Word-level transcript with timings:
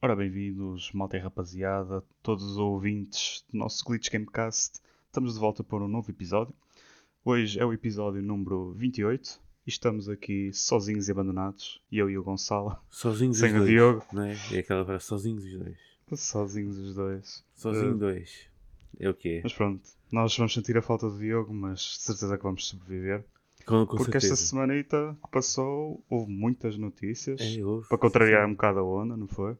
Ora, 0.00 0.14
bem-vindos, 0.14 0.92
malta 0.92 1.16
e 1.16 1.20
rapaziada, 1.20 2.04
todos 2.22 2.44
os 2.44 2.56
ouvintes 2.56 3.44
do 3.52 3.58
nosso 3.58 3.84
Glitch 3.84 4.10
Gamecast. 4.10 4.80
Estamos 5.06 5.34
de 5.34 5.40
volta 5.40 5.64
para 5.64 5.82
um 5.84 5.88
novo 5.88 6.10
episódio. 6.10 6.54
Hoje 7.24 7.58
é 7.58 7.64
o 7.66 7.72
episódio 7.72 8.22
número 8.22 8.72
28 8.74 9.40
e 9.66 9.70
estamos 9.70 10.08
aqui 10.08 10.52
sozinhos 10.52 11.08
e 11.08 11.10
abandonados, 11.10 11.80
eu 11.90 12.08
e 12.08 12.16
o 12.16 12.22
Gonçalo. 12.22 12.76
Sozinhos 12.90 13.38
Sem 13.38 13.48
os 13.48 13.54
o 13.54 13.58
dois. 13.58 13.70
Diogo. 13.70 14.04
Não 14.12 14.22
é? 14.22 14.36
É 14.52 14.58
aquela 14.60 14.84
frase, 14.84 15.04
sozinhos 15.04 15.44
os 15.44 15.58
dois. 15.58 15.78
Sozinhos 16.14 16.78
os 16.78 16.94
dois. 16.94 17.44
Sozinho 17.56 17.94
Uh, 17.94 17.98
dois. 17.98 18.46
É 19.00 19.10
o 19.10 19.14
que 19.14 19.38
é. 19.38 19.40
Mas 19.42 19.52
pronto, 19.52 19.82
nós 20.12 20.36
vamos 20.36 20.54
sentir 20.54 20.76
a 20.78 20.82
falta 20.82 21.08
do 21.10 21.18
Diogo, 21.18 21.52
mas 21.52 21.80
de 21.80 22.02
certeza 22.02 22.36
que 22.36 22.42
vamos 22.44 22.68
sobreviver. 22.68 23.24
Com, 23.68 23.86
com 23.86 23.96
Porque 23.96 24.12
certeza. 24.12 24.32
esta 24.34 24.46
semanita 24.46 25.16
que 25.22 25.30
passou, 25.30 26.02
houve 26.08 26.30
muitas 26.32 26.76
notícias. 26.78 27.40
É, 27.40 27.62
houve. 27.64 27.86
Para 27.88 27.98
contrariar 27.98 28.46
um 28.46 28.52
bocado 28.52 28.78
a 28.78 28.82
onda, 28.84 29.16
não 29.16 29.28
foi? 29.28 29.56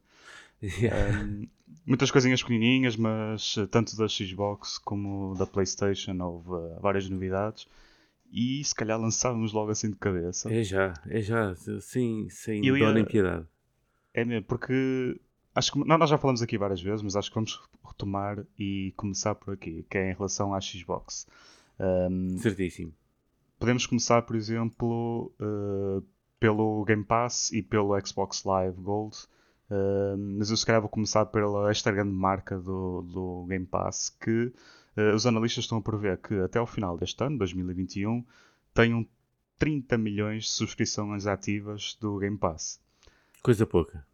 Yeah. 0.62 1.22
Um, 1.22 1.46
muitas 1.86 2.10
coisinhas 2.10 2.42
pequenininhas, 2.42 2.96
mas 2.96 3.54
eh, 3.58 3.66
tanto 3.66 3.96
da 3.96 4.08
Xbox 4.08 4.78
como 4.78 5.34
da 5.36 5.46
PlayStation 5.46 6.16
houve 6.20 6.48
eh, 6.50 6.78
várias 6.80 7.08
novidades. 7.08 7.68
E 8.32 8.62
se 8.64 8.74
calhar 8.74 9.00
lançávamos 9.00 9.52
logo 9.52 9.70
assim 9.70 9.90
de 9.90 9.96
cabeça. 9.96 10.52
É 10.52 10.62
já, 10.62 10.94
é 11.08 11.20
já. 11.20 11.54
Sim, 11.80 12.28
sem 12.30 12.64
Eu 12.66 12.74
dó 12.78 12.84
ia- 12.86 12.92
nem 12.92 13.04
piedade. 13.04 13.46
É 14.12 14.24
mesmo, 14.24 14.44
porque 14.46 15.18
acho 15.54 15.72
que 15.72 15.78
nós 15.86 16.10
já 16.10 16.18
falamos 16.18 16.42
aqui 16.42 16.58
várias 16.58 16.80
vezes, 16.82 17.02
mas 17.02 17.14
acho 17.14 17.30
que 17.30 17.34
vamos 17.36 17.60
retomar 17.86 18.44
e 18.58 18.92
começar 18.96 19.34
por 19.34 19.54
aqui, 19.54 19.84
que 19.88 19.96
é 19.96 20.10
em 20.10 20.14
relação 20.14 20.52
à 20.52 20.60
Xbox. 20.60 21.26
Um, 21.78 22.36
Certíssimo. 22.38 22.92
Podemos 23.58 23.86
começar, 23.86 24.22
por 24.22 24.36
exemplo, 24.36 25.32
uh, 25.40 26.02
pelo 26.38 26.84
Game 26.84 27.04
Pass 27.04 27.52
e 27.52 27.62
pelo 27.62 27.98
Xbox 28.04 28.44
Live 28.44 28.80
Gold. 28.80 29.16
Uh, 29.70 30.16
mas 30.38 30.50
eu 30.50 30.56
se 30.56 30.64
calhar 30.64 30.80
vou 30.80 30.88
começar 30.88 31.26
pela 31.26 31.70
esta 31.70 31.92
grande 31.92 32.12
marca 32.12 32.58
do, 32.58 33.02
do 33.02 33.46
Game 33.48 33.66
Pass 33.66 34.08
que 34.08 34.52
uh, 34.96 35.14
os 35.14 35.26
analistas 35.26 35.64
estão 35.64 35.78
a 35.78 35.82
prever 35.82 36.16
que 36.18 36.34
até 36.40 36.58
ao 36.58 36.66
final 36.66 36.96
deste 36.96 37.22
ano, 37.22 37.36
2021, 37.38 38.24
tenham 38.72 39.06
30 39.58 39.98
milhões 39.98 40.44
de 40.44 40.50
subscrições 40.50 41.26
ativas 41.26 41.96
do 42.00 42.18
Game 42.18 42.38
Pass. 42.38 42.80
Coisa 43.42 43.66
pouca. 43.66 44.06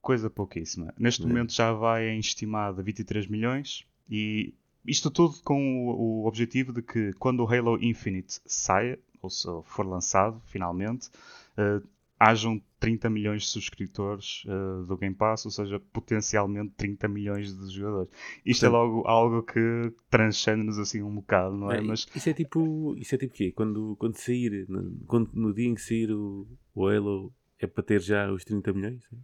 Coisa 0.00 0.30
pouquíssima. 0.30 0.92
Neste 0.98 1.22
É. 1.22 1.26
momento 1.26 1.52
já 1.52 1.72
vai 1.72 2.08
em 2.08 2.18
estimado 2.18 2.80
a 2.80 2.82
23 2.82 3.26
milhões 3.26 3.86
e 4.08 4.54
isto 4.86 5.10
tudo 5.10 5.34
com 5.44 5.86
o, 5.88 6.22
o 6.22 6.26
objetivo 6.26 6.72
de 6.72 6.82
que 6.82 7.12
quando 7.14 7.40
o 7.40 7.46
Halo 7.52 7.78
Infinite 7.82 8.40
saia, 8.46 8.98
ou 9.20 9.28
se 9.30 9.46
for 9.64 9.86
lançado 9.86 10.40
finalmente, 10.46 11.08
eh, 11.56 11.80
hajam 12.18 12.60
30 12.80 13.10
milhões 13.10 13.42
de 13.42 13.48
subscritores 13.48 14.42
eh, 14.46 14.86
do 14.86 14.96
Game 14.96 15.14
Pass, 15.14 15.44
ou 15.44 15.50
seja, 15.50 15.78
potencialmente 15.92 16.72
30 16.76 17.08
milhões 17.08 17.54
de 17.54 17.70
jogadores. 17.74 18.10
Isto 18.44 18.66
é 18.66 18.70
Portanto- 18.70 18.92
logo 18.94 19.08
algo 19.08 19.42
que 19.42 19.92
transcende-nos 20.08 20.78
assim 20.78 21.02
um 21.02 21.14
bocado, 21.16 21.56
não 21.56 21.70
é? 21.70 21.78
É, 21.78 21.80
Mas 21.80 22.06
Isso 22.14 22.28
é 22.30 22.32
tipo. 22.32 22.94
Isso 22.96 23.14
é 23.14 23.18
tipo 23.18 23.34
quê? 23.34 23.52
Quando, 23.52 23.96
quando 23.98 24.16
sair, 24.16 24.66
no, 24.68 24.98
quando, 25.06 25.30
no 25.34 25.52
dia 25.52 25.68
em 25.68 25.74
que 25.74 25.82
sair 25.82 26.10
o, 26.12 26.46
o 26.74 26.86
Halo, 26.86 27.32
é 27.58 27.66
para 27.66 27.82
ter 27.82 28.00
já 28.00 28.30
os 28.32 28.44
30 28.44 28.72
milhões? 28.72 29.02
é? 29.12 29.16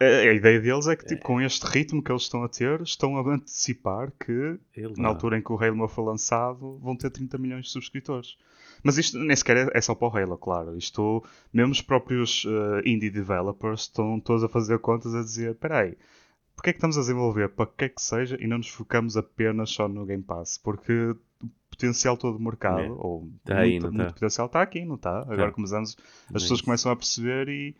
A, 0.00 0.32
ideia 0.32 0.60
deles 0.60 0.86
é 0.86 0.94
que 0.94 1.04
tipo, 1.04 1.22
com 1.22 1.40
este 1.40 1.64
ritmo 1.66 2.02
que 2.02 2.10
eles 2.12 2.22
estão 2.22 2.42
a 2.44 2.48
ter, 2.48 2.80
estão 2.82 3.16
a 3.16 3.34
antecipar 3.34 4.12
que 4.12 4.58
na 4.96 5.08
altura 5.08 5.38
em 5.38 5.42
que 5.42 5.52
o 5.52 5.56
Halo 5.62 5.88
foi 5.88 6.04
lançado, 6.04 6.78
vão 6.78 6.96
ter 6.96 7.10
30 7.10 7.36
milhões 7.38 7.66
de 7.66 7.72
subscritores. 7.72 8.36
Mas 8.82 8.96
isto 8.96 9.18
nem 9.18 9.34
sequer 9.34 9.56
é, 9.56 9.78
é 9.78 9.80
só 9.80 9.94
para 9.94 10.08
o 10.08 10.16
Halo, 10.16 10.38
claro. 10.38 10.76
Isto, 10.76 11.24
mesmo 11.52 11.72
os 11.72 11.82
próprios 11.82 12.46
eh, 12.46 12.88
indie 12.88 13.10
developers 13.10 13.82
estão 13.82 14.20
todos 14.20 14.44
a 14.44 14.48
fazer 14.48 14.78
contas 14.78 15.14
a 15.16 15.22
dizer: 15.22 15.50
espera 15.50 15.80
aí, 15.80 15.96
porque 16.54 16.70
é 16.70 16.72
que 16.72 16.78
estamos 16.78 16.96
a 16.96 17.00
desenvolver 17.00 17.48
para 17.48 17.66
que 17.66 17.84
é 17.86 17.88
que 17.88 18.00
seja 18.00 18.36
e 18.40 18.46
não 18.46 18.58
nos 18.58 18.68
focamos 18.68 19.16
apenas 19.16 19.70
só 19.70 19.88
no 19.88 20.06
Game 20.06 20.22
Pass? 20.22 20.58
Porque 20.58 20.92
o 20.92 21.18
potencial 21.70 22.16
todo 22.16 22.38
do 22.38 22.44
mercado, 22.44 22.80
É. 22.82 22.88
ou 22.88 23.28
Tá 23.44 23.58
aí, 23.58 23.72
muito, 23.72 23.86
não 23.86 23.92
muito 23.92 24.06
tá? 24.08 24.12
potencial, 24.14 24.46
está 24.46 24.62
aqui, 24.62 24.84
não 24.84 24.94
está? 24.94 25.22
Agora 25.22 25.46
Tá. 25.48 25.52
começamos, 25.52 25.96
as 26.28 26.30
é 26.30 26.44
pessoas 26.44 26.60
começam 26.60 26.92
a 26.92 26.96
perceber 26.96 27.48
e 27.48 27.76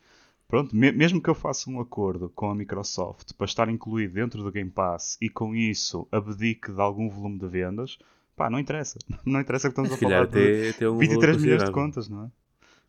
Pronto, 0.48 0.74
me- 0.74 0.92
mesmo 0.92 1.22
que 1.22 1.28
eu 1.28 1.34
faça 1.34 1.68
um 1.70 1.78
acordo 1.78 2.30
com 2.30 2.50
a 2.50 2.54
Microsoft 2.54 3.34
para 3.34 3.44
estar 3.44 3.68
incluído 3.68 4.14
dentro 4.14 4.42
do 4.42 4.50
Game 4.50 4.70
Pass 4.70 5.18
e 5.20 5.28
com 5.28 5.54
isso 5.54 6.08
abdique 6.10 6.72
de 6.72 6.80
algum 6.80 7.08
volume 7.10 7.38
de 7.38 7.46
vendas, 7.46 7.98
pá, 8.34 8.48
não 8.48 8.58
interessa. 8.58 8.98
Não 9.26 9.40
interessa 9.40 9.68
que 9.68 9.72
estamos 9.72 9.92
a 9.92 9.96
falar 9.96 10.26
de 10.26 10.30
até, 10.30 10.68
até 10.70 10.88
um 10.88 10.96
23 10.98 11.36
valor 11.36 11.44
milhões 11.44 11.64
de 11.64 11.70
contas, 11.70 12.08
não 12.08 12.24
é? 12.24 12.30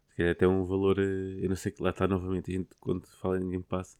Se 0.10 0.16
calhar 0.16 0.32
até 0.32 0.48
um 0.48 0.64
valor, 0.64 0.98
eh, 1.00 1.40
eu 1.46 1.50
não 1.50 1.56
sei 1.56 1.72
que 1.72 1.82
lá 1.84 1.90
está 1.90 2.08
novamente, 2.08 2.50
a 2.52 2.54
gente 2.54 2.70
quando 2.80 3.06
fala 3.22 3.38
em 3.38 3.50
Game 3.50 3.64
Pass, 3.64 3.98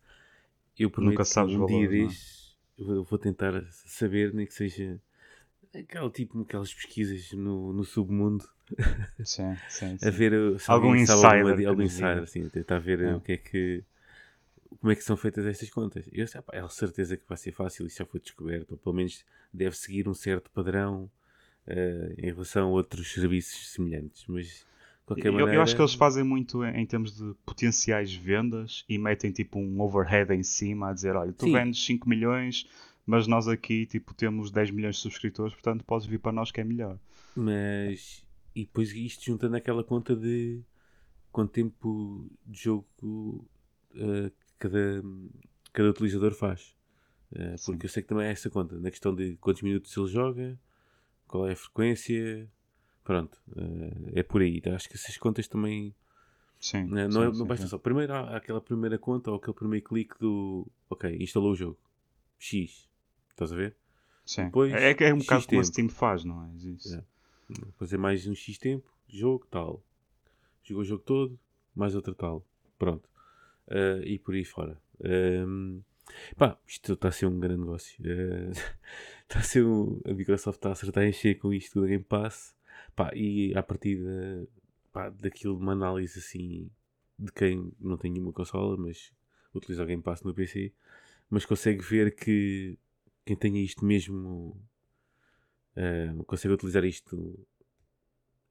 eu 0.78 0.90
prometo 0.90 1.12
Nunca 1.12 1.26
sabes 1.26 1.54
que 1.54 1.60
um 1.62 1.66
dia 1.66 1.88
valores, 1.88 1.98
não 1.98 2.06
é? 2.06 2.08
destes 2.08 2.50
eu 2.78 3.04
vou 3.04 3.20
tentar 3.20 3.62
saber, 3.72 4.34
nem 4.34 4.46
que 4.46 4.54
seja 4.54 5.02
aquele 5.74 6.10
tipo, 6.10 6.42
aquelas 6.42 6.74
pesquisas 6.74 7.32
no, 7.34 7.74
no 7.74 7.84
submundo, 7.84 8.48
Sim, 9.24 9.56
sim, 9.68 9.96
a 9.96 9.98
sim. 9.98 10.12
ver 10.12 10.34
uh, 10.34 10.60
se 10.60 10.70
Algum 10.70 10.96
insider 10.96 11.26
alguma, 11.26 11.68
algum 11.70 11.82
insider, 11.82 12.20
assim, 12.20 12.46
a 12.46 12.50
tentar 12.50 12.80
ver 12.80 13.00
uh, 13.00 13.04
É. 13.10 13.16
o 13.16 13.22
que 13.22 13.32
é 13.34 13.38
que 13.38 13.84
como 14.80 14.92
é 14.92 14.96
que 14.96 15.04
são 15.04 15.18
feitas 15.18 15.46
estas 15.46 15.70
contas. 15.70 16.08
Eu 16.14 16.28
sei, 16.28 16.42
pá, 16.42 16.54
é 16.56 16.60
a 16.62 16.70
certeza 16.70 17.18
que 17.18 17.28
vai 17.28 17.38
ser 17.38 17.52
fácil, 17.52 17.88
isso 17.88 17.98
já 17.98 18.06
foi 18.06 18.20
descoberto, 18.20 18.72
ou 18.72 18.78
pelo 18.78 18.96
menos 18.96 19.26
deve 19.54 19.76
seguir 19.76 20.08
um 20.08 20.14
certo 20.14 20.50
padrão 20.52 21.10
eh, 21.68 22.14
em 22.20 22.28
relação 22.32 22.68
a 22.68 22.72
outros 22.72 23.12
serviços 23.12 23.72
semelhantes, 23.74 24.26
mas 24.28 24.46
de 24.46 24.66
qualquer 25.06 25.28
Eu, 25.28 25.34
maneira... 25.34 25.56
eu 25.56 25.62
acho 25.62 25.76
que 25.76 25.82
eles 25.82 25.96
fazem 25.96 26.24
muito 26.24 26.64
em, 26.64 26.82
em 26.82 26.86
termos 26.86 27.18
de 27.18 27.34
potenciais 27.46 28.14
vendas 28.14 28.86
e 28.88 28.98
metem 28.98 29.32
tipo 29.32 29.60
um 29.60 29.82
overhead 29.82 30.32
em 30.34 30.44
cima 30.44 30.92
a 30.92 30.94
dizer, 30.94 31.16
olha, 31.16 31.34
tu 31.34 31.46
Sim. 31.46 31.54
vendes 31.54 31.84
5 31.84 32.08
milhões, 32.08 32.68
mas 33.10 33.26
nós 33.26 33.48
aqui 33.48 33.88
tipo 33.88 34.14
temos 34.14 34.52
10 34.52 34.70
milhões 34.70 34.98
de 34.98 35.02
subscritores, 35.02 35.52
portanto 35.52 35.84
podes 35.84 36.06
vir 36.06 36.20
para 36.20 36.32
nós 36.32 36.52
que 36.52 36.62
é 36.62 36.64
melhor. 36.64 37.00
Mas. 37.36 38.24
E 38.56 38.66
depois 38.66 38.92
isto 38.92 39.26
juntando 39.26 39.56
aquela 39.56 39.84
conta 39.84 40.16
de 40.16 40.62
quanto 41.32 41.52
tempo 41.52 42.30
de 42.46 42.62
jogo 42.62 43.50
eh, 43.96 44.32
cada, 44.60 45.04
cada 45.74 45.90
utilizador 45.90 46.36
faz. 46.36 46.78
Sim. 47.58 47.74
porque 47.74 47.86
eu 47.86 47.90
sei 47.90 48.04
que 48.04 48.10
também 48.10 48.28
é 48.28 48.32
essa 48.32 48.50
conta, 48.50 48.80
na 48.80 48.90
questão 48.90 49.14
de 49.14 49.38
quantos 49.38 49.62
minutos 49.62 49.96
ele 49.96 50.08
joga, 50.08 50.60
qual 51.28 51.48
é 51.48 51.54
a 51.54 51.56
frequência. 51.56 52.48
Pronto, 53.04 53.42
eh, 53.58 54.20
é 54.20 54.24
por 54.24 54.44
aí. 54.44 54.62
Acho 54.68 54.88
que 54.88 54.96
essas 54.96 55.18
contas 55.18 55.48
também. 55.48 55.96
Sim. 56.60 56.84
né, 56.84 57.08
não, 57.08 57.32
sim, 57.32 57.38
é, 57.38 57.40
não 57.40 57.48
basta 57.48 57.66
sim. 57.66 57.72
só. 57.72 57.80
Primeiro 57.80 58.14
há 58.14 58.38
aquela 58.38 58.62
primeira 58.62 59.00
conta 59.00 59.32
ou 59.32 59.38
aquele 59.38 59.56
primeiro 59.56 59.84
clique 59.84 60.14
do. 60.20 60.68
Ok, 60.88 61.18
instalou 61.20 61.54
o 61.54 61.56
jogo. 61.56 61.80
X. 62.38 62.89
Estás 63.40 63.54
a 63.54 63.56
ver? 63.56 63.74
Sim. 64.26 64.46
Depois, 64.46 64.74
é, 64.74 64.94
que 64.94 65.06
é 65.06 65.14
um 65.14 65.18
X 65.18 65.26
bocado 65.26 65.48
como 65.48 65.62
a 65.62 65.64
tempo. 65.64 65.74
Steam 65.74 65.90
faz, 65.90 66.26
não 66.26 66.44
é? 66.44 66.52
Isso. 66.58 66.94
É. 66.94 67.04
fazer 67.78 67.98
mais 67.98 68.28
um 68.28 68.36
X 68.36 68.58
tempo, 68.58 68.86
jogo, 69.08 69.48
tal. 69.50 69.82
Jogou 70.62 70.82
o 70.82 70.86
jogo 70.86 71.04
todo, 71.04 71.40
mais 71.74 71.96
outra 71.96 72.14
tal. 72.14 72.46
Pronto. 72.78 73.10
Ah, 73.70 74.02
e 74.04 74.20
por 74.20 74.36
aí 74.36 74.44
fora. 74.44 74.78
Ahm, 75.02 75.80
pá, 76.36 76.58
isto 76.68 76.92
está 76.92 77.08
a 77.08 77.12
ser 77.14 77.28
um 77.28 77.40
grande 77.40 77.62
negócio. 77.62 77.98
Ah, 78.06 78.52
Está 79.24 79.40
a 79.40 79.44
ser 79.44 79.64
um, 79.64 80.02
a 80.06 80.14
Microsoft 80.14 80.58
está 80.58 80.70
a 80.70 80.72
acertar 80.74 81.04
em 81.06 81.14
cheio 81.14 81.40
com 81.40 81.54
isto 81.54 81.80
do 81.80 81.88
Game 81.88 82.04
Pass. 82.04 82.54
Pá, 82.96 83.12
e 83.16 83.56
a 83.56 83.64
partir 83.64 84.04
da, 84.04 84.48
pá, 84.92 85.10
daquilo 85.12 85.56
de 85.56 85.64
uma 85.64 85.72
análise 85.72 86.20
assim 86.20 86.70
de 87.18 87.32
quem 87.32 87.72
não 87.80 87.96
tem 87.96 88.12
nenhuma 88.12 88.34
consola, 88.34 88.76
mas 88.76 89.14
utiliza 89.54 89.84
o 89.84 89.86
Game 89.86 90.02
Pass 90.02 90.24
no 90.24 90.34
PC, 90.34 90.74
mas 91.30 91.46
consegue 91.46 91.82
ver 91.82 92.16
que 92.16 92.78
quem 93.30 93.36
tenha 93.36 93.62
isto 93.62 93.86
mesmo 93.86 94.60
Uh, 95.78 96.24
consegue 96.26 96.56
utilizar 96.56 96.84
isto 96.84 97.40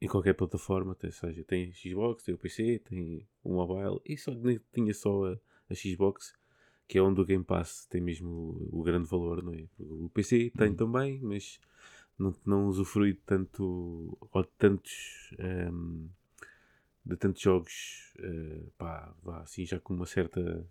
em 0.00 0.06
qualquer 0.06 0.35
plataforma, 0.35 0.97
ou 1.02 1.12
seja, 1.12 1.44
tem 1.44 1.73
Xbox, 1.73 2.23
tem 2.23 2.35
o 2.35 2.38
PC, 2.38 2.79
tem 2.79 3.29
o 3.43 3.52
mobile, 3.52 4.00
e 4.06 4.17
só 4.17 4.32
tinha 4.73 4.94
só 4.94 5.26
a, 5.26 5.38
a 5.69 5.75
Xbox, 5.75 6.32
que 6.87 6.97
é 6.97 7.02
onde 7.02 7.20
o 7.20 7.25
Game 7.25 7.44
Pass 7.44 7.85
tem 7.87 8.00
mesmo 8.00 8.31
o, 8.31 8.81
o 8.81 8.82
grande 8.82 9.08
valor, 9.11 9.43
não 9.43 9.52
é? 9.52 9.67
O 9.79 10.08
PC 10.08 10.52
tem 10.56 10.69
Uhum. 10.69 10.76
também, 10.76 11.20
mas 11.20 11.61
não, 12.19 12.35
não 12.47 12.67
usufrui 12.69 13.12
de 13.12 13.20
tanto 13.26 14.17
ou 14.31 14.43
de 14.43 14.49
tantos 14.56 15.35
um, 15.73 16.08
de 17.05 17.17
tantos 17.17 17.43
jogos 17.43 18.14
uh, 18.20 18.70
pá, 18.79 19.12
vá, 19.23 19.41
assim 19.43 19.67
já 19.67 19.79
com 19.81 19.93
uma 19.93 20.06
certa 20.06 20.64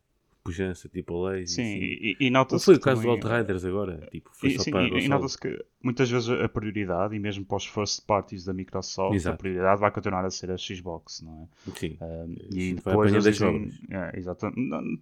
pujança, 0.48 0.88
tipo 0.90 1.26
a 1.26 1.34
Sim, 1.46 1.62
assim. 1.62 1.80
e, 1.80 2.18
e 2.22 2.30
Não 2.30 2.40
nota-se 2.40 2.64
foi 2.66 2.76
o 2.76 2.80
caso 2.80 3.02
também- 3.02 3.20
do 3.20 3.28
Outriders 3.28 3.66
agora, 3.66 4.08
tipo, 4.12 4.30
foi 4.34 4.50
E, 4.50 4.58
só 4.58 4.64
sim, 4.64 4.72
para 4.72 4.84
e- 4.88 5.06
e 5.06 5.08
nota-se 5.10 5.38
que 5.38 5.66
muitas 5.84 6.10
vezes 6.10 6.30
a 6.30 6.48
prioridade, 6.48 7.16
e 7.16 7.20
mesmo 7.20 7.44
para 7.46 7.58
os 7.58 7.66
first 7.66 8.06
parties 8.06 8.46
da 8.46 8.54
Microsoft, 8.54 9.16
Exato. 9.16 9.36
a 9.36 9.38
prioridade 9.38 9.82
vai 9.82 9.92
continuar 9.92 10.24
a 10.26 10.30
ser 10.32 10.50
a 10.52 10.58
Xbox, 10.58 11.22
não 11.22 11.50
é? 11.68 11.72
Sim. 11.78 11.98
Um, 12.02 12.36
e 12.52 12.74
vai 12.76 12.94
depois 12.94 13.12
eles 13.14 13.26
as 13.28 13.34
dizem, 13.36 13.72
é, 13.92 14.22
Não, 14.56 14.98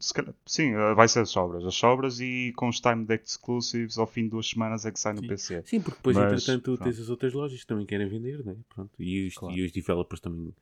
sim, 0.45 0.74
uh, 0.75 0.95
vai 0.95 1.07
ser 1.07 1.19
as 1.19 1.30
sobras, 1.30 1.63
as 1.65 1.75
sobras 1.75 2.19
e 2.19 2.51
com 2.56 2.68
os 2.68 2.80
time 2.80 3.06
deck 3.06 3.24
exclusives 3.27 3.98
ao 3.98 4.07
fim 4.07 4.24
de 4.24 4.30
duas 4.30 4.48
semanas 4.50 4.86
é 4.86 4.91
que 4.91 5.00
sai 5.00 5.13
no 5.13 5.19
Sim. 5.21 5.27
PC. 5.27 5.62
Sim, 5.65 5.81
porque 5.81 5.98
depois, 5.98 6.15
Mas, 6.18 6.25
entretanto, 6.33 6.63
pronto. 6.63 6.83
tens 6.83 7.00
as 7.00 7.09
outras 7.09 7.33
lojas 7.33 7.59
que 7.62 7.68
também 7.68 7.86
querem 7.86 8.07
vender, 8.07 8.44
né? 8.45 8.56
Pronto. 8.74 8.91
E, 9.00 9.27
os, 9.27 9.36
Claro. 9.36 9.56
e 9.56 9.63
os 9.65 9.71
developers 9.71 10.19
também, 10.19 10.53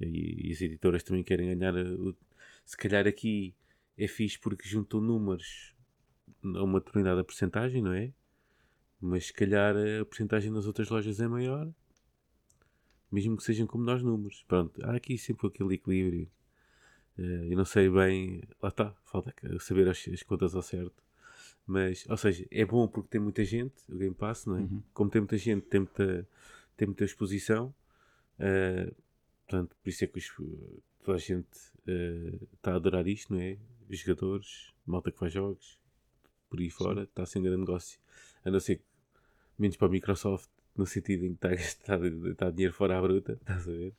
e, 0.00 0.48
e 0.48 0.52
as 0.52 0.60
editoras 0.60 1.02
também 1.02 1.22
querem 1.22 1.54
ganhar. 1.56 1.74
uh, 1.74 2.08
o- 2.10 2.16
se 2.64 2.76
calhar 2.76 3.06
aqui 3.06 3.54
é 3.98 4.06
fixe 4.06 4.38
porque 4.38 4.68
juntam 4.68 5.00
números 5.00 5.74
a 6.44 6.62
uma 6.62 6.78
determinada 6.78 7.24
porcentagem, 7.24 7.82
não 7.82 7.92
é? 7.92 8.12
Mas 9.00 9.26
se 9.26 9.32
calhar 9.32 9.74
a 9.76 10.04
porcentagem 10.04 10.50
nas 10.50 10.66
outras 10.66 10.88
lojas 10.88 11.20
é 11.20 11.28
maior, 11.28 11.68
mesmo 13.10 13.36
que 13.36 13.42
sejam 13.42 13.66
como 13.66 13.84
nós 13.84 14.02
números. 14.02 14.44
Pronto, 14.46 14.80
há 14.84 14.94
aqui 14.94 15.18
sempre 15.18 15.46
aquele 15.46 15.74
equilíbrio. 15.74 16.30
Uh, 17.18 17.50
eu 17.50 17.56
não 17.56 17.64
sei 17.64 17.90
bem, 17.90 18.42
lá 18.62 18.68
está, 18.68 18.94
falta 19.04 19.34
saber 19.60 19.88
as, 19.88 20.06
as, 20.08 20.22
contas 20.22 20.54
ao 20.54 20.62
certo. 20.62 21.02
Mas, 21.66 22.06
ou 22.08 22.16
seja, 22.16 22.46
é 22.50 22.64
bom 22.64 22.86
porque 22.86 23.08
tem 23.08 23.20
muita 23.20 23.44
gente, 23.44 23.74
o 23.88 23.96
Game 23.96 24.14
Pass, 24.14 24.46
não 24.46 24.56
é? 24.56 24.60
Uhum. 24.60 24.82
Como 24.94 25.10
tem 25.10 25.20
muita 25.20 25.36
gente, 25.36 25.66
tem 25.66 25.80
muita, 25.80 26.28
tem 26.76 26.86
muita 26.86 27.04
exposição. 27.04 27.74
Uh, 28.38 28.94
portanto, 29.46 29.76
por 29.82 29.88
isso 29.88 30.04
é 30.04 30.06
que 30.06 30.18
os, 30.18 30.32
toda 31.02 31.16
a 31.16 31.20
gente 31.20 31.48
está 32.52 32.70
uh, 32.70 32.74
a 32.74 32.76
adorar 32.76 33.06
isto, 33.06 33.32
não 33.34 33.40
é? 33.40 33.58
Jogadores, 33.90 34.72
malta 34.86 35.10
que 35.10 35.18
faz 35.18 35.32
jogos, 35.32 35.78
por 36.48 36.60
aí 36.60 36.70
fora, 36.70 37.02
está 37.04 37.22
a 37.22 37.26
ser 37.26 37.38
um 37.38 37.42
grande 37.42 37.60
negócio. 37.60 37.98
A 38.44 38.50
não 38.50 38.60
ser 38.60 38.76
que, 38.76 38.84
menos 39.58 39.76
para 39.76 39.88
a 39.88 39.90
Microsoft, 39.90 40.48
no 40.76 40.86
sentido 40.86 41.26
em 41.26 41.34
que 41.34 41.34
está 41.34 41.48
a 41.48 41.54
gastar 41.54 42.04
está 42.04 42.50
dinheiro 42.50 42.72
fora 42.72 42.98
à 42.98 43.02
bruta, 43.02 43.32
estás 43.32 43.68
a 43.68 43.72
ver? 43.72 43.94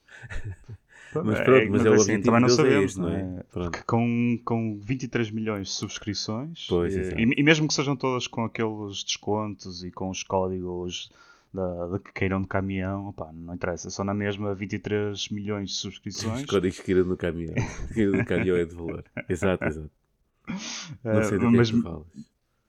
mas 1.13 1.41
pronto, 1.41 1.51
é, 1.51 1.69
mas, 1.69 1.86
é 1.86 1.89
o 1.89 1.94
assim, 1.94 2.21
também 2.21 2.39
não 2.39 2.47
é 2.47 2.51
sabemos, 2.51 2.81
é 2.81 2.86
este, 2.86 3.00
não 3.00 3.09
é? 3.09 3.44
Porque 3.51 3.83
com, 3.83 4.39
com 4.45 4.80
23 4.80 5.31
milhões 5.31 5.68
de 5.68 5.74
subscrições, 5.74 6.65
pois, 6.69 6.95
e, 6.95 7.24
e, 7.38 7.44
mesmo 7.44 7.68
que 7.68 7.74
sejam 7.74 7.95
todas 7.95 8.27
com 8.27 8.45
aqueles 8.45 9.03
descontos 9.03 9.83
e 9.83 9.91
com 9.91 10.09
os 10.09 10.24
códigos 10.24 11.12
da, 11.54 11.88
da 11.88 12.00
que 12.00 12.12
queiram 12.13 12.42
de 12.42 12.48
caminhão, 12.48 13.07
opa, 13.07 13.31
não 13.34 13.56
interessa, 13.56 13.90
só 13.90 14.04
na 14.04 14.13
mesma 14.13 14.54
23 14.54 15.30
milhões 15.30 15.72
de 15.72 15.75
subscrições. 15.75 16.42
Os 16.42 16.46
códigos 16.46 16.80
que 16.80 16.86
queiram 16.86 17.06
no 17.06 17.18
caminhão, 17.18 17.56
que 17.94 18.06
no 18.06 18.25
caminhão 18.25 18.57
é 18.57 18.66
de 18.66 18.75
valor. 18.75 19.04
Exato, 19.28 19.66
exato. 19.66 19.92
Não 21.04 21.24
sei 21.24 21.38
do 21.38 21.48
uh, 21.48 21.51
mas, 21.51 21.69
que 21.69 21.81
falas 21.81 22.07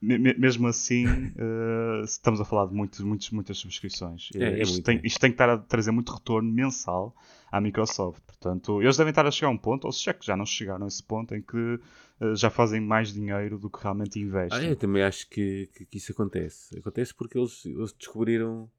mesmo 0.01 0.67
assim, 0.67 1.07
uh, 1.07 2.03
estamos 2.05 2.41
a 2.41 2.45
falar 2.45 2.67
de 2.67 2.75
muitos, 2.75 3.01
muitos, 3.01 3.31
muitas 3.31 3.59
subscrições. 3.59 4.31
É, 4.35 4.45
é 4.45 4.63
isto, 4.63 4.83
tem, 4.83 5.01
isto, 5.05 5.21
tem, 5.21 5.31
que 5.31 5.35
estar 5.35 5.51
a 5.51 5.59
trazer 5.59 5.91
muito 5.91 6.13
retorno 6.13 6.51
mensal 6.51 7.15
à 7.53 7.61
Microsoft. 7.61 8.23
Portanto, 8.27 8.81
eles 8.81 8.97
devem 8.97 9.11
estar 9.11 9.27
a 9.27 9.31
chegar 9.31 9.49
a 9.49 9.51
um 9.51 9.59
ponto, 9.59 9.85
ou 9.85 9.93
seja, 9.93 10.15
que 10.15 10.25
já 10.25 10.35
não 10.37 10.47
chegaram 10.47 10.87
a 10.87 10.89
esse 10.89 11.03
ponto 11.03 11.35
em 11.35 11.43
que 11.43 11.57
uh, 11.57 12.35
já 12.35 12.49
fazem 12.49 12.81
mais 12.81 13.13
dinheiro 13.13 13.59
do 13.59 13.69
que 13.69 13.83
realmente 13.83 14.19
investem. 14.19 14.59
Ah, 14.59 14.65
eu 14.65 14.77
também 14.77 15.03
acho 15.03 15.29
que, 15.29 15.69
que, 15.75 15.85
que, 15.85 15.99
isso 15.99 16.13
acontece. 16.13 16.79
Acontece 16.79 17.15
porque 17.15 17.39
eles, 17.39 17.67
eles 17.67 17.93
descobriram 17.93 18.71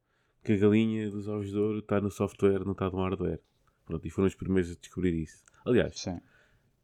que 0.42 0.54
a 0.54 0.56
galinha 0.56 1.08
dos 1.08 1.28
ovos 1.28 1.50
de 1.50 1.56
ouro 1.56 1.78
está 1.78 2.00
no 2.00 2.10
software, 2.10 2.64
não 2.64 2.72
está 2.72 2.90
no 2.90 2.98
hardware. 2.98 3.38
Pronto, 3.86 4.04
e 4.04 4.10
foram 4.10 4.26
os 4.26 4.34
primeiros 4.34 4.72
a 4.72 4.74
descobrir 4.74 5.14
isso. 5.14 5.44
Aliás, 5.64 6.04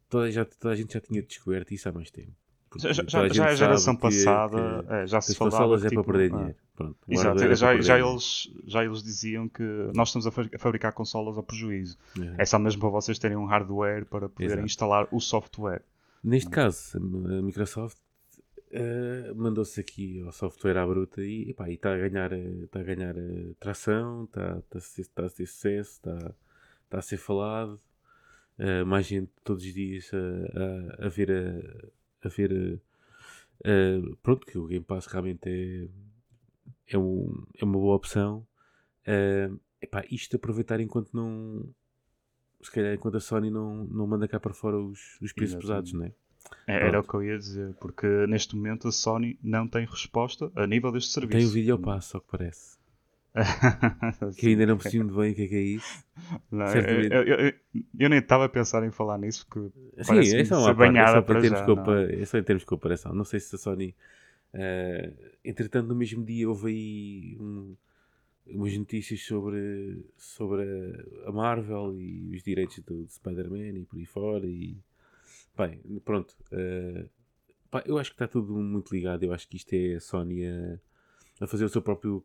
toda, 0.07 0.31
já, 0.31 0.45
toda 0.45 0.73
a 0.73 0.77
gente 0.77 0.93
já 0.93 1.01
tinha 1.01 1.21
descoberto 1.21 1.73
isso 1.73 1.89
há 1.89 1.91
mais 1.91 2.09
tempo. 2.09 2.31
Já, 2.77 2.91
já, 2.93 3.27
já 3.27 3.45
a 3.47 3.55
geração 3.55 3.95
passada 3.95 4.83
que, 4.87 4.93
é, 4.93 5.07
já 5.07 5.21
se 5.21 5.33
falava 5.33 5.75
é 5.75 5.89
tipo, 5.89 6.03
para 6.03 6.13
perder 6.13 6.29
dinheiro. 6.29 6.55
Pronto, 6.75 6.97
exato, 7.09 7.43
é 7.43 7.55
já, 7.55 7.81
já, 7.81 7.99
eles, 7.99 8.51
já 8.65 8.85
eles 8.85 9.03
diziam 9.03 9.49
que 9.49 9.63
nós 9.93 10.09
estamos 10.09 10.27
a 10.27 10.59
fabricar 10.59 10.93
consolas 10.93 11.37
a 11.37 11.43
prejuízo. 11.43 11.97
É. 12.37 12.43
é 12.43 12.45
só 12.45 12.59
mesmo 12.59 12.79
para 12.79 12.89
vocês 12.89 13.17
terem 13.17 13.35
um 13.35 13.45
hardware 13.45 14.05
para 14.05 14.29
poderem 14.29 14.53
exato. 14.53 14.65
instalar 14.65 15.07
o 15.11 15.19
software. 15.19 15.81
Neste 16.23 16.49
caso, 16.49 16.97
a 16.97 17.41
Microsoft 17.41 17.97
uh, 18.71 19.35
mandou-se 19.35 19.79
aqui 19.79 20.21
ao 20.21 20.31
software 20.31 20.77
à 20.77 20.85
bruta 20.85 21.21
e, 21.21 21.55
está 21.67 21.93
a 21.93 21.97
ganhar, 21.97 22.31
está 22.33 22.79
a 22.79 22.83
ganhar 22.83 23.15
uh, 23.15 23.55
tração, 23.59 24.25
está, 24.25 24.59
está, 24.59 24.77
a 24.77 24.81
ser, 24.81 25.01
está 25.01 25.25
a 25.25 25.29
ter 25.29 25.45
sucesso, 25.47 25.91
está, 25.91 26.33
está 26.85 26.99
a 26.99 27.01
ser 27.01 27.17
falado. 27.17 27.79
Uh, 28.57 28.85
mais 28.85 29.05
gente 29.05 29.31
todos 29.43 29.63
os 29.63 29.73
dias 29.73 30.11
a, 30.13 31.03
a, 31.03 31.05
a 31.05 31.09
ver 31.09 31.31
a 31.31 31.98
a 32.27 32.29
ver. 32.29 32.81
Uh, 33.61 34.15
pronto, 34.23 34.45
que 34.45 34.57
o 34.57 34.67
Game 34.67 34.85
Pass 34.85 35.05
realmente 35.07 35.47
é, 35.47 36.95
é, 36.95 36.97
um, 36.97 37.45
é 37.55 37.63
uma 37.63 37.73
boa 37.77 37.95
opção. 37.95 38.45
Uh, 39.07 39.59
epá, 39.81 40.03
isto 40.09 40.35
aproveitar 40.35 40.79
enquanto 40.79 41.09
não. 41.13 41.67
Se 42.61 42.71
calhar 42.71 42.93
enquanto 42.93 43.15
a 43.15 43.19
Sony 43.21 43.49
não, 43.49 43.85
não 43.85 44.05
manda 44.05 44.27
cá 44.27 44.39
para 44.39 44.53
fora 44.53 44.77
os, 44.77 45.17
os 45.21 45.31
preços 45.31 45.57
pesados, 45.57 45.93
não 45.93 46.05
é? 46.05 46.13
Era 46.67 46.99
o 46.99 47.03
que 47.03 47.13
eu 47.13 47.23
ia 47.23 47.37
dizer, 47.37 47.73
porque 47.75 48.07
neste 48.27 48.55
momento 48.55 48.87
a 48.87 48.91
Sony 48.91 49.37
não 49.41 49.67
tem 49.67 49.85
resposta 49.85 50.51
a 50.55 50.65
nível 50.65 50.91
deste 50.91 51.11
serviço. 51.11 51.37
Tem 51.37 51.47
o 51.47 51.51
vídeo 51.51 51.77
passo, 51.77 52.17
ao 52.17 52.21
que 52.21 52.29
parece. 52.29 52.78
que 54.37 54.47
ainda 54.47 54.65
não 54.65 54.77
percebi 54.77 55.03
muito 55.03 55.17
bem 55.17 55.31
o 55.31 55.35
que 55.35 55.43
é, 55.43 55.47
que 55.47 55.55
é 55.55 55.61
isso. 55.61 56.03
Não, 56.51 56.65
eu, 56.67 57.01
eu, 57.01 57.23
eu, 57.23 57.53
eu, 57.99 58.09
nem 58.09 58.19
estava 58.19 58.45
a 58.45 58.49
pensar 58.49 58.83
em 58.83 58.91
falar 58.91 59.17
nisso 59.17 59.45
porque 59.47 59.71
Sim, 60.03 60.35
é 60.35 60.45
só, 60.45 60.59
uma 60.59 60.75
parte, 60.75 60.97
é, 60.97 61.07
só 61.07 61.21
para 61.21 61.41
já, 61.41 61.65
é? 62.09 62.21
é 62.21 62.25
só 62.25 62.37
em 62.37 62.43
termos 62.43 62.63
de 62.63 62.67
comparação. 62.67 63.13
Não 63.13 63.23
sei 63.23 63.39
se 63.39 63.55
a 63.55 63.57
Sony 63.57 63.95
uh, 64.53 65.13
entretanto 65.43 65.87
no 65.87 65.95
mesmo 65.95 66.23
dia 66.25 66.49
houve 66.49 66.67
aí 66.69 67.37
um, 67.39 67.75
umas 68.47 68.75
notícias 68.77 69.21
sobre, 69.21 70.03
sobre 70.17 70.63
a 71.25 71.31
Marvel 71.31 71.95
e 71.95 72.35
os 72.35 72.43
direitos 72.43 72.79
do, 72.79 73.03
do 73.03 73.11
Spider-Man 73.11 73.77
e 73.79 73.85
por 73.85 73.97
aí 73.97 74.05
fora 74.05 74.45
e 74.45 74.77
bem, 75.55 75.79
pronto 76.03 76.35
uh, 76.51 77.07
pá, 77.69 77.83
eu 77.85 77.97
acho 77.97 78.11
que 78.11 78.15
está 78.15 78.27
tudo 78.27 78.53
muito 78.53 78.93
ligado 78.93 79.23
eu 79.23 79.33
acho 79.33 79.47
que 79.47 79.57
isto 79.57 79.73
é 79.73 79.95
a 79.95 79.99
Sony 79.99 80.47
a 80.47 80.79
a 81.39 81.47
fazer 81.47 81.65
o 81.65 81.69
seu 81.69 81.81
próprio. 81.81 82.23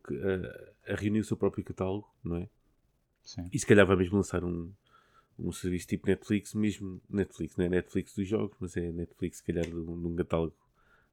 a, 0.87 0.93
a 0.93 0.95
reunir 0.95 1.19
o 1.19 1.23
seu 1.23 1.37
próprio 1.37 1.63
catálogo, 1.63 2.07
não 2.23 2.37
é? 2.37 2.49
Sim. 3.23 3.49
E 3.51 3.57
se 3.57 3.65
calhar 3.65 3.85
vai 3.85 3.95
mesmo 3.95 4.17
lançar 4.17 4.43
um, 4.43 4.71
um 5.37 5.51
serviço 5.51 5.87
tipo 5.87 6.07
Netflix, 6.07 6.53
mesmo 6.53 7.01
Netflix, 7.09 7.55
não 7.57 7.65
é 7.65 7.69
Netflix 7.69 8.15
dos 8.15 8.27
jogos, 8.27 8.55
mas 8.59 8.77
é 8.77 8.91
Netflix, 8.91 9.37
se 9.37 9.43
calhar, 9.43 9.65
de 9.65 9.75
um, 9.75 10.01
de 10.01 10.07
um 10.07 10.15
catálogo 10.15 10.55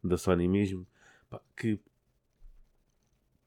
da 0.02 0.18
Sony 0.18 0.48
mesmo, 0.48 0.86
pá, 1.30 1.40
que 1.56 1.78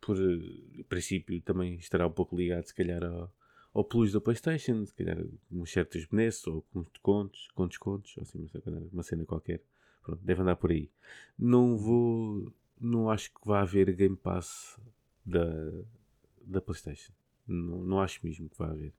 por 0.02 0.18
uh, 0.18 0.84
princípio 0.88 1.42
também 1.42 1.76
estará 1.76 2.08
um 2.08 2.12
pouco 2.12 2.36
ligado, 2.36 2.66
se 2.66 2.74
calhar, 2.74 3.04
ao, 3.04 3.32
ao 3.74 3.84
Plus 3.84 4.12
da 4.12 4.22
PlayStation, 4.22 4.86
se 4.86 4.94
calhar, 4.94 5.18
uns 5.52 5.72
certos 5.72 6.06
benesses 6.06 6.46
ou 6.48 6.62
com 6.74 6.82
descontos, 6.84 7.50
com 7.54 7.68
descontos, 7.68 8.16
ou 8.18 8.24
assim, 8.24 8.48
uma 8.92 9.04
cena 9.04 9.26
qualquer. 9.26 9.62
Pronto, 10.04 10.24
deve 10.24 10.42
andar 10.42 10.56
por 10.56 10.72
aí. 10.72 10.90
Não 11.38 11.76
vou 11.76 12.54
não 12.80 13.10
acho 13.10 13.34
que 13.34 13.46
vá 13.46 13.62
haver 13.62 13.94
Game 13.96 14.16
Pass 14.16 14.80
da, 15.26 15.46
da 16.42 16.62
PlayStation. 16.62 17.14
Não, 17.48 17.84
não 17.84 18.02
acho 18.02 18.20
mesmo 18.24 18.50
que 18.50 18.58
vá 18.58 18.72
haver. 18.72 18.94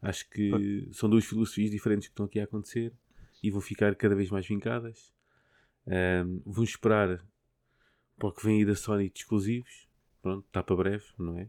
Acho 0.00 0.28
que 0.28 0.88
são 0.92 1.08
duas 1.08 1.24
filosofias 1.24 1.70
diferentes 1.70 2.08
que 2.08 2.12
estão 2.12 2.26
aqui 2.26 2.40
a 2.40 2.44
acontecer 2.44 2.92
e 3.42 3.50
vão 3.50 3.60
ficar 3.60 3.94
cada 3.94 4.14
vez 4.14 4.30
mais 4.30 4.46
vincadas. 4.46 5.12
Um, 5.86 6.42
vão 6.44 6.64
esperar 6.64 7.24
para 8.18 8.28
o 8.28 8.32
que 8.32 8.44
vem 8.44 8.58
aí 8.58 8.64
da 8.64 8.74
Sony 8.74 9.08
de 9.08 9.20
exclusivos. 9.20 9.88
Pronto, 10.20 10.44
está 10.46 10.62
para 10.62 10.76
breve, 10.76 11.04
não 11.18 11.38
é? 11.38 11.48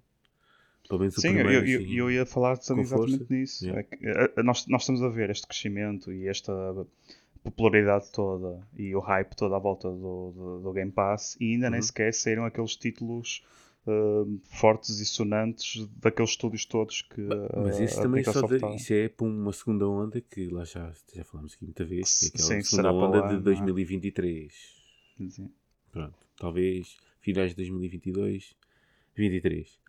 Pelo 0.88 1.00
menos 1.00 1.15
Sim, 1.15 1.34
primeiro, 1.34 1.50
eu, 1.50 1.65
eu, 1.65 1.79
assim, 1.79 1.93
eu, 1.93 2.12
ia 2.12 2.25
falar 2.25 2.53
exatamente 2.53 2.89
força. 2.89 3.25
nisso. 3.29 3.65
Yeah. 3.65 3.82
É 3.82 3.84
que, 3.84 4.08
a, 4.08 4.41
a, 4.41 4.43
nós, 4.43 4.67
nós 4.67 4.82
estamos 4.82 5.01
a 5.01 5.10
ver 5.10 5.29
este 5.29 5.48
crescimento 5.48 6.12
e 6.12 6.27
esta 6.27 6.51
popularidade 7.44 8.10
toda 8.12 8.66
e 8.78 8.96
o 8.96 9.00
hype 9.00 9.36
todo 9.36 9.54
à 9.54 9.60
volta 9.60 9.90
do, 9.90 10.32
do, 10.32 10.60
do 10.62 10.72
Game 10.72 10.92
Pass 10.92 11.36
e 11.40 11.54
ainda 11.54 11.66
uhum. 11.68 11.72
nem 11.74 11.82
sequer 11.82 12.14
saíram 12.14 12.46
aqueles 12.46 12.76
títulos 12.76 13.46
uh, 13.86 14.42
fortes 14.46 15.00
e 15.00 15.06
sonantes 15.06 15.86
daqueles 15.98 16.32
estúdios 16.32 16.66
todos 16.66 17.02
que 17.02 17.22
mas 17.56 17.80
isso 17.80 18.02
também 18.02 18.24
só 18.24 18.42
de, 18.48 18.58
isso 18.76 18.94
é 18.94 19.10
para 19.10 19.26
uma 19.26 19.52
segunda 19.52 19.88
onda 19.88 20.22
que 20.22 20.48
lá 20.48 20.64
já, 20.64 20.94
já 21.14 21.24
falámos 21.26 21.54
aqui 21.54 21.66
muita 21.66 21.84
vez 21.84 22.18
que 22.18 22.26
é 22.26 22.30
aquela 22.30 22.48
Sim, 22.48 22.62
segunda 22.62 22.94
onda 22.94 23.22
lá, 23.22 23.34
de 23.34 23.42
2023 23.42 24.54
é? 25.20 25.30
Sim. 25.30 25.52
pronto, 25.92 26.18
talvez 26.38 26.98
finais 27.20 27.50
de 27.50 27.58
2022 27.58 28.56
23 29.16 29.80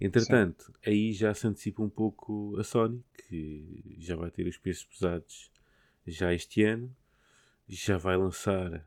entretanto, 0.00 0.64
Sim. 0.64 0.72
aí 0.86 1.12
já 1.12 1.34
se 1.34 1.46
antecipa 1.46 1.82
um 1.82 1.90
pouco 1.90 2.56
a 2.56 2.62
Sony 2.62 3.04
que 3.26 3.96
já 3.98 4.14
vai 4.14 4.30
ter 4.30 4.46
os 4.46 4.56
preços 4.56 4.84
pesados 4.84 5.50
já 6.06 6.32
este 6.32 6.62
ano 6.62 6.94
já 7.70 7.96
vai 7.96 8.16
lançar 8.16 8.84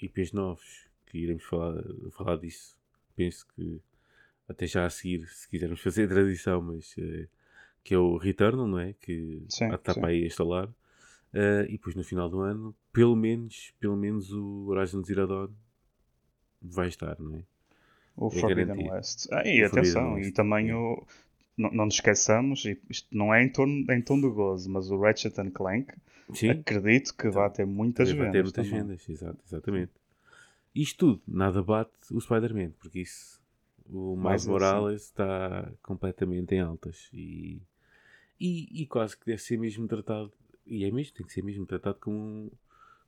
IPs 0.00 0.32
novos, 0.32 0.86
que 1.06 1.18
iremos 1.18 1.44
falar, 1.44 1.82
falar 2.12 2.36
disso. 2.36 2.76
Penso 3.14 3.46
que 3.54 3.80
até 4.48 4.66
já 4.66 4.86
a 4.86 4.90
seguir, 4.90 5.26
se 5.28 5.48
quisermos 5.48 5.80
fazer 5.80 6.04
a 6.04 6.08
tradição, 6.08 6.62
mas 6.62 6.96
uh, 6.96 7.28
que 7.84 7.94
é 7.94 7.98
o 7.98 8.16
Returnal, 8.16 8.66
não 8.66 8.78
é? 8.78 8.94
Que 8.94 9.44
está 9.48 9.94
para 9.94 10.08
aí 10.08 10.24
a 10.24 10.26
instalar. 10.26 10.68
Uh, 11.34 11.64
e 11.68 11.72
depois 11.72 11.94
no 11.94 12.02
final 12.02 12.28
do 12.28 12.40
ano, 12.40 12.74
pelo 12.92 13.14
menos, 13.14 13.74
pelo 13.78 13.96
menos 13.96 14.32
o 14.32 14.66
Horizon 14.68 15.02
Zero 15.02 15.26
Dawn 15.26 15.52
vai 16.62 16.88
estar, 16.88 17.18
não 17.20 17.36
é? 17.36 17.44
O 18.16 18.28
é 18.28 18.40
Forbidden 18.40 18.90
West. 18.90 19.28
Ah, 19.30 19.46
e 19.46 19.62
o 19.62 19.66
atenção, 19.66 20.18
e 20.18 20.32
também 20.32 20.72
o. 20.72 21.06
Não, 21.56 21.70
não 21.72 21.84
nos 21.86 21.94
esqueçamos, 21.94 22.64
isto 22.90 23.08
não 23.10 23.32
é 23.34 23.42
em 23.42 23.48
tom, 23.48 23.66
em 23.66 24.02
tom 24.02 24.20
do 24.20 24.32
gozo, 24.32 24.68
mas 24.70 24.90
o 24.90 24.98
Ratchet 25.00 25.34
Clank 25.52 25.92
Sim. 26.34 26.50
acredito 26.50 27.14
que 27.16 27.28
vai 27.30 27.48
ter 27.50 27.64
muitas 27.66 28.10
vendas. 28.10 28.24
Vai 28.24 28.32
ter 28.32 28.42
muitas 28.42 28.66
também. 28.68 28.82
vendas, 28.82 29.08
exato, 29.08 29.38
exatamente. 29.46 29.92
Isto 30.74 30.98
tudo, 30.98 31.22
nada 31.26 31.62
bate 31.62 31.90
o 32.12 32.20
Spider-Man, 32.20 32.72
porque 32.78 33.00
isso, 33.00 33.40
o 33.88 34.16
Miles 34.16 34.46
Morales 34.46 34.96
assim. 34.96 35.04
está 35.06 35.72
completamente 35.82 36.54
em 36.54 36.60
altas 36.60 37.08
e, 37.14 37.62
e, 38.38 38.82
e, 38.82 38.86
quase 38.86 39.16
que 39.16 39.24
deve 39.24 39.40
ser 39.40 39.56
mesmo 39.58 39.88
tratado, 39.88 40.30
e 40.66 40.84
é 40.84 40.90
mesmo, 40.90 41.14
tem 41.14 41.24
que 41.26 41.32
ser 41.32 41.42
mesmo 41.42 41.64
tratado 41.64 41.98
como 41.98 42.16
um, 42.18 42.50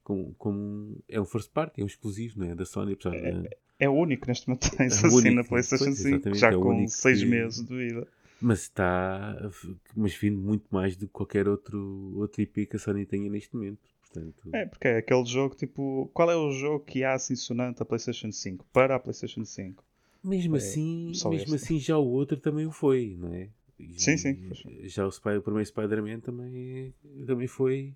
como, 0.02 0.34
como 0.38 0.96
é 1.06 1.20
um 1.20 1.26
first 1.26 1.50
party, 1.50 1.82
é 1.82 1.84
um 1.84 1.86
exclusivo, 1.86 2.38
não 2.40 2.46
é? 2.50 2.54
Da 2.54 2.64
Sony, 2.64 2.94
apesar 2.94 3.14
É, 3.14 3.32
de. 3.32 3.50
É 3.78 3.88
o 3.88 3.92
único 3.92 4.26
neste 4.26 4.48
momento 4.48 4.70
É 4.80 4.86
assim 4.86 5.06
único, 5.14 5.34
na 5.34 5.44
PlayStation 5.44 5.84
pois, 5.84 5.98
5, 5.98 6.14
exatamente, 6.14 6.40
já 6.40 6.48
é 6.48 6.52
com 6.54 6.68
único 6.70 6.90
6 6.90 7.20
que- 7.20 7.26
meses 7.26 7.62
de 7.66 7.76
vida. 7.76 8.08
Mas 8.40 8.62
está. 8.62 9.36
Mas 9.96 10.14
vindo 10.14 10.38
muito 10.38 10.66
mais 10.70 10.96
do 10.96 11.06
que 11.06 11.12
qualquer 11.12 11.48
outro, 11.48 12.12
outro 12.16 12.40
IP 12.42 12.66
que 12.66 12.76
a 12.76 12.78
Sony 12.78 13.04
tenha 13.04 13.28
neste 13.30 13.54
momento. 13.54 13.80
Portanto, 14.00 14.50
É, 14.52 14.64
porque 14.66 14.88
é 14.88 14.98
aquele 14.98 15.24
jogo 15.26 15.54
tipo. 15.54 16.10
Qual 16.14 16.30
é 16.30 16.36
o 16.36 16.50
jogo 16.52 16.84
que 16.84 17.04
há 17.04 17.14
assim 17.14 17.36
sonante 17.36 17.82
a 17.82 17.84
PlayStation 17.84 18.30
5? 18.32 18.64
Para 18.72 18.96
a 18.96 19.00
PlayStation 19.00 19.44
5? 19.44 19.84
mesmo 20.22 20.56
é 20.56 20.58
assim, 20.58 21.06
mesmo 21.06 21.34
este. 21.34 21.54
assim, 21.54 21.78
já 21.78 21.96
o 21.98 22.06
outro 22.06 22.38
também 22.38 22.66
o 22.66 22.70
foi, 22.72 23.16
não 23.18 23.32
é? 23.32 23.48
E 23.78 23.98
Sim, 23.98 24.16
sim. 24.16 24.36
Já 24.84 25.06
o, 25.06 25.10
Spy, 25.10 25.36
o 25.36 25.42
primeiro 25.42 25.66
Spider-Man 25.66 26.20
também, 26.20 26.92
também 27.26 27.46
foi. 27.46 27.94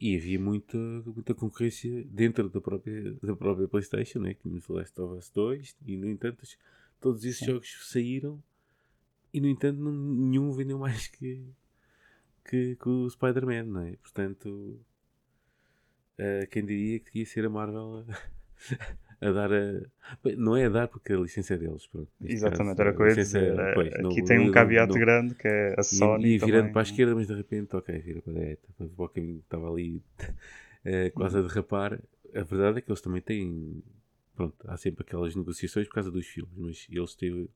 E 0.00 0.16
havia 0.16 0.38
muita, 0.38 0.78
muita 1.04 1.34
concorrência 1.34 2.04
dentro 2.04 2.48
da 2.48 2.60
própria, 2.60 3.12
da 3.22 3.34
própria 3.34 3.66
PlayStation, 3.66 4.20
né? 4.20 4.34
Tínhamos 4.34 4.68
o 4.68 4.72
Last 4.74 4.98
of 5.00 5.18
Us 5.18 5.28
2 5.30 5.76
e, 5.84 5.96
no 5.96 6.08
entanto, 6.08 6.42
os- 6.42 6.56
todos 7.00 7.24
esses 7.24 7.38
Sim. 7.38 7.46
jogos 7.46 7.76
saíram 7.90 8.40
e, 9.32 9.40
no 9.40 9.46
entanto, 9.48 9.78
não- 9.80 9.92
nenhum 9.92 10.52
vendeu 10.52 10.78
mais 10.78 11.06
que, 11.08 11.44
que, 12.44 12.76
que 12.76 12.88
o 12.88 13.08
Spider-Man, 13.10 13.64
não 13.64 13.80
é? 13.82 13.96
Portanto, 13.96 14.78
eh, 16.18 16.46
quem 16.50 16.64
diria 16.64 16.98
que 17.00 17.18
ia 17.20 17.26
ser 17.26 17.44
a 17.46 17.50
Marvel 17.50 18.04
a, 18.08 18.18
a 19.28 19.32
dar 19.32 19.52
a. 19.52 19.82
Não 20.36 20.56
é 20.56 20.66
a 20.66 20.68
dar 20.68 20.88
porque 20.88 21.12
a 21.12 21.16
licença 21.18 21.54
é 21.54 21.58
deles, 21.58 21.86
pronto. 21.86 22.10
Exatamente, 22.24 22.76
caso, 22.76 22.80
era 22.82 22.90
o 22.90 22.96
que 22.96 23.02
eu 23.02 23.06
a 23.06 23.08
ia 23.08 23.14
licença- 23.14 23.38
dizer. 23.40 23.58
é, 23.58 23.74
pois, 23.74 23.90
não- 24.02 24.10
Aqui 24.10 24.22
tem 24.24 24.38
um 24.38 24.46
não- 24.46 24.52
caveat 24.52 24.88
não- 24.88 24.98
grande 24.98 25.34
que 25.34 25.46
é 25.48 25.74
a 25.78 25.82
Sony. 25.82 26.24
ia, 26.24 26.32
ia 26.32 26.38
virando 26.38 26.60
também, 26.60 26.72
para 26.72 26.82
a 26.82 26.84
esquerda, 26.84 27.14
mas 27.14 27.26
de 27.26 27.34
repente, 27.34 27.76
ok, 27.76 27.98
vira 27.98 28.22
para 28.22 28.32
a 28.32 28.36
direita. 28.36 28.68
Para 28.76 29.04
o 29.04 29.08
caminho 29.08 29.38
que 29.38 29.44
estava 29.44 29.70
ali 29.70 30.02
eh, 30.84 31.10
quase 31.10 31.38
a 31.38 31.42
derrapar. 31.42 32.00
A 32.34 32.42
verdade 32.42 32.78
é 32.78 32.80
que 32.80 32.90
eles 32.90 33.00
também 33.00 33.20
têm. 33.22 33.82
Pronto, 34.34 34.54
há 34.68 34.76
sempre 34.76 35.02
aquelas 35.02 35.34
negociações 35.34 35.88
por 35.88 35.94
causa 35.94 36.10
dos 36.12 36.24
filmes, 36.26 36.52
mas 36.56 36.86
eles 36.90 37.14
têm 37.16 37.48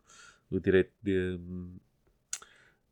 o, 0.56 0.60
direito 0.60 0.92
de. 1.02 1.38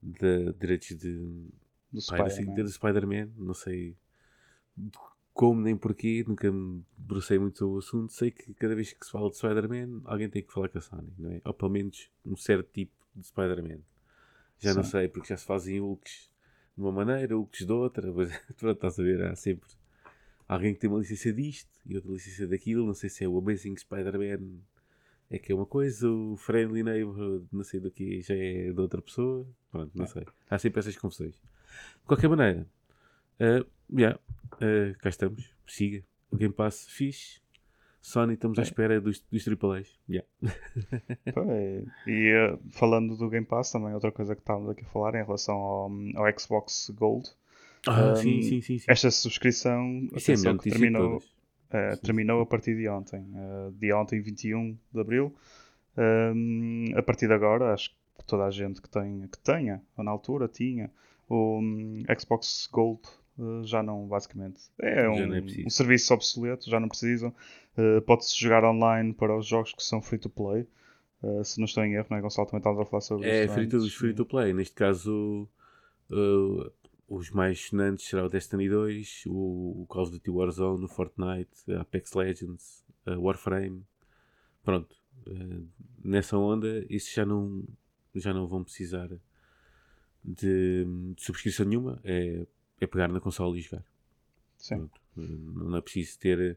de 0.02 0.52
direitos 0.54 0.88
de. 0.96 1.48
Do 1.92 2.00
Spider-Man. 2.00 2.68
Spider-Man, 2.68 3.28
não 3.36 3.54
sei 3.54 3.96
como 5.32 5.60
nem 5.62 5.76
porquê, 5.76 6.22
nunca 6.26 6.52
me 6.52 6.84
debrucei 6.98 7.38
muito 7.38 7.58
sobre 7.58 7.76
o 7.76 7.78
assunto. 7.78 8.12
Sei 8.12 8.30
que 8.30 8.52
cada 8.54 8.74
vez 8.74 8.92
que 8.92 9.04
se 9.06 9.10
fala 9.10 9.30
de 9.30 9.36
Spider-Man, 9.36 10.02
alguém 10.04 10.28
tem 10.28 10.42
que 10.42 10.52
falar 10.52 10.68
com 10.68 10.78
a 10.78 10.80
Sony, 10.82 11.12
não 11.18 11.30
é? 11.30 11.40
Ou 11.44 11.54
pelo 11.54 11.70
menos 11.70 12.10
um 12.26 12.36
certo 12.36 12.70
tipo 12.70 12.92
de 13.14 13.26
Spider-Man. 13.26 13.78
Já 14.58 14.74
não 14.74 14.82
Sim. 14.84 14.90
sei, 14.90 15.08
porque 15.08 15.28
já 15.28 15.38
se 15.38 15.46
fazem 15.46 15.80
Hulks 15.80 16.30
de 16.76 16.82
uma 16.82 16.92
maneira, 16.92 17.36
Hulks 17.36 17.64
de 17.64 17.72
outra. 17.72 18.12
Mas, 18.12 18.30
pronto, 18.58 18.76
estás 18.76 18.98
a 18.98 19.02
ver, 19.02 19.24
há 19.24 19.34
sempre 19.34 19.66
alguém 20.46 20.74
que 20.74 20.80
tem 20.80 20.90
uma 20.90 20.98
licença 20.98 21.32
disto 21.32 21.70
e 21.86 21.96
outra 21.96 22.12
licença 22.12 22.46
daquilo. 22.46 22.86
Não 22.86 22.92
sei 22.94 23.08
se 23.08 23.24
é 23.24 23.28
o 23.28 23.38
Amazing 23.38 23.78
Spider-Man 23.78 24.58
é 25.30 25.38
que 25.38 25.52
é 25.52 25.54
uma 25.54 25.66
coisa, 25.66 26.10
o 26.10 26.36
Friendly 26.36 26.82
Neighborhood, 26.82 27.46
não 27.52 27.62
sei 27.64 27.78
do 27.80 27.90
que, 27.90 28.20
já 28.20 28.34
é 28.34 28.72
de 28.72 28.80
outra 28.80 29.00
pessoa. 29.00 29.46
Pronto, 29.70 29.90
não 29.94 30.04
É. 30.04 30.08
sei. 30.08 30.26
Há 30.50 30.58
sempre 30.58 30.80
essas 30.80 30.96
confusões. 30.96 31.34
De 31.34 32.06
qualquer 32.06 32.28
maneira, 32.28 32.66
uh, 33.40 33.66
yeah, 33.96 34.18
uh, 34.54 34.98
cá 34.98 35.08
estamos. 35.08 35.48
Siga. 35.66 36.02
O 36.30 36.36
Game 36.36 36.52
Pass 36.52 36.86
fixe. 36.88 37.40
Sony, 38.02 38.32
estamos 38.34 38.58
à 38.58 38.62
É. 38.62 38.64
espera 38.64 38.98
dos, 39.00 39.20
dos 39.30 39.46
AAAs. 39.46 39.98
Yeah. 40.08 40.26
É- 41.26 41.84
E 42.06 42.28
eh, 42.30 42.58
falando 42.70 43.14
do 43.16 43.28
Game 43.28 43.44
Pass, 43.46 43.70
também 43.72 43.92
outra 43.94 44.10
coisa 44.10 44.34
que 44.34 44.40
estávamos 44.40 44.70
aqui 44.70 44.82
a 44.84 44.88
falar 44.88 45.14
em 45.14 45.24
relação 45.24 45.54
ao, 45.54 45.90
ao 46.16 46.38
Xbox 46.40 46.90
Gold. 46.96 47.28
Ah, 47.86 48.12
Um, 48.12 48.16
sim, 48.16 48.42
sim, 48.42 48.60
sim. 48.62 48.78
sim. 48.78 48.84
Esta 48.88 49.10
subscrição 49.10 50.08
é 50.12 50.16
atenção, 50.18 50.52
melhor 50.52 50.62
que 50.62 50.70
terminou, 50.70 51.08
todas. 51.20 51.32
Eh, 51.72 51.96
terminou 51.96 52.40
a 52.40 52.46
partir 52.46 52.76
de 52.76 52.88
ontem. 52.88 53.24
eh, 53.34 53.70
de 53.72 53.92
ontem, 53.92 54.20
21 54.20 54.76
de 54.92 55.00
Abril. 55.00 55.34
Um, 55.96 56.86
a 56.96 57.02
partir 57.02 57.26
de 57.26 57.34
agora, 57.34 57.74
acho 57.74 57.90
que 57.90 58.24
toda 58.26 58.44
a 58.44 58.50
gente 58.50 58.80
que, 58.80 58.88
tem, 58.88 59.26
que 59.28 59.38
tenha, 59.38 59.82
ou 59.96 60.04
na 60.04 60.10
altura 60.10 60.48
tinha, 60.48 60.90
o 61.28 61.58
um, 61.58 62.02
Xbox 62.18 62.68
Gold 62.72 63.00
eh, 63.38 63.64
já 63.64 63.82
não, 63.82 64.06
basicamente. 64.06 64.60
É 64.78 65.08
um, 65.08 65.34
é 65.34 65.42
um 65.66 65.70
serviço 65.70 66.12
obsoleto, 66.14 66.68
já 66.68 66.78
não 66.78 66.88
precisam. 66.88 67.34
Eh, 67.76 68.00
Pode-se 68.02 68.38
jogar 68.38 68.64
online 68.64 69.12
para 69.12 69.36
os 69.36 69.46
jogos 69.46 69.72
que 69.72 69.82
são 69.82 70.02
free 70.02 70.18
to 70.18 70.28
play. 70.28 70.66
Eh, 71.22 71.44
se 71.44 71.58
não 71.58 71.64
estou 71.64 71.84
em 71.84 71.94
erro, 71.94 72.06
não 72.10 72.18
é, 72.18 72.20
Gonçalo? 72.20 72.46
Também 72.46 72.58
estávamos 72.58 72.86
a 72.86 72.90
falar 72.90 73.00
sobre 73.00 73.28
É 73.28 73.44
isso. 73.44 73.54
free 73.54 73.68
to, 73.68 73.90
free 73.90 74.14
to 74.14 74.26
play. 74.26 74.52
Neste 74.52 74.74
caso, 74.74 75.48
uh, 76.10 76.70
os 77.10 77.28
mais 77.28 77.60
sonantes 77.60 78.06
será 78.06 78.24
o 78.24 78.28
Destiny 78.28 78.68
2, 78.68 79.24
o, 79.26 79.84
Call 79.88 80.04
of 80.04 80.12
Duty 80.12 80.30
Warzone, 80.30 80.84
o 80.84 80.88
Fortnite, 80.88 81.72
a 81.72 81.80
Apex 81.80 82.12
Legends, 82.12 82.84
a 83.04 83.18
Warframe. 83.18 83.84
Pronto. 84.62 84.96
Uh, 85.26 85.66
nessa 86.04 86.38
onda, 86.38 86.86
isso 86.88 87.12
já 87.12 87.26
não, 87.26 87.64
já 88.14 88.32
não 88.32 88.46
vão 88.46 88.62
precisar 88.62 89.08
de, 90.22 90.84
de 91.16 91.22
subscrição 91.22 91.66
nenhuma. 91.66 92.00
É, 92.04 92.46
é 92.80 92.86
pegar 92.86 93.08
na 93.08 93.18
consola 93.18 93.58
e 93.58 93.60
jogar. 93.60 93.84
Sim. 94.56 94.76
Pronto. 94.76 95.00
Não 95.16 95.76
é 95.76 95.80
preciso 95.80 96.16
ter 96.16 96.56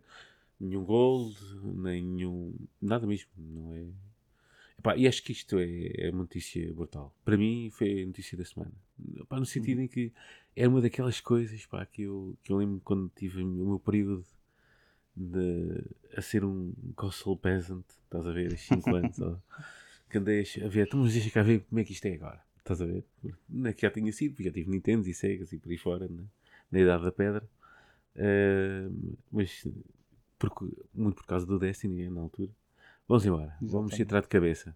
nenhum 0.59 0.85
gold, 0.85 1.35
nenhum. 1.63 2.53
nada 2.79 3.07
mesmo. 3.07 3.31
Não 3.35 3.73
é. 3.73 3.87
E 4.97 5.07
acho 5.07 5.23
que 5.23 5.31
isto 5.31 5.57
é, 5.57 6.07
é 6.07 6.09
uma 6.09 6.23
notícia 6.23 6.73
brutal. 6.73 7.15
Para 7.23 7.37
mim 7.37 7.69
foi 7.71 8.03
a 8.03 8.05
notícia 8.05 8.37
da 8.37 8.43
semana. 8.43 8.71
Epá, 9.15 9.39
no 9.39 9.45
sentido 9.45 9.81
em 9.81 9.87
que 9.87 10.11
era 10.55 10.69
uma 10.69 10.81
daquelas 10.81 11.19
coisas 11.19 11.65
pá, 11.65 11.85
que, 11.85 12.03
eu, 12.03 12.37
que 12.43 12.51
eu 12.51 12.57
lembro 12.57 12.81
quando 12.83 13.11
tive 13.15 13.41
o 13.41 13.47
meu 13.47 13.79
período 13.79 14.25
de, 15.15 15.83
a 16.15 16.21
ser 16.21 16.43
um 16.43 16.73
console 16.95 17.37
peasant, 17.37 17.85
estás 18.03 18.25
a 18.25 18.31
ver, 18.31 18.51
aos 18.51 18.61
5 18.61 18.89
anos, 18.95 19.19
ó, 19.19 19.39
que 20.09 20.17
andei 20.17 20.43
a 20.63 20.67
ver, 20.67 20.87
então, 20.87 20.99
mas 20.99 21.13
deixa 21.13 21.29
cá 21.29 21.43
ver 21.43 21.61
como 21.61 21.79
é 21.79 21.83
que 21.83 21.93
isto 21.93 22.05
é 22.05 22.13
agora, 22.13 22.41
estás 22.57 22.81
a 22.81 22.85
ver? 22.85 23.03
Não 23.49 23.69
é 23.69 23.73
que 23.73 23.81
já 23.83 23.91
tinha 23.91 24.11
sido, 24.11 24.31
porque 24.31 24.45
já 24.49 24.51
tive 24.51 24.69
Nintendo 24.69 25.07
e 25.07 25.13
Segas 25.13 25.51
e 25.53 25.59
por 25.59 25.71
aí 25.71 25.77
fora, 25.77 26.07
né? 26.07 26.25
na 26.71 26.79
idade 26.79 27.03
da 27.03 27.11
pedra, 27.11 27.47
Ah, 28.15 28.89
mas 29.31 29.67
muito 30.93 31.15
por 31.15 31.25
causa 31.25 31.45
do 31.45 31.57
Destiny 31.57 32.09
na 32.09 32.21
altura. 32.21 32.51
Vamos 33.07 33.25
embora, 33.25 33.55
vamos 33.61 33.71
Exatamente. 33.93 34.01
entrar 34.01 34.21
de 34.21 34.27
cabeça. 34.27 34.75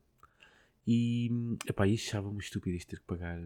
E, 0.85 1.29
epá, 1.67 1.87
e 1.87 1.95
achava 1.95 2.29
uma 2.29 2.39
estupidez 2.39 2.85
ter 2.85 2.99
que 2.99 3.05
pagar 3.05 3.39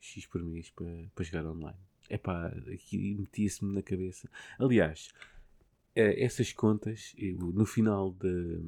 X 0.00 0.26
por 0.26 0.42
mês 0.42 0.70
para, 0.70 1.10
para 1.14 1.24
jogar 1.24 1.46
online. 1.46 1.78
Epá, 2.10 2.48
aqui 2.72 3.14
metia-se-me 3.14 3.74
na 3.74 3.82
cabeça. 3.82 4.28
Aliás, 4.58 5.12
eh, 5.94 6.22
essas 6.24 6.52
contas, 6.52 7.14
no 7.38 7.64
final 7.64 8.12
de 8.12 8.60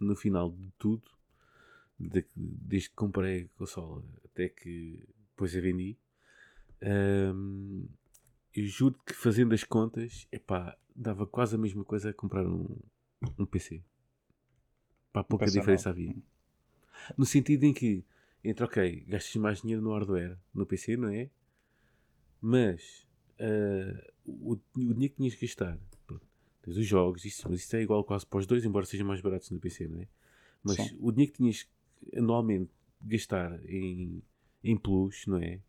no 0.00 0.16
final 0.16 0.50
de 0.50 0.70
tudo, 0.78 1.02
de- 1.98 2.26
desde 2.36 2.90
que 2.90 2.94
comprei 2.96 3.44
a 3.44 3.58
consola 3.58 4.02
até 4.24 4.48
que 4.48 5.06
depois 5.30 5.54
a 5.56 5.60
vendi, 5.60 5.96
hum, 7.34 7.86
eu 8.54 8.66
juro 8.66 8.98
que 9.06 9.14
fazendo 9.14 9.54
as 9.54 9.64
contas, 9.64 10.26
epá, 10.32 10.76
dava 10.94 11.26
quase 11.26 11.54
a 11.54 11.58
mesma 11.58 11.84
coisa 11.84 12.10
a 12.10 12.14
comprar 12.14 12.46
um, 12.46 12.76
um 13.38 13.46
PC. 13.46 13.82
Pá, 15.14 15.22
pouca 15.22 15.46
diferença 15.46 15.90
havia. 15.90 16.12
No 17.16 17.24
sentido 17.24 17.62
em 17.62 17.72
que, 17.72 18.04
entre, 18.42 18.64
ok, 18.64 19.04
gastas 19.06 19.36
mais 19.36 19.62
dinheiro 19.62 19.80
no 19.80 19.92
hardware, 19.92 20.36
no 20.52 20.66
PC, 20.66 20.96
não 20.96 21.08
é? 21.08 21.30
Mas 22.42 23.06
ah, 23.38 24.12
o, 24.26 24.54
o 24.54 24.60
dinheiro 24.74 25.10
que 25.10 25.16
tinhas 25.16 25.34
que 25.36 25.46
gastar, 25.46 25.78
pronto, 26.04 26.26
tens 26.62 26.76
os 26.76 26.84
jogos, 26.84 27.24
isso, 27.24 27.48
mas 27.48 27.60
isso 27.60 27.76
é 27.76 27.82
igual 27.82 28.02
quase 28.02 28.26
para 28.26 28.40
os 28.40 28.46
dois, 28.46 28.64
embora 28.64 28.84
sejam 28.86 29.06
mais 29.06 29.20
baratos 29.20 29.52
no 29.52 29.60
PC, 29.60 29.86
não 29.86 30.00
é? 30.00 30.08
Mas 30.64 30.76
Sim. 30.78 30.98
o 31.00 31.12
dinheiro 31.12 31.32
que 31.32 31.38
tinhas 31.38 31.62
que 31.62 32.18
anualmente 32.18 32.72
gastar 33.00 33.64
em, 33.70 34.20
em 34.64 34.76
plus, 34.76 35.28
não 35.28 35.38
é? 35.38 35.60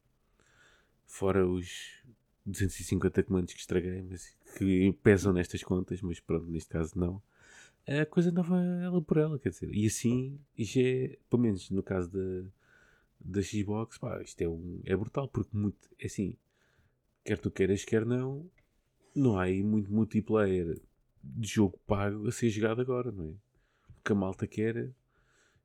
Fora 1.05 1.45
os 1.47 2.03
250 2.43 3.21
comandos 3.21 3.53
que 3.53 3.59
estraguei, 3.59 4.01
mas 4.01 4.35
que 4.57 4.91
pesam 5.03 5.31
nestas 5.31 5.63
contas, 5.63 6.01
mas 6.01 6.19
pronto, 6.19 6.47
neste 6.47 6.69
caso 6.69 6.97
não. 6.97 7.21
A 7.87 8.05
coisa 8.05 8.29
andava 8.29 8.59
ela 8.59 9.01
por 9.01 9.17
ela, 9.17 9.37
quer 9.37 9.49
dizer. 9.49 9.73
E 9.73 9.85
assim, 9.85 10.39
já 10.57 10.81
é, 10.81 11.17
pelo 11.29 11.41
menos 11.41 11.69
no 11.69 11.83
caso 11.83 12.09
da, 12.09 12.49
da 13.19 13.41
Xbox, 13.41 13.97
pá, 13.97 14.21
isto 14.21 14.41
é, 14.41 14.47
um, 14.47 14.81
é 14.83 14.95
brutal, 14.95 15.27
porque 15.27 15.55
muito, 15.55 15.77
é 15.99 16.07
assim, 16.07 16.35
quer 17.23 17.37
tu 17.37 17.51
queiras, 17.51 17.85
quer 17.85 18.05
não, 18.05 18.49
não 19.15 19.37
há 19.37 19.43
aí 19.43 19.63
muito 19.63 19.91
multiplayer 19.91 20.79
de 21.23 21.47
jogo 21.47 21.79
pago 21.85 22.27
a 22.27 22.31
ser 22.31 22.49
jogado 22.49 22.81
agora, 22.81 23.11
não 23.11 23.25
é? 23.25 23.29
O 23.29 24.03
que 24.03 24.11
a 24.11 24.15
malta 24.15 24.47
quer 24.47 24.91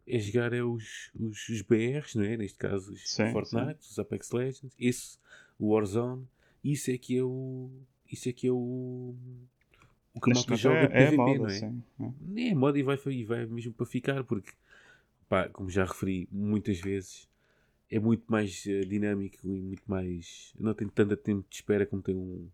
é 0.07 0.19
jogar 0.19 0.53
é 0.53 0.63
os, 0.63 1.11
os, 1.15 1.49
os 1.49 1.63
BRs, 1.63 2.15
não 2.15 2.25
é? 2.25 2.37
Neste 2.37 2.59
caso 2.59 2.93
os 2.93 3.11
Sim, 3.11 3.33
Fortnite, 3.33 3.81
os 3.81 3.99
Apex 3.99 4.31
Legends, 4.31 4.75
esse, 4.79 5.19
o 5.59 5.73
Warzone, 5.73 6.27
isso 6.65 6.91
é 6.91 6.99
que 6.99 7.17
é 7.17 7.23
o. 7.23 7.71
Isso 8.11 8.29
é 8.29 8.33
que 8.33 8.47
é 8.47 8.53
o. 8.53 9.15
O 10.15 10.21
que 10.21 10.31
a 10.31 10.33
malta 10.33 10.55
joga 10.55 10.89
é, 10.93 11.09
é 11.09 11.11
PVP, 11.11 11.13
moda, 11.13 11.49
não 11.49 11.51
é? 11.51 11.67
sim. 11.67 11.83
é. 12.01 12.13
Nem 12.21 12.51
é 12.51 12.55
moda 12.55 12.79
e 12.79 12.83
vai, 12.83 12.99
e 13.07 13.25
vai 13.25 13.47
mesmo 13.47 13.73
para 13.73 13.87
ficar, 13.87 14.25
porque, 14.25 14.53
pá, 15.29 15.49
como 15.51 15.71
já 15.71 15.85
referi 15.85 16.29
muitas 16.33 16.81
vezes, 16.81 17.29
é 17.91 17.99
muito 18.01 18.25
mais 18.29 18.67
eh, 18.67 18.83
dinâmico 18.83 19.39
e 19.49 19.61
muito 19.63 19.85
mais. 19.87 20.55
Não 20.59 20.75
tem 20.75 20.89
tanto 20.89 21.17
tempo 21.19 21.47
de 21.49 21.57
espera 21.57 21.87
como 21.87 22.03
tem 22.03 22.17
um, 22.17 22.49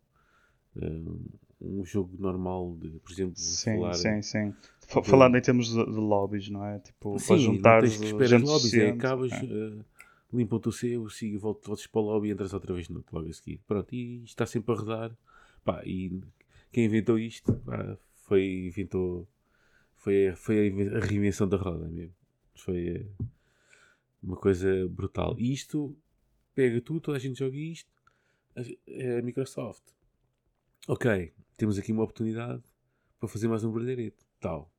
um, 0.76 1.20
um 1.60 1.84
jogo 1.84 2.16
normal 2.18 2.76
de, 2.80 2.90
por 3.00 3.12
exemplo, 3.12 3.58
Sim, 3.58 3.70
falar. 3.70 4.00
sim, 4.00 4.20
sim. 4.22 4.56
F- 4.88 5.02
Falando 5.04 5.36
em 5.38 5.42
termos 5.42 5.68
de, 5.68 5.84
de 5.84 5.90
lobbies, 5.92 6.48
não 6.50 6.64
é? 6.64 6.78
Tipo, 6.80 7.20
para 7.22 7.36
Sim, 7.36 7.38
juntar 7.38 7.82
não 7.82 7.84
tens 7.84 7.96
que 7.96 8.06
esperar 8.06 8.40
gente 8.40 8.44
lobbies, 8.44 8.76
é, 8.78 8.90
acabas, 8.90 9.32
é. 9.32 9.42
eh, 9.42 9.84
limpa 10.32 10.56
o 10.56 10.60
teu 10.60 10.72
seu, 10.72 11.08
siga, 11.10 11.38
voltas, 11.38 11.66
voltas 11.66 11.86
para 11.86 12.00
o 12.00 12.04
lobby 12.04 12.28
e 12.28 12.32
entras 12.32 12.52
outra 12.52 12.74
vez 12.74 12.88
no 12.88 12.98
outro 12.98 13.16
logo 13.16 13.28
a 13.28 13.32
seguir. 13.32 13.60
Pronto, 13.66 13.94
e 13.94 14.22
está 14.24 14.44
sempre 14.46 14.72
a 14.74 14.76
rodar. 14.78 15.16
Pá, 15.64 15.82
e 15.84 16.20
quem 16.76 16.84
inventou 16.84 17.18
isto 17.18 17.54
pá, 17.60 17.96
foi, 18.24 18.66
inventou, 18.66 19.26
foi, 19.94 20.34
foi 20.36 20.58
a 20.58 20.66
inven- 20.66 20.94
a 20.94 21.00
reinvenção 21.00 21.48
da 21.48 21.56
roda 21.56 21.88
mesmo. 21.88 22.14
Foi 22.54 22.88
eh, 22.88 23.06
uma 24.22 24.36
coisa 24.36 24.86
brutal. 24.86 25.34
E 25.38 25.54
isto 25.54 25.96
pega 26.54 26.78
tudo, 26.82 27.00
toda 27.00 27.16
a 27.16 27.18
gente 27.18 27.38
joga 27.38 27.56
isto. 27.56 27.90
A, 28.54 28.60
a 29.18 29.22
Microsoft, 29.22 29.84
ok, 30.86 31.32
temos 31.56 31.78
aqui 31.78 31.92
uma 31.92 32.02
oportunidade 32.02 32.62
para 33.18 33.26
fazer 33.30 33.48
mais 33.48 33.64
um 33.64 33.72
brilharete. 33.72 34.26
Tal. 34.38 34.70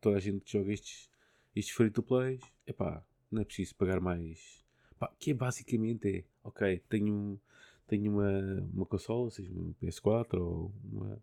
Toda 0.00 0.18
a 0.18 0.20
gente 0.20 0.48
joga 0.48 0.72
estes, 0.72 1.10
estes 1.56 1.74
free 1.74 1.90
to 1.90 2.04
plays. 2.04 2.40
Epá, 2.64 3.04
não 3.28 3.42
é 3.42 3.44
preciso 3.44 3.74
pagar 3.74 4.00
mais. 4.00 4.64
Pá, 4.96 5.12
que 5.18 5.32
é 5.32 5.34
basicamente 5.34 6.08
é, 6.08 6.24
ok, 6.44 6.80
tenho, 6.88 7.40
tenho 7.88 8.12
uma, 8.12 8.68
uma 8.72 8.86
consola, 8.86 9.28
seja 9.28 9.52
uma 9.52 9.74
PS4 9.74 10.40
ou 10.40 10.72
uma. 10.84 11.20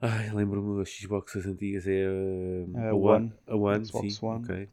Ai, 0.00 0.30
lembro-me 0.32 0.78
das 0.78 0.90
Xboxes 0.90 1.44
antigas, 1.44 1.86
é 1.88 2.06
a, 2.06 2.80
A 2.80 2.90
a 2.90 2.94
One, 2.94 3.32
A 3.46 3.56
One, 3.56 3.84
Xbox 3.84 4.14
sim, 4.14 4.26
One. 4.26 4.44
ok. 4.44 4.68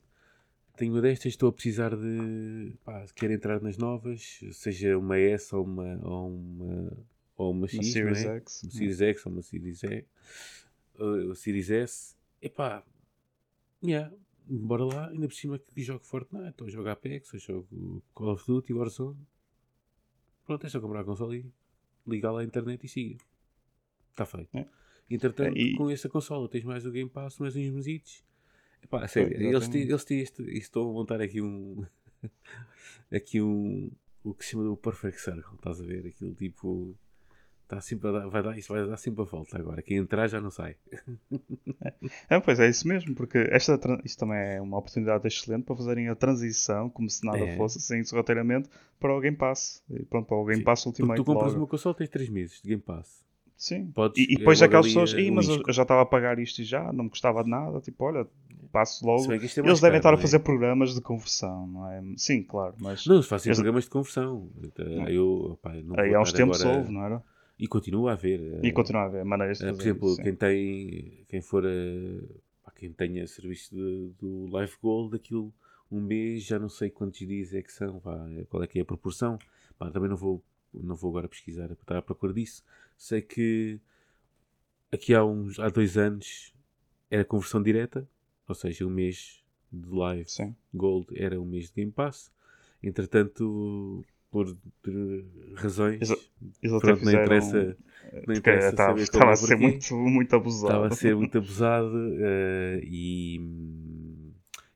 Tenho 0.78 0.94
uma 0.94 1.02
destas, 1.02 1.32
estou 1.32 1.50
a 1.50 1.54
precisar 1.54 1.96
de. 1.96 2.74
Pá, 2.84 3.06
quero 3.16 3.34
entrar 3.34 3.62
nas 3.62 3.78
novas, 3.78 4.40
seja 4.52 4.98
uma 4.98 5.18
S 5.18 5.56
ou 5.56 5.64
uma. 5.64 6.00
ou 6.04 6.30
uma, 6.30 6.98
ou 7.38 7.52
uma 7.52 7.68
X, 7.68 7.76
Uma 7.76 7.84
Series 7.84 8.26
é? 8.26 8.36
X. 8.38 8.64
uma 8.64 8.72
Series 8.72 9.02
X 9.02 9.26
ou 9.26 9.32
uma 9.32 9.42
Series 9.42 9.84
E, 9.84 10.06
ou 11.00 11.28
ou 11.30 11.36
Series 11.36 11.70
S, 11.72 12.16
epá, 12.42 12.84
yeah, 13.84 14.14
bora 14.48 14.86
lá, 14.86 15.08
ainda 15.10 15.28
por 15.28 15.34
cima 15.34 15.58
que 15.58 15.82
jogo 15.82 16.04
Fortnite, 16.06 16.62
ou 16.62 16.70
jogo 16.70 16.90
Apex, 16.90 17.34
ou 17.34 17.40
jogo 17.40 18.04
Call 18.14 18.34
of 18.34 18.46
Duty, 18.46 18.74
Warzone, 18.74 19.18
pronto, 20.46 20.66
é 20.66 20.70
só 20.70 20.80
comprar 20.80 21.02
a 21.02 21.04
console 21.06 21.38
e 21.40 22.10
ligar 22.12 22.32
lá 22.32 22.42
a 22.42 22.44
internet 22.44 22.86
e 22.86 22.90
siga. 22.90 23.18
Está 24.12 24.26
feito. 24.26 24.56
É. 24.56 24.66
Entretanto, 25.10 25.56
É, 25.58 25.60
e- 25.62 25.76
com 25.76 25.90
essa 25.90 26.10
consola 26.10 26.48
tens 26.50 26.64
mais 26.64 26.86
o 26.86 26.92
Game 26.92 27.10
Pass, 27.10 27.38
mais 27.40 27.56
uns 27.56 27.70
mesitos. 27.70 28.24
Epá, 28.84 29.08
sério, 29.08 29.30
Pois, 29.32 29.42
eles 29.42 29.76
eles 29.90 30.04
têm 30.04 30.22
isto 30.22 30.44
estão 30.50 30.90
a 30.90 30.94
montar 30.94 31.20
aqui 31.22 31.42
um 31.42 31.86
aqui 33.12 33.42
um 33.42 33.92
o 34.24 34.34
que 34.34 34.44
se 34.46 34.52
chama 34.52 34.64
do 34.64 34.76
Perfect 34.76 35.22
Circle, 35.22 35.56
estás 35.56 35.80
a 35.80 35.86
ver? 35.86 36.08
Aquilo 36.08 36.34
tipo 36.34 36.96
está 37.64 37.82
sempre 37.82 38.10
a 38.10 38.12
dar, 38.12 38.28
vai 38.28 38.44
dar, 38.44 38.58
isso 38.58 38.72
vai 38.74 38.86
dar 38.88 38.98
sempre 38.98 39.22
a 39.22 39.26
volta 39.26 39.58
agora. 39.58 39.82
Quem 39.82 39.98
entrar 39.98 40.28
já 40.28 40.40
não 40.42 40.50
sai. 40.52 40.76
É, 42.30 42.40
pois 42.40 42.60
é 42.60 42.70
isso 42.70 42.88
mesmo, 42.88 43.16
porque 43.16 43.38
esta, 43.52 43.80
isto 44.04 44.20
também 44.20 44.38
é 44.38 44.62
uma 44.62 44.78
oportunidade 44.78 45.28
excelente 45.28 45.64
para 45.64 45.76
fazerem 45.76 46.08
a 46.10 46.16
transição, 46.16 46.90
como 46.90 47.10
se 47.10 47.26
nada 47.26 47.40
É. 47.40 47.58
fosse, 47.58 47.80
sem 47.82 48.04
sorrateiramente, 48.04 48.70
para 49.00 49.16
o 49.16 49.20
Game 49.20 49.36
Pass. 49.38 49.84
E 49.90 50.04
pronto, 50.06 50.28
para 50.28 50.38
o 50.38 50.46
Game 50.46 50.60
Sim, 50.60 50.64
Pass 50.64 50.86
Ultimate 50.86 51.18
tu 51.18 51.26
compras 51.26 51.54
logo. 51.54 51.62
uma 51.64 51.68
console 51.68 51.96
tens 51.96 52.10
3 52.10 52.30
meses 52.30 52.62
de 52.62 52.70
Game 52.70 52.82
Pass. 52.82 53.25
Sim. 53.58 53.88
Podes- 53.92 54.18
E, 54.18 54.32
e 54.32 54.36
é 54.36 54.38
depois 54.40 54.62
aquelas 54.62 54.88
pessoas, 54.88 55.14
eh, 55.14 55.22
"Ih, 55.22 55.32
o 55.32 55.36
mas 55.36 55.48
eu, 55.48 55.56
isco." 55.56 55.70
eu 55.70 55.74
já 55.74 55.82
estava 55.84 56.02
a 56.02 56.06
pagar 56.06 56.40
isto 56.40 56.60
e 56.62 56.64
já, 56.66 56.92
não 56.92 57.06
me 57.06 57.10
custava 57.10 57.44
de 57.44 57.50
nada. 57.50 57.80
Tipo, 57.80 58.04
olha, 58.06 58.28
passo 58.72 59.06
logo. 59.06 59.32
É 59.32 59.36
Eles 59.36 59.54
devem 59.56 59.72
caro, 59.74 59.98
estar 59.98 60.10
a 60.10 60.12
não 60.14 60.18
é? 60.20 60.22
fazer 60.22 60.40
programas 60.40 60.94
de 60.94 61.02
conversão, 61.02 61.66
não 61.68 61.90
é? 61.90 62.04
Sim, 62.18 62.44
claro, 62.44 62.76
mas 62.80 63.06
Não, 63.06 63.16
eles 63.16 63.28
fazem 63.28 63.50
Eles- 63.50 63.58
programas 63.60 63.84
de 63.86 63.90
conversão. 63.90 64.50
Eu, 65.08 65.58
pá, 65.62 65.74
não 65.74 65.96
aí 66.00 66.14
há 66.14 66.22
uns 66.22 66.34
tempos 66.34 66.62
agora- 66.62 66.80
houve, 66.80 66.92
não 66.92 67.04
era? 67.04 67.24
E 67.58 67.68
continua 67.68 68.12
a 68.12 68.14
haver. 68.14 68.60
E 68.62 68.68
eh, 68.68 68.72
continua 68.74 69.04
a 69.04 69.06
haver 69.06 69.24
maneiras 69.24 69.60
de 69.60 69.64
Eh, 69.64 69.68
fazer 69.68 69.78
por 69.78 70.08
exemplo, 70.08 70.12
isso, 70.12 70.22
quem 70.22 70.36
tem, 70.36 71.26
quem 71.30 71.42
for, 71.42 71.64
eh, 71.66 72.22
pá, 72.66 72.72
quem 72.76 72.92
tenha 72.92 73.26
serviço 73.28 73.74
de- 73.74 74.12
do 74.20 74.60
Life 74.60 74.76
Gold, 74.82 75.16
aquilo 75.16 75.54
um 75.90 76.02
mês, 76.02 76.44
já 76.44 76.60
não 76.60 76.68
sei 76.68 76.90
quantos 76.90 77.20
dias 77.20 77.54
é 77.54 77.62
que 77.62 77.72
são, 77.72 78.00
pá, 78.02 78.18
qual 78.50 78.62
é 78.64 78.68
que 78.68 78.78
é 78.78 78.82
a 78.82 78.86
proporção. 78.86 79.40
Pá, 79.80 79.90
também 79.90 80.10
não 80.10 80.18
vou, 80.18 80.44
não 80.74 80.96
vou 80.96 81.12
agora 81.12 81.30
pesquisar 81.30 81.68
para 81.68 81.74
estar 81.76 81.98
à 81.98 82.02
procura 82.02 82.34
disso. 82.34 82.62
Sei 82.98 83.22
que 83.22 83.80
aqui 84.92 85.14
há 85.14 85.24
uns, 85.24 85.60
há 85.60 85.70
dois 85.70 85.98
anos 85.98 86.54
era 87.10 87.24
conversão 87.26 87.62
direta, 87.62 88.08
ou 88.48 88.56
seja, 88.56 88.86
um 88.86 88.90
mês 88.90 89.44
de 89.72 89.90
Live 89.90 90.30
Sim. 90.30 90.56
Gold 90.74 91.08
era 91.16 91.40
um 91.40 91.46
mês 91.46 91.68
de 91.70 91.74
Game 91.76 91.92
Pass. 91.92 92.32
Entretanto, 92.82 94.04
por, 94.32 94.56
razões, 95.56 96.10
Eles 96.62 96.82
pronto, 96.82 97.04
não 97.04 97.12
interessa, 97.12 97.78
não 98.12 98.22
Porque 98.24 98.38
interessa 98.40 98.70
estava, 98.70 99.00
estava 99.00 99.32
a 99.32 99.36
ser 99.36 99.56
muito, 99.58 99.96
muito 99.96 100.36
abusado. 100.36 100.68
estava 100.68 100.88
a 100.88 100.92
ser 100.92 101.16
muito 101.16 101.38
abusado 101.38 101.92
eh, 102.20 102.82
e, 102.84 103.42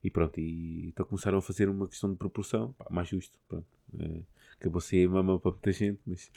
e 0.03 0.10
pronto, 0.10 0.39
e 0.39 0.88
então 0.88 1.05
começaram 1.05 1.38
a 1.38 1.41
fazer 1.41 1.69
uma 1.69 1.88
questão 1.88 2.10
de 2.12 2.17
proporção, 2.17 2.73
pá, 2.73 2.88
mais 2.89 3.08
justo, 3.10 3.38
pronto. 3.47 3.67
eh, 3.99 4.21
acabou 4.59 4.79
a 4.79 4.81
ser 4.81 5.07
mama 5.07 5.39
para 5.39 5.51
muita 5.51 5.71
gente, 5.71 5.99
mas 6.05 6.29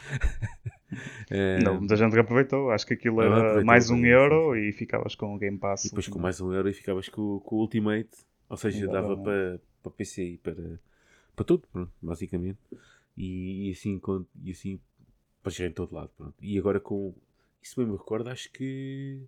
eh, 1.31 1.59
Não, 1.65 1.79
muita 1.79 1.97
gente 1.97 2.13
que 2.13 2.21
aproveitou. 2.21 2.71
Acho 2.71 2.87
que 2.87 2.95
aquilo 2.95 3.21
era 3.21 3.63
mais 3.65 3.91
um 3.91 4.05
euro 4.07 4.57
e 4.57 4.73
ficavas 4.73 5.15
com 5.15 5.35
o 5.35 5.39
Game 5.39 5.59
Pass. 5.59 5.85
e 5.85 5.89
depois 5.89 6.09
com 6.09 6.19
mais 6.19 6.41
um 6.41 6.53
euro 6.53 6.69
e 6.69 6.73
ficavas 6.73 7.09
com, 7.09 7.41
com 7.41 7.57
o 7.57 7.61
Ultimate, 7.61 8.11
ou 8.49 8.57
seja, 8.57 8.87
dava 8.87 9.17
para, 9.17 9.61
para 9.83 9.93
PC 9.93 10.23
e 10.23 10.39
para, 10.39 10.81
para 11.35 11.45
tudo, 11.45 11.67
pronto, 11.73 11.93
basicamente. 12.01 12.59
E, 13.17 13.69
e 13.69 13.73
assim, 13.73 13.99
com, 13.99 14.25
e 14.43 14.53
assim 14.53 14.81
para 15.43 15.51
chegar 15.51 15.69
em 15.69 15.73
todo 15.73 15.93
lado, 15.93 16.11
pronto. 16.17 16.35
E 16.41 16.57
agora 16.59 16.79
com 16.79 17.13
isso 17.61 17.79
mesmo 17.79 17.95
me 17.95 17.99
recordo, 17.99 18.29
acho 18.29 18.51
que 18.53 19.21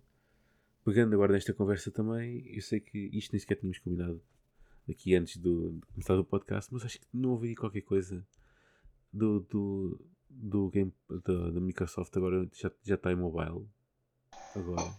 pegando 0.85 1.13
agora 1.13 1.33
nesta 1.33 1.53
conversa 1.53 1.91
também, 1.91 2.43
eu 2.47 2.61
sei 2.61 2.79
que 2.79 3.09
isto 3.11 3.33
nem 3.33 3.39
sequer 3.39 3.55
tínhamos 3.55 3.79
combinado 3.79 4.21
aqui 4.89 5.15
antes 5.15 5.37
do, 5.37 5.71
de 5.71 5.85
começar 5.87 6.17
o 6.17 6.23
podcast, 6.23 6.71
mas 6.73 6.85
acho 6.85 6.99
que 6.99 7.07
não 7.13 7.31
ouvi 7.31 7.55
qualquer 7.55 7.81
coisa 7.81 8.25
do, 9.15 9.39
do, 9.49 9.99
do 10.29 10.69
game 10.69 10.91
da, 11.25 11.49
da 11.51 11.59
Microsoft 11.59 12.15
agora 12.17 12.47
já, 12.53 12.71
já 12.83 12.95
está 12.95 13.11
em 13.11 13.15
mobile. 13.15 13.65
Agora. 14.55 14.93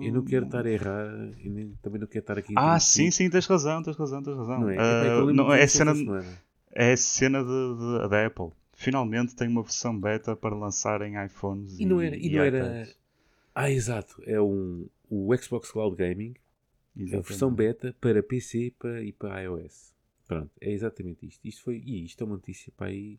Eu 0.00 0.12
não 0.12 0.24
quero 0.24 0.44
estar 0.46 0.66
a 0.66 0.70
errar, 0.70 1.06
e 1.38 1.48
nem- 1.48 1.74
também 1.82 2.00
não 2.00 2.06
quero 2.06 2.22
estar 2.22 2.38
aqui. 2.38 2.52
Ah, 2.56 2.78
sim, 2.78 3.10
sim, 3.10 3.30
tens 3.30 3.46
razão, 3.46 3.82
tens 3.82 3.96
razão, 3.96 4.22
tens 4.22 4.36
razão. 4.36 4.60
Não 4.60 4.70
é? 4.70 4.76
É 4.76 5.14
lembro 5.16 5.34
não, 5.34 5.52
é 5.52 5.66
cena, 5.66 5.94
semana. 5.94 6.38
é 6.72 6.96
cena 6.96 7.42
de, 7.42 7.48
de- 7.48 8.08
da 8.08 8.26
Apple. 8.26 8.50
Finalmente 8.74 9.34
tem 9.36 9.48
uma 9.48 9.62
versão 9.62 9.98
beta 9.98 10.34
para 10.36 10.54
lançar 10.54 11.02
em 11.02 11.22
iPhones 11.24 11.78
E 11.78 11.86
não 11.86 12.00
era. 12.00 12.16
E 12.16 12.26
e 12.26 12.36
não 12.36 12.42
era... 12.42 12.88
Ah, 13.54 13.70
exato. 13.70 14.20
É 14.26 14.40
um, 14.40 14.86
o 15.10 15.36
Xbox 15.36 15.70
Cloud 15.70 15.94
Gaming, 15.96 16.34
a 16.96 17.00
Exatamente. 17.02 17.28
versão 17.28 17.52
beta 17.52 17.94
para 18.00 18.22
PC 18.22 18.72
para, 18.78 19.02
e 19.02 19.12
para 19.12 19.40
iOS. 19.42 19.92
Pronto, 20.26 20.50
é 20.60 20.70
exatamente 20.72 21.26
isto. 21.26 21.46
Isto 21.46 21.62
foi. 21.62 21.78
E 21.84 22.04
isto 22.04 22.22
é 22.22 22.26
uma 22.26 22.36
notícia 22.36 22.72
para 22.76 22.86
aí. 22.88 23.18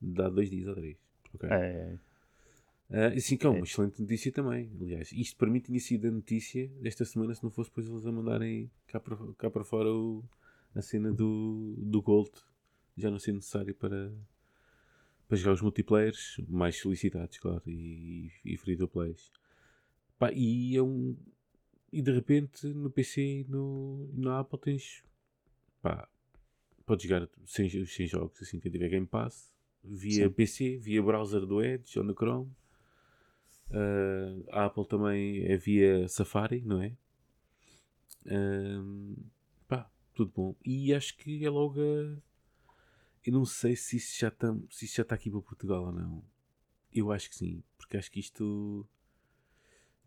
Dá 0.00 0.28
dois 0.28 0.48
dias 0.50 0.66
ou 0.68 0.74
três. 0.74 0.96
Ok. 1.34 1.48
É, 2.90 3.14
e 3.14 3.20
sim, 3.20 3.36
que 3.36 3.46
é 3.46 3.50
uma 3.50 3.58
É. 3.58 3.62
excelente 3.62 4.00
notícia 4.00 4.32
também. 4.32 4.70
Aliás, 4.80 5.12
isto 5.12 5.36
para 5.36 5.50
mim 5.50 5.60
tinha 5.60 5.78
sido 5.78 6.08
a 6.08 6.10
notícia 6.10 6.68
desta 6.80 7.04
semana 7.04 7.34
se 7.34 7.42
não 7.44 7.50
fosse 7.50 7.68
depois 7.70 7.86
eles 7.86 8.06
a 8.06 8.12
mandarem 8.12 8.70
cá 8.86 8.98
para, 8.98 9.16
cá 9.34 9.50
para 9.50 9.64
fora 9.64 9.90
o- 9.92 10.24
a 10.74 10.80
cena 10.80 11.12
do, 11.12 11.74
do 11.76 12.00
Gold 12.00 12.30
já 12.96 13.10
não 13.10 13.18
ser 13.18 13.32
necessário 13.32 13.74
para, 13.74 14.10
para 15.28 15.36
jogar 15.36 15.52
os 15.52 15.60
multiplayers 15.60 16.36
mais 16.48 16.76
solicitados, 16.76 17.36
claro, 17.38 17.62
e, 17.66 18.30
e 18.44 18.56
free 18.56 18.76
to 18.76 18.88
plays. 18.88 19.30
Pá, 20.18 20.32
e 20.32 20.74
é 20.76 20.82
um. 20.82 21.14
E 21.92 22.00
de 22.02 22.10
repente 22.12 22.66
no 22.68 22.90
PC 22.90 23.20
e 23.22 23.44
no, 23.44 24.08
na 24.14 24.40
Apple 24.40 24.58
tens. 24.58 25.04
Pá, 25.82 26.08
podes 26.88 27.06
jogar 27.06 27.28
sem, 27.44 27.68
sem 27.86 28.06
jogos 28.06 28.40
assim 28.40 28.58
que 28.58 28.70
tiver 28.70 28.88
Game 28.88 29.06
Pass 29.06 29.54
via 29.84 30.26
Sim. 30.26 30.32
PC, 30.32 30.78
via 30.78 31.02
browser 31.02 31.44
do 31.44 31.62
Edge 31.62 31.98
ou 31.98 32.04
no 32.04 32.14
Chrome. 32.14 32.50
Uh, 33.70 34.44
a 34.50 34.64
Apple 34.64 34.86
também 34.86 35.44
é 35.44 35.56
via 35.58 36.08
Safari, 36.08 36.62
não 36.62 36.82
é? 36.82 36.96
Um, 38.26 39.14
pá, 39.68 39.90
tudo 40.14 40.32
bom. 40.34 40.56
E 40.64 40.94
acho 40.94 41.16
que 41.16 41.44
é 41.44 41.50
logo 41.50 41.78
a... 41.78 42.18
Eu 43.24 43.32
não 43.32 43.44
sei 43.44 43.76
se 43.76 43.96
isso 43.98 44.18
já 44.18 44.28
está 44.28 44.56
se 44.70 44.86
isso 44.86 44.96
já 44.96 45.02
está 45.02 45.14
aqui 45.14 45.30
para 45.30 45.42
Portugal 45.42 45.84
ou 45.84 45.92
não. 45.92 46.24
Eu 46.90 47.12
acho 47.12 47.28
que 47.28 47.36
sim, 47.36 47.62
porque 47.76 47.98
acho 47.98 48.10
que 48.10 48.20
isto 48.20 48.88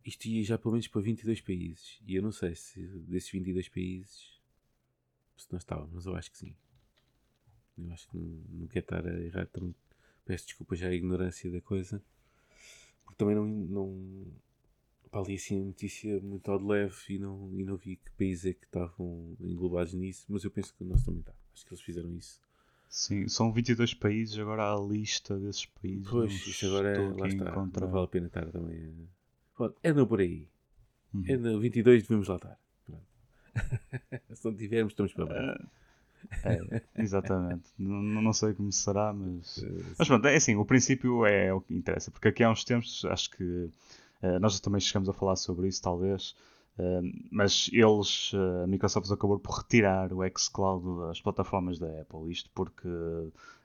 isto 0.03 0.25
ia 0.25 0.43
já 0.43 0.57
pelo 0.57 0.71
menos 0.71 0.87
para 0.87 1.01
22 1.01 1.41
países. 1.41 1.99
E 2.07 2.15
eu 2.15 2.23
não 2.23 2.31
sei 2.31 2.55
se 2.55 2.81
desses 2.81 3.29
22 3.29 3.69
países 3.69 4.41
se 5.37 5.51
não 5.51 5.57
estava, 5.57 5.87
mas 5.91 6.05
eu 6.05 6.15
acho 6.15 6.31
que 6.31 6.37
sim. 6.37 6.55
Eu 7.85 7.93
acho 7.93 8.09
que 8.09 8.17
não, 8.17 8.41
não 8.59 8.67
quero 8.67 8.85
estar 8.85 9.05
a 9.05 9.21
errar 9.21 9.47
também. 9.47 9.75
Peço 10.25 10.45
desculpa 10.45 10.75
já 10.75 10.87
a 10.87 10.93
ignorância 10.93 11.51
da 11.51 11.61
coisa. 11.61 12.01
Porque 13.03 13.17
também 13.17 13.35
não, 13.35 13.45
não 13.45 14.25
pá, 15.09 15.19
ali 15.19 15.35
assim 15.35 15.59
a 15.61 15.65
notícia 15.65 16.19
muito 16.21 16.49
ao 16.51 16.59
de 16.59 16.65
leve 16.65 16.95
e 17.09 17.19
não, 17.19 17.49
e 17.53 17.63
não 17.63 17.77
vi 17.77 17.95
que 17.97 18.11
países 18.11 18.45
é 18.45 18.53
que 18.53 18.65
estavam 18.65 19.35
englobados 19.39 19.93
nisso, 19.93 20.25
mas 20.29 20.43
eu 20.43 20.51
penso 20.51 20.73
que 20.73 20.83
o 20.83 20.87
nosso 20.87 21.05
também 21.05 21.21
está. 21.21 21.33
Acho 21.53 21.65
que 21.65 21.73
eles 21.73 21.83
fizeram 21.83 22.15
isso 22.15 22.39
Sim, 22.91 23.25
são 23.29 23.53
22 23.53 23.93
países, 23.93 24.37
agora 24.37 24.63
há 24.63 24.73
a 24.73 24.77
lista 24.77 25.39
desses 25.39 25.65
países. 25.65 26.09
Pois, 26.09 26.33
isso 26.45 26.65
agora 26.65 26.89
é, 26.89 26.97
lá 26.99 27.25
está. 27.25 27.49
encontrar. 27.49 27.85
Não 27.85 27.93
vale 27.93 28.03
a 28.03 28.07
pena 28.09 28.27
estar 28.27 28.45
também. 28.47 29.07
Pronto, 29.55 29.77
andam 29.81 30.05
por 30.05 30.19
aí. 30.19 30.45
Uhum. 31.13 31.23
É 31.25 31.37
no 31.37 31.57
22 31.57 32.03
devemos 32.03 32.27
lá 32.27 32.35
estar. 32.35 32.59
Se 34.35 34.43
não 34.43 34.53
tivermos, 34.53 34.91
estamos 34.91 35.13
para 35.13 35.25
baixo. 35.25 35.69
É, 36.43 36.81
exatamente. 36.97 37.69
não, 37.77 38.21
não 38.21 38.33
sei 38.33 38.53
como 38.53 38.71
será, 38.71 39.13
mas. 39.13 39.63
Eh, 39.63 39.93
Mas 39.97 40.07
pronto, 40.07 40.27
é 40.27 40.35
assim, 40.35 40.55
o 40.55 40.65
princípio 40.65 41.25
é 41.25 41.53
o 41.53 41.61
que 41.61 41.73
interessa, 41.73 42.11
porque 42.11 42.27
aqui 42.29 42.43
há 42.43 42.49
uns 42.49 42.63
tempos, 42.63 43.05
acho 43.05 43.31
que 43.31 43.69
eh, 44.21 44.39
nós 44.39 44.59
também 44.59 44.79
chegamos 44.81 45.09
a 45.09 45.13
falar 45.13 45.35
sobre 45.35 45.67
isso, 45.67 45.81
talvez, 45.81 46.35
eh, 46.77 47.01
mas 47.31 47.69
eles, 47.73 48.31
eh, 48.33 48.63
a 48.63 48.67
Microsoft 48.67 49.11
acabou 49.11 49.39
por 49.39 49.57
retirar 49.59 50.13
o 50.13 50.19
xCloud 50.37 51.07
das 51.07 51.21
plataformas 51.21 51.79
da 51.79 51.87
Apple, 52.01 52.31
isto 52.31 52.49
porque 52.53 52.87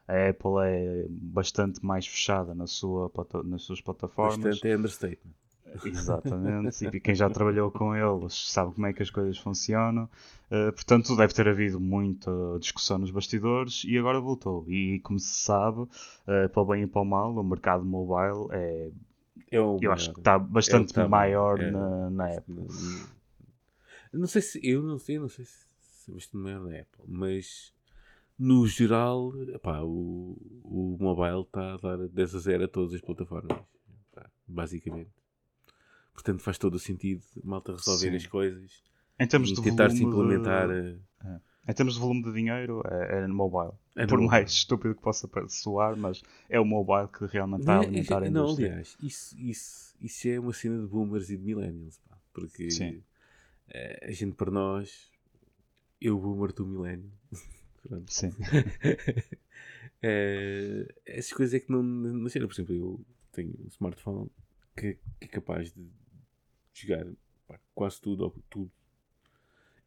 a 0.09 0.29
Apple 0.31 0.53
é 0.65 1.07
bastante 1.09 1.85
mais 1.85 2.07
fechada 2.07 2.55
na 2.55 2.67
sua, 2.67 3.11
nas 3.45 3.63
suas 3.63 3.81
plataformas. 3.81 4.39
Bastante 4.39 4.69
é 4.69 4.77
understatement. 4.77 5.35
Exatamente, 5.85 6.87
e 6.87 7.01
quem 7.01 7.15
já 7.15 7.29
trabalhou 7.29 7.71
com 7.71 7.95
eles 7.95 8.51
sabe 8.51 8.75
como 8.75 8.87
é 8.87 8.93
que 8.93 9.03
as 9.03 9.11
coisas 9.11 9.37
funcionam. 9.39 10.09
Uh, 10.51 10.73
portanto, 10.73 11.17
deve 11.17 11.35
ter 11.35 11.49
havido 11.49 11.81
muita 11.81 12.31
discussão 12.61 12.99
nos 12.99 13.11
bastidores 13.11 13.83
e 13.85 13.99
agora 13.99 14.21
voltou. 14.21 14.65
E 14.69 15.01
como 15.01 15.19
se 15.19 15.43
sabe, 15.45 15.81
uh, 15.81 16.49
para 16.53 16.63
o 16.63 16.65
bem 16.65 16.83
e 16.85 16.87
para 16.87 17.03
o 17.03 17.05
mal, 17.05 17.35
o 17.35 17.43
mercado 17.43 17.85
mobile 17.85 18.49
é, 18.53 18.91
É 19.51 19.61
o 19.61 19.79
eu 19.83 19.93
acho 19.93 20.13
que 20.13 20.21
está 20.21 20.39
bastante 20.39 20.95
tá 20.95 21.09
maior 21.09 21.61
é. 21.61 21.71
na, 21.71 22.11
na 22.11 22.37
Apple. 22.37 22.67
Não, 24.13 24.27
sei 24.27 24.41
se 24.41 24.61
eu 24.63 24.83
não 24.83 24.99
sei, 24.99 25.17
eu 25.17 25.23
não 25.23 25.29
sei 25.29 25.45
se 25.45 25.67
se 26.07 26.11
é 26.11 26.15
bastante 26.15 26.37
maior 26.37 26.61
na 26.61 26.79
Apple, 26.79 27.05
mas 27.07 27.75
no 28.39 28.67
geral, 28.67 29.33
epá, 29.49 29.83
o, 29.83 30.37
o 30.63 30.97
mobile 31.01 31.43
está 31.43 31.75
a 31.75 31.77
dar 31.79 32.09
10 32.09 32.35
a 32.35 32.39
0 32.39 32.65
a 32.65 32.69
todas 32.69 32.95
as 32.95 33.01
plataformas, 33.01 33.59
basicamente. 34.47 35.11
Portanto, 36.17 36.43
faz 36.43 36.59
todo 36.59 36.75
o 36.75 36.79
sentido 36.79 37.23
malta 37.45 37.73
resolver 37.73 38.11
Sim. 38.11 38.17
as 38.17 38.27
coisas 38.27 38.83
Em 39.21 39.27
termos 39.29 39.51
e 39.51 39.55
de 39.55 39.63
tentar 39.63 39.91
se 39.91 40.03
volume 40.03 40.17
de- 40.17 40.21
implementar. 40.21 40.71
eh, 40.71 41.41
Em 41.69 41.73
termos 41.75 41.95
de 41.95 42.01
volume 42.01 42.23
de 42.23 42.33
dinheiro, 42.33 42.83
é, 42.91 43.19
é 43.25 43.27
no 43.27 43.35
mobile. 43.35 43.73
É 43.97 44.03
no 44.03 44.09
Por 44.09 44.19
mobile. 44.19 44.29
mais 44.31 44.51
estúpido 44.51 44.95
que 44.95 45.03
possa 45.03 45.29
soar, 45.49 45.97
mas 45.97 46.23
é 46.49 46.59
o 46.61 46.65
mobile 46.65 47.09
que 47.09 47.27
realmente 47.27 47.61
está 47.63 47.73
a 47.75 47.77
Não, 47.77 47.83
alimentar 47.85 48.23
a 48.23 48.31
não, 48.31 48.43
indústria. 48.43 48.69
aliás, 48.71 48.97
isso, 49.03 49.37
isso, 49.39 49.95
isso 50.01 50.29
é 50.29 50.41
uma 50.41 50.53
cena 50.53 50.81
de 50.81 50.87
boomers 50.87 51.29
e 51.31 51.37
de 51.37 51.43
millennials, 51.45 51.99
pá, 52.09 52.17
porque 52.33 52.71
Sim. 52.71 53.03
eh, 53.69 54.07
a 54.09 54.11
gente 54.13 54.35
para 54.37 54.51
nós, 54.51 55.11
eu 56.01 56.19
boomer, 56.19 56.53
tu 56.53 56.65
millennial. 56.67 57.11
Pronto. 57.83 58.13
Sim. 58.13 58.33
Eh, 60.03 60.87
essas 61.07 61.33
coisas 61.33 61.55
é 61.55 61.61
que 61.61 61.71
não, 61.73 61.83
não 61.83 62.29
sei, 62.29 62.43
por 62.43 62.53
exemplo, 62.53 62.75
eu 62.75 63.01
tenho 63.33 63.51
um 63.65 63.67
smartphone 63.69 64.31
que, 64.77 64.95
que 65.19 65.25
é 65.25 65.29
capaz 65.29 65.73
de 65.73 65.81
jogar 66.83 67.07
pá, 67.47 67.59
quase 67.75 68.01
tudo 68.01 68.25
ou 68.25 68.35
tudo. 68.51 68.71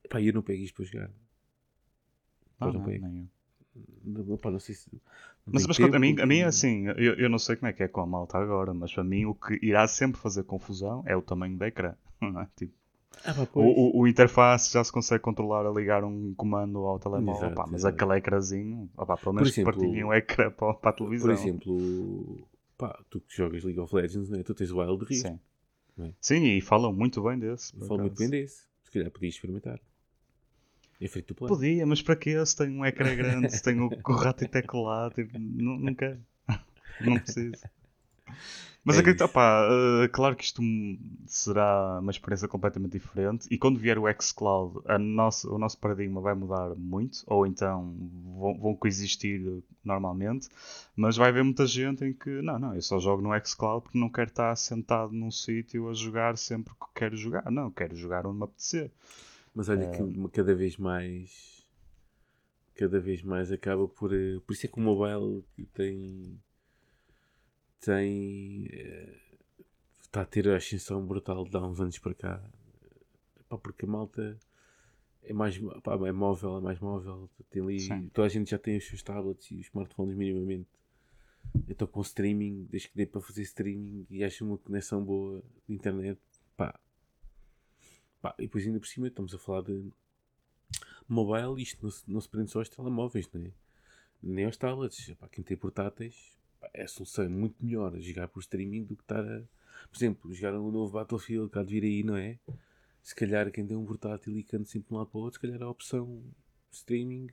Pá, 0.09 0.21
eu 0.21 0.33
não 0.33 0.41
pego 0.41 0.63
isto 0.63 0.75
para 0.75 0.85
jogar. 0.85 1.11
Ah, 2.59 2.65
Pois 2.65 2.73
não 2.73 2.81
não, 2.81 2.87
pego. 2.87 3.05
nem 3.05 3.17
eu. 3.19 3.27
Não, 4.03 4.37
pá, 4.37 4.51
não 4.51 4.59
sei 4.59 4.75
se. 4.75 4.89
não 4.91 5.01
Mas, 5.53 5.65
mas 5.67 5.79
a 5.79 5.99
mim, 5.99 6.09
tempo 6.09 6.21
a 6.21 6.25
mim 6.25 6.39
é 6.39 6.45
assim, 6.45 6.87
eu, 6.87 7.15
eu 7.15 7.29
não 7.29 7.39
sei 7.39 7.55
como 7.55 7.67
é 7.69 7.73
que 7.73 7.83
é 7.83 7.87
com 7.87 8.01
a 8.01 8.05
malta 8.05 8.37
agora, 8.37 8.73
mas 8.73 8.93
para 8.93 9.03
mim 9.03 9.25
o 9.25 9.35
que 9.35 9.57
irá 9.61 9.87
sempre 9.87 10.19
fazer 10.19 10.43
confusão 10.43 11.03
é 11.05 11.15
o 11.15 11.21
tamanho 11.21 11.57
da 11.57 11.67
ecrã. 11.67 11.95
é? 12.21 12.47
Tipo, 12.57 12.73
Ah, 13.23 13.33
pá, 13.33 13.47
o, 13.55 13.61
o, 13.61 14.01
o 14.01 14.07
interface 14.07 14.71
já 14.73 14.83
se 14.83 14.91
consegue 14.91 15.21
controlar 15.21 15.65
a 15.65 15.71
ligar 15.71 16.03
um 16.03 16.33
comando 16.35 16.79
ao 16.79 16.99
telemóvel, 16.99 17.47
Exato, 17.47 17.55
pá, 17.55 17.67
mas 17.71 17.85
aquele 17.85 18.17
ecrãzinho, 18.17 18.89
opá, 18.97 19.17
pelo 19.17 19.35
menos 19.35 19.49
exemplo, 19.49 19.71
partilhem 19.71 20.03
o 20.03 20.13
ecrã 20.13 20.51
para, 20.51 20.73
para 20.73 20.89
a 20.89 20.93
televisão. 20.93 21.27
Por 21.27 21.33
exemplo, 21.33 22.47
pá, 22.77 22.99
tu 23.09 23.21
que 23.21 23.35
jogas 23.35 23.63
League 23.63 23.79
of 23.79 23.95
Legends, 23.95 24.29
né? 24.29 24.43
tu 24.43 24.53
tens 24.53 24.71
o 24.71 24.79
Wild 24.79 25.05
Rift. 25.05 25.27
Sim. 25.27 25.39
É? 25.99 26.11
Sim, 26.21 26.45
e 26.45 26.61
falam 26.61 26.93
muito 26.93 27.21
bem 27.21 27.37
desse. 27.37 27.75
Falo 27.77 28.01
muito 28.01 28.17
bem 28.17 28.29
desse. 28.29 28.63
Se 28.83 28.91
calhar 28.91 29.11
podias 29.11 29.35
experimentar. 29.35 29.79
É 31.01 31.07
free 31.07 31.21
to 31.21 31.33
play. 31.33 31.47
Podia, 31.47 31.85
mas 31.85 32.01
para 32.01 32.15
quê? 32.15 32.45
Se 32.45 32.55
tem 32.55 32.69
um 32.69 32.85
ecrã 32.85 33.15
grande, 33.15 33.49
se 33.49 33.63
tem 33.63 33.79
o, 33.79 33.87
o 33.87 34.11
rato 34.13 34.43
e 34.43 34.47
teclado, 34.47 35.15
tipo, 35.15 35.37
não, 35.39 35.77
não 35.77 35.95
quero. 35.95 36.19
Não 37.01 37.17
preciso. 37.17 37.63
Mas 38.83 38.97
É 38.97 39.01
acredito, 39.01 39.23
opá, 39.23 39.67
eh, 40.03 40.07
claro 40.07 40.35
que 40.35 40.43
isto 40.43 40.61
será 41.27 41.99
uma 42.01 42.11
experiência 42.11 42.47
completamente 42.47 42.93
diferente 42.93 43.47
e 43.51 43.57
quando 43.57 43.77
vier 43.79 43.99
o 43.99 44.05
xCloud, 44.21 44.79
a 44.85 44.97
nossa, 44.97 45.49
o 45.49 45.57
nosso 45.59 45.77
paradigma 45.77 46.21
vai 46.21 46.33
mudar 46.33 46.73
muito, 46.75 47.23
ou 47.27 47.45
então 47.45 47.93
vão, 48.39 48.57
vão 48.57 48.75
coexistir 48.75 49.61
normalmente, 49.83 50.47
mas 50.95 51.17
vai 51.17 51.29
haver 51.29 51.43
muita 51.43 51.65
gente 51.65 52.03
em 52.05 52.13
que, 52.13 52.41
não, 52.41 52.57
não, 52.57 52.73
eu 52.75 52.81
só 52.81 52.99
jogo 52.99 53.21
no 53.21 53.29
xCloud 53.45 53.83
porque 53.83 53.99
não 53.99 54.09
quero 54.09 54.29
estar 54.29 54.55
sentado 54.55 55.11
num 55.13 55.29
sítio 55.31 55.89
a 55.89 55.93
jogar 55.93 56.37
sempre 56.37 56.73
que 56.73 56.85
quero 56.95 57.15
jogar. 57.15 57.49
Não, 57.51 57.69
quero 57.69 57.95
jogar 57.95 58.25
onde 58.25 58.37
me 58.37 58.43
apetecer. 58.45 58.91
Mas 59.53 59.69
olha 59.69 59.85
É. 59.85 59.91
que 59.95 60.01
uma- 60.01 60.29
cada 60.29 60.55
vez 60.55 60.77
mais 60.77 61.59
cada 62.75 62.99
vez 62.99 63.21
mais 63.23 63.51
acaba 63.51 63.87
por 63.87 64.13
eh, 64.13 64.39
por 64.45 64.53
isso 64.53 64.65
é 64.65 64.69
que 64.69 64.79
o 64.79 64.81
mobile 64.81 65.43
tem 65.73 66.39
tem 67.79 68.67
eh, 68.71 69.19
está 70.01 70.21
a 70.21 70.25
ter 70.25 70.47
a 70.49 70.57
ascensão 70.57 71.05
brutal 71.05 71.45
de 71.45 71.55
há 71.55 71.61
uns 71.61 71.79
anos 71.79 71.97
para 71.99 72.13
cá 72.13 72.43
Pá, 73.47 73.57
porque 73.57 73.85
a 73.85 73.87
malta 73.87 74.37
é 75.23 75.33
mais 75.33 75.57
pá, 75.83 75.95
é 76.07 76.11
móvel, 76.11 76.57
é 76.57 76.61
mais 76.61 76.79
móvel 76.79 77.29
tem 77.49 77.61
ali, 77.61 77.79
Sim. 77.79 78.09
toda 78.09 78.27
a 78.27 78.29
gente 78.29 78.51
já 78.51 78.59
tem 78.59 78.77
os 78.77 78.87
seus 78.87 79.01
tablets 79.01 79.49
e 79.51 79.55
os 79.55 79.67
smartphones 79.67 80.15
minimamente 80.15 80.69
então 81.67 81.87
com 81.87 82.01
streaming, 82.01 82.67
desde 82.69 82.89
que 82.89 82.97
dê 82.97 83.05
para 83.05 83.21
fazer 83.21 83.41
streaming 83.41 84.05
e 84.09 84.23
acha 84.23 84.43
uma 84.43 84.57
conexão 84.57 85.03
boa 85.03 85.41
de 85.67 85.73
internet 85.73 86.19
pá, 86.55 86.79
Pá, 88.21 88.35
e 88.37 88.43
depois 88.43 88.65
ainda 88.65 88.79
por 88.79 88.87
cima 88.87 89.07
estamos 89.07 89.33
a 89.33 89.39
falar 89.39 89.61
de 89.61 89.91
mobile, 91.07 91.61
isto 91.61 91.83
não 91.83 91.91
se, 91.91 92.03
não 92.11 92.21
se 92.21 92.29
prende 92.29 92.51
só 92.51 92.59
aos 92.59 92.69
telemóveis, 92.69 93.29
não 93.33 93.41
é? 93.41 93.51
nem 94.21 94.45
aos 94.45 94.57
tablets. 94.57 95.13
Pá, 95.15 95.27
quem 95.27 95.43
tem 95.43 95.57
portáteis, 95.57 96.37
é 96.73 96.83
a 96.83 96.87
solução 96.87 97.25
é 97.25 97.29
muito 97.29 97.55
melhor 97.63 97.97
jogar 97.99 98.27
por 98.27 98.39
streaming 98.41 98.83
do 98.83 98.95
que 98.95 99.03
estar 99.03 99.21
a, 99.21 99.41
por 99.89 99.97
exemplo, 99.97 100.33
jogar 100.33 100.53
um 100.59 100.71
novo 100.71 100.93
Battlefield 100.93 101.49
que 101.51 101.59
há 101.59 101.63
de 101.63 101.79
vir 101.79 101.83
aí, 101.83 102.03
não 102.03 102.15
é? 102.17 102.37
Se 103.01 103.15
calhar 103.15 103.49
quem 103.51 103.65
tem 103.65 103.77
um 103.77 103.85
portátil 103.85 104.37
e 104.37 104.43
canta 104.43 104.65
sempre 104.65 104.89
de 104.89 104.93
um 104.93 104.97
lado 104.97 105.07
para 105.09 105.17
o 105.19 105.21
outro, 105.23 105.39
se 105.39 105.47
calhar 105.47 105.61
a 105.63 105.69
opção 105.69 106.21
streaming 106.71 107.27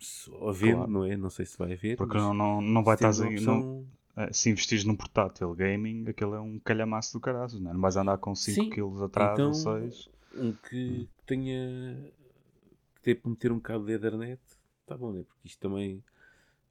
se 0.00 0.30
haver, 0.48 0.74
Claro. 0.74 0.90
não 0.90 1.04
é? 1.04 1.16
Não 1.16 1.30
sei 1.30 1.44
se 1.44 1.56
vai 1.58 1.72
haver. 1.72 1.96
Porque 1.96 2.16
não, 2.16 2.32
não, 2.32 2.60
não 2.60 2.82
vai 2.84 2.94
estar 2.94 3.10
a 3.10 3.12
não- 3.12 3.32
opção- 3.32 3.86
Eh, 4.16 4.32
se 4.32 4.50
investires 4.50 4.82
num 4.82 4.96
portátil 4.96 5.54
gaming, 5.54 6.04
aquele 6.08 6.32
é 6.32 6.40
um 6.40 6.58
calhamaço 6.58 7.12
do 7.12 7.20
caralho, 7.20 7.60
não 7.60 7.70
é? 7.70 7.74
Não 7.74 7.80
vais 7.80 7.96
andar 7.96 8.18
com 8.18 8.34
5 8.34 8.64
Sim, 8.64 8.68
kg 8.70 9.04
atrás 9.04 9.34
então- 9.34 9.46
ou 9.48 9.54
6. 9.54 10.08
um 10.34 10.52
que 10.54 11.08
tenha 11.24 12.12
que 12.96 13.02
tenha 13.02 13.16
para 13.16 13.30
meter 13.30 13.52
um 13.52 13.60
cabo 13.60 13.84
de 13.86 13.92
Ethernet, 13.92 14.40
tá 14.86 14.96
bom, 14.98 15.12
né? 15.12 15.22
Porque 15.22 15.46
isto 15.46 15.60
também 15.60 16.02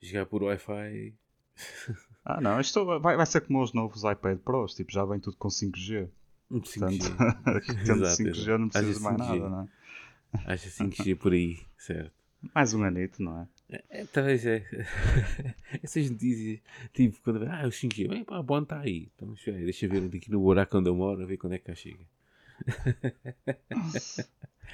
jogar 0.01 0.25
por 0.25 0.43
Wi-Fi. 0.43 1.13
Ah, 2.29 2.41
não, 2.41 2.59
isto 2.59 2.83
vai, 2.99 3.15
vai 3.15 3.25
ser 3.25 3.39
como 3.39 3.63
os 3.63 3.71
novos 3.71 4.03
iPad 4.03 4.37
Pros, 4.39 4.75
tipo, 4.75 4.91
já 4.91 5.05
vem 5.05 5.17
tudo 5.17 5.37
com 5.37 5.47
5G. 5.47 6.09
Um 6.51 6.59
Portanto, 6.59 6.91
5G. 6.91 7.15
tendo 7.85 8.03
Exato, 8.03 8.21
5G 8.21 8.27
exato. 8.27 8.57
não 8.57 8.67
precisas 8.67 8.97
de 8.97 9.01
mais 9.01 9.21
Haja 9.21 9.33
5G. 9.33 9.39
nada, 9.39 9.49
não 9.49 9.61
é? 9.61 9.67
Acha 10.53 10.69
5G 10.69 11.15
por 11.15 11.31
aí, 11.31 11.57
certo? 11.77 12.11
Mais 12.53 12.73
um 12.73 12.83
anito, 12.83 13.23
não 13.23 13.47
é? 13.69 13.79
É, 13.89 14.05
talvez 14.05 14.45
é. 14.45 14.61
Essas 15.81 16.09
notícias, 16.09 16.59
tipo, 16.93 17.17
quando 17.23 17.45
ah, 17.45 17.65
o 17.65 17.69
5G, 17.69 18.09
bem, 18.09 18.25
pá, 18.25 18.41
bom 18.41 18.59
está 18.61 18.81
aí. 18.81 19.09
Então, 19.15 19.33
espera 19.33 19.55
aí, 19.55 19.63
deixa 19.63 19.87
ver 19.87 20.03
aqui 20.13 20.29
no 20.29 20.41
buraco 20.41 20.77
onde 20.77 20.89
eu 20.89 20.95
moro, 20.95 21.23
a 21.23 21.25
ver 21.25 21.37
quando 21.37 21.53
é 21.53 21.59
que 21.59 21.65
cá 21.65 21.75
chega. 21.75 22.05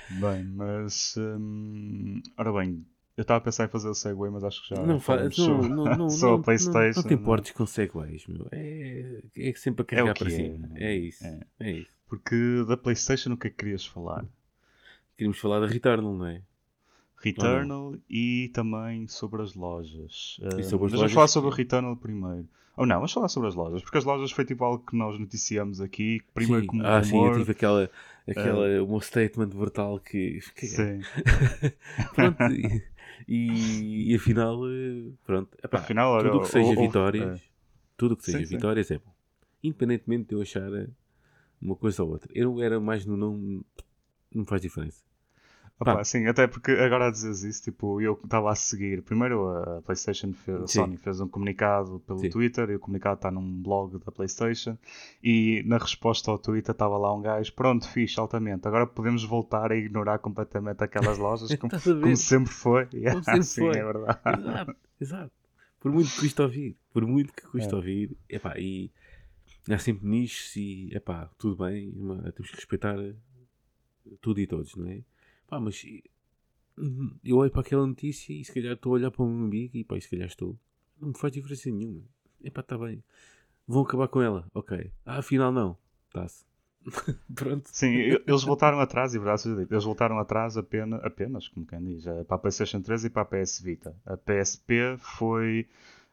Bem, 0.09 0.43
mas. 0.43 1.15
hum, 1.17 2.21
ora 2.35 2.51
bem, 2.51 2.83
eu 3.15 3.21
estava 3.21 3.37
a 3.37 3.41
pensar 3.41 3.65
em 3.65 3.69
fazer 3.69 3.89
o 3.89 3.93
segue, 3.93 4.17
mas 4.31 4.43
acho 4.43 4.63
que 4.63 4.75
já. 4.75 4.81
não, 4.81 4.99
fa- 4.99 5.17
não, 5.37 5.61
não, 5.61 5.85
não, 5.97 6.07
não, 6.07 6.33
a 6.33 6.41
PlayStation. 6.41 7.01
não, 7.01 7.07
te 7.07 7.13
é? 7.13 7.13
importes 7.13 7.51
com 7.51 7.65
segways, 7.65 8.25
meu. 8.27 8.47
É, 8.51 9.21
é 9.37 9.53
sempre 9.53 9.83
a 9.83 9.85
carregar 9.85 10.13
que 10.13 10.23
para 10.23 10.33
é, 10.33 10.35
cima. 10.35 10.69
É, 10.75 10.95
isso. 10.95 11.23
é. 11.25 11.39
É. 11.59 11.71
isso. 11.71 11.91
Porque 12.07 12.63
da 12.67 12.75
PlayStation 12.75 13.33
o 13.33 13.37
que 13.37 13.47
é 13.47 13.49
que 13.49 13.57
querias 13.57 13.85
falar? 13.85 14.25
Queríamos 15.15 15.39
falar 15.39 15.59
da 15.59 15.67
Returnal, 15.67 16.13
não 16.13 16.25
é? 16.25 16.41
Returnal 17.21 17.95
e 18.09 18.49
também 18.53 19.07
sobre 19.07 19.41
as 19.41 19.53
lojas. 19.53 20.37
E 20.41 20.45
Uh, 20.45 20.49
sobre 20.49 20.61
as 20.61 20.71
mas 20.71 20.79
vamos 20.79 20.93
lojas 20.93 21.13
falar 21.13 21.27
sobre 21.27 21.49
o 21.49 21.53
Returnal 21.53 21.95
primeiro. 21.95 22.47
Ou 22.75 22.87
não, 22.87 22.95
vamos 22.95 23.13
falar 23.13 23.27
sobre 23.29 23.49
as 23.49 23.55
lojas, 23.55 23.83
porque 23.83 23.99
as 23.99 24.03
lojas 24.03 24.31
foi 24.31 24.45
tipo 24.45 24.63
algo 24.65 24.83
que 24.83 24.95
nós 24.95 25.19
noticiamos 25.19 25.79
aqui, 25.79 26.21
primeiro 26.33 26.61
sim. 26.61 26.67
como 26.67 26.85
ah, 26.85 27.03
sim, 27.03 27.23
eu 27.23 27.37
tive 27.37 27.51
aquela, 27.51 27.89
aquela, 28.27 28.67
um 28.83 28.99
statement 28.99 29.49
brutal 29.49 29.99
que. 29.99 30.39
que- 30.55 30.65
Sim. 30.65 31.01
pronto, 32.15 32.37
e, 33.27 34.11
e, 34.11 34.15
afinal, 34.15 34.59
eh, 34.69 35.11
pronto. 35.25 35.57
epá, 35.63 35.79
Afinal, 35.79 36.11
olha, 36.13 36.29
tudo 36.29 36.37
o 36.39 36.41
que 36.41 36.49
seja 36.49 36.69
houve- 36.69 36.81
vitórias, 36.87 37.41
tudo 37.97 38.13
o 38.13 38.17
que 38.17 38.23
seja 38.25 38.39
Sim, 38.39 38.45
sim. 38.45 38.55
vitórias 38.55 38.91
é 38.91 38.97
bom. 38.97 39.13
Independentemente 39.63 40.29
de 40.29 40.35
eu 40.35 40.41
achar 40.41 40.71
eh, 40.73 40.89
uma 41.61 41.75
coisa 41.75 42.03
ou 42.03 42.09
outra. 42.09 42.29
Eu 42.33 42.61
era 42.61 42.79
mais 42.79 43.05
no 43.05 43.15
não. 43.17 43.63
Não 44.33 44.45
faz 44.45 44.61
diferença. 44.61 45.03
Opa, 45.79 45.95
Pá. 45.95 46.03
sim, 46.03 46.27
até 46.27 46.45
porque 46.47 46.71
agora 46.71 47.07
a 47.07 47.11
dizeres 47.11 47.41
isso, 47.43 47.63
tipo, 47.63 47.99
eu 47.99 48.13
estava 48.23 48.51
a 48.51 48.55
seguir. 48.55 49.01
Primeiro 49.01 49.49
a 49.49 49.81
PlayStation 49.81 50.31
fez, 50.31 50.61
a. 50.61 50.67
Sony 50.67 50.97
fez 50.97 51.19
um 51.19 51.27
comunicado 51.27 51.99
pelo 52.07 52.19
Sim. 52.19 52.29
Twitter 52.29 52.69
e 52.69 52.75
o 52.75 52.79
comunicado 52.79 53.15
está 53.15 53.31
num 53.31 53.61
blog 53.61 53.97
da 53.97 54.11
PlayStation. 54.11 54.77
E 55.21 55.63
na 55.65 55.77
resposta 55.79 56.29
ao 56.31 56.37
Twitter 56.37 56.71
estava 56.71 56.95
lá 56.97 57.13
um 57.13 57.21
gajo, 57.21 57.51
pronto, 57.53 57.87
fixe, 57.89 58.19
altamente. 58.19 58.67
Agora 58.67 58.85
podemos 58.87 59.23
voltar 59.25 59.71
a 59.71 59.75
ignorar 59.75 60.19
completamente 60.19 60.83
aquelas 60.83 61.17
lojas 61.17 61.53
como, 61.57 61.71
como 61.71 62.15
sempre 62.17 62.53
foi. 62.53 62.87
Yeah, 62.93 63.21
sempre 63.25 63.43
sim, 63.43 63.61
foi. 63.61 63.77
é 63.77 63.83
verdade. 63.83 64.19
Exato, 64.39 64.75
exato. 65.01 65.31
Por 65.79 65.91
muito 65.91 66.11
que 66.11 66.19
custa 66.21 66.43
ouvir, 66.43 66.77
por 66.93 67.05
muito 67.05 67.33
que 67.33 67.45
custa 67.47 67.73
É. 67.73 67.75
ouvir, 67.75 68.15
epá, 68.29 68.53
e 68.57 68.89
há 69.69 69.77
sempre 69.79 70.07
nichos 70.07 70.55
e, 70.55 70.91
epá, 70.95 71.29
tudo 71.37 71.57
bem, 71.65 71.91
temos 72.35 72.49
que 72.51 72.55
respeitar 72.55 72.95
tudo 74.21 74.39
e 74.39 74.47
todos, 74.47 74.75
não 74.77 74.87
é? 74.87 75.01
Pá, 75.47 75.59
mas 75.59 75.83
hum, 76.77 77.15
eu 77.23 77.37
olho 77.37 77.51
para 77.51 77.61
aquela 77.61 77.85
notícia 77.85 78.33
e 78.33 78.43
se 78.43 78.53
calhar 78.53 78.73
estou 78.73 78.93
a 78.93 78.95
olhar 78.95 79.11
para 79.11 79.23
o 79.23 79.27
meu 79.29 79.45
amigo 79.45 79.77
e 79.77 79.83
pá, 79.83 79.99
se 79.99 80.09
calhar 80.09 80.27
estou. 80.27 80.57
Não 80.99 81.09
me 81.09 81.17
faz 81.17 81.33
diferença 81.33 81.69
nenhuma. 81.69 82.01
Epá, 82.43 82.61
está 82.61 82.77
bem. 82.77 83.03
Vão 83.67 83.83
acabar 83.83 84.07
com 84.07 84.21
ela, 84.21 84.45
ok. 84.53 84.91
Ah, 85.05 85.19
afinal 85.19 85.51
não. 85.51 85.77
Está-se. 86.07 86.45
Pronto. 87.33 87.69
Sim, 87.71 87.93
eles 88.27 88.43
voltaram 88.43 88.79
atrás, 88.79 89.13
e 89.13 89.17
verdade 89.17 89.41
seja 89.41 89.55
dita, 89.55 89.73
eles 89.73 89.85
voltaram 89.85 90.19
atrás 90.19 90.57
apenas, 90.57 91.03
apenas 91.03 91.47
como 91.47 91.65
quem 91.65 91.81
diz, 91.81 92.05
eh, 92.05 92.23
para 92.25 92.35
a 92.35 92.39
PlayStation 92.39 92.81
3 92.81 93.05
e 93.05 93.09
para 93.09 93.21
a 93.21 93.25
PS 93.25 93.61
Vita. 93.61 93.95
A 94.05 94.17
PSP 94.17 94.97
foi, 94.99 95.67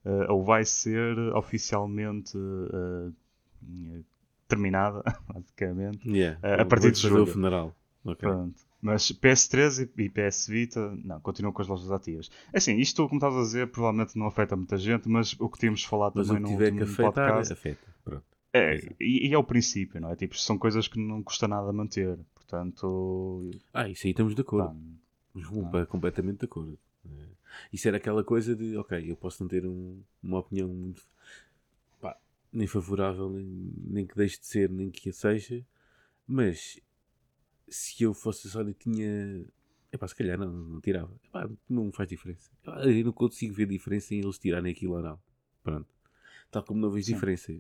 eh, 0.05 0.27
ou 0.31 0.45
vai 0.45 0.65
ser 0.65 1.19
oficialmente 1.35 2.39
eh, 2.39 4.01
terminada, 4.47 5.03
basicamente. 5.27 6.09
Yeah. 6.09 6.39
a 6.43 6.65
partir 6.65 6.93
de 6.93 7.01
julho. 7.01 7.25
o 7.25 7.27
funeral. 7.27 7.75
Ok. 8.05 8.29
Pronto. 8.29 8.70
Mas 8.83 9.13
PS3 9.13 9.91
e 9.99 10.09
PS 10.09 10.47
Vita, 10.49 10.91
não, 11.05 11.21
continuam 11.21 11.53
com 11.53 11.61
as 11.61 11.69
lojas 11.69 11.91
ativas. 11.93 12.31
É 12.53 12.59
assim, 12.59 12.77
isto, 12.79 13.07
como 13.07 13.19
estavas 13.19 13.39
a 13.39 13.43
dizer, 13.43 13.67
provavelmente 13.69 14.17
não 14.19 14.27
afeta 14.27 14.57
muita 14.57 14.79
gente, 14.79 15.09
mas 15.09 15.35
o 15.39 15.49
que 15.51 15.59
tínhamos 15.59 15.85
falado 15.85 16.15
Mas 16.17 16.29
também 16.29 16.43
no 16.43 16.51
último 16.51 16.83
afetar, 16.85 17.13
podcast 17.13 17.53
afeta. 17.53 17.95
Pronto. 18.03 18.25
é, 18.55 18.75
Exato. 18.77 18.95
e, 18.99 19.29
e 19.29 19.35
é 19.35 19.39
o 19.39 19.45
princípio, 19.45 20.01
não 20.01 20.11
é? 20.11 20.17
Tipo, 20.17 20.39
são 20.39 20.57
coisas 20.57 20.89
que 20.89 20.99
não 20.99 21.23
custa 21.23 21.47
nada 21.47 21.71
manter. 21.73 22.19
Portanto, 22.35 23.51
Ah, 23.73 23.89
isso 23.89 24.07
aí 24.07 24.13
estamos 24.13 24.35
de 24.35 24.41
acordo. 24.41 24.75
compa- 25.49 25.87
completamente 25.87 26.39
de 26.41 26.45
acordo. 26.47 26.79
É. 27.05 27.25
Isso 27.73 27.87
era 27.87 27.99
aquela 27.99 28.25
coisa 28.25 28.57
de, 28.57 28.77
ok, 28.77 29.11
eu 29.11 29.17
posso 29.17 29.43
não 29.43 29.49
ter 29.49 29.67
um- 29.67 30.01
uma 30.23 30.39
opinião 30.39 30.69
muito 30.69 31.03
pá, 32.01 32.17
nem 32.53 32.67
favorável, 32.67 33.29
nem, 33.31 33.73
nem 33.87 34.07
que 34.07 34.17
deixe 34.17 34.39
de 34.41 34.47
ser, 34.47 34.71
nem 34.71 34.91
que 34.91 35.13
seja, 35.13 35.63
mas 36.27 36.81
se 37.71 38.03
eu 38.03 38.13
fosse 38.13 38.49
a 38.49 38.51
Sony 38.51 38.75
tinha. 38.75 39.47
Epá, 39.93 40.07
se 40.07 40.15
calhar 40.15 40.39
não, 40.39 40.53
não 40.53 40.81
tirava. 40.81 41.13
Epá, 41.25 41.49
não 41.69 41.91
faz 41.93 42.09
diferença. 42.09 42.51
Epá, 42.63 42.83
Eu 42.85 43.05
não 43.05 43.13
consigo 43.13 43.55
ver 43.55 43.67
diferença 43.67 44.15
em 44.15 44.21
eles 44.21 44.39
tirarem 44.39 44.73
aquilo 44.73 44.95
ou 44.95 45.03
não. 45.03 45.19
Pronto. 45.63 45.89
Tal 46.51 46.63
como 46.65 46.81
não 46.81 46.91
vejo 46.91 47.07
Sim. 47.07 47.15
diferença. 47.15 47.53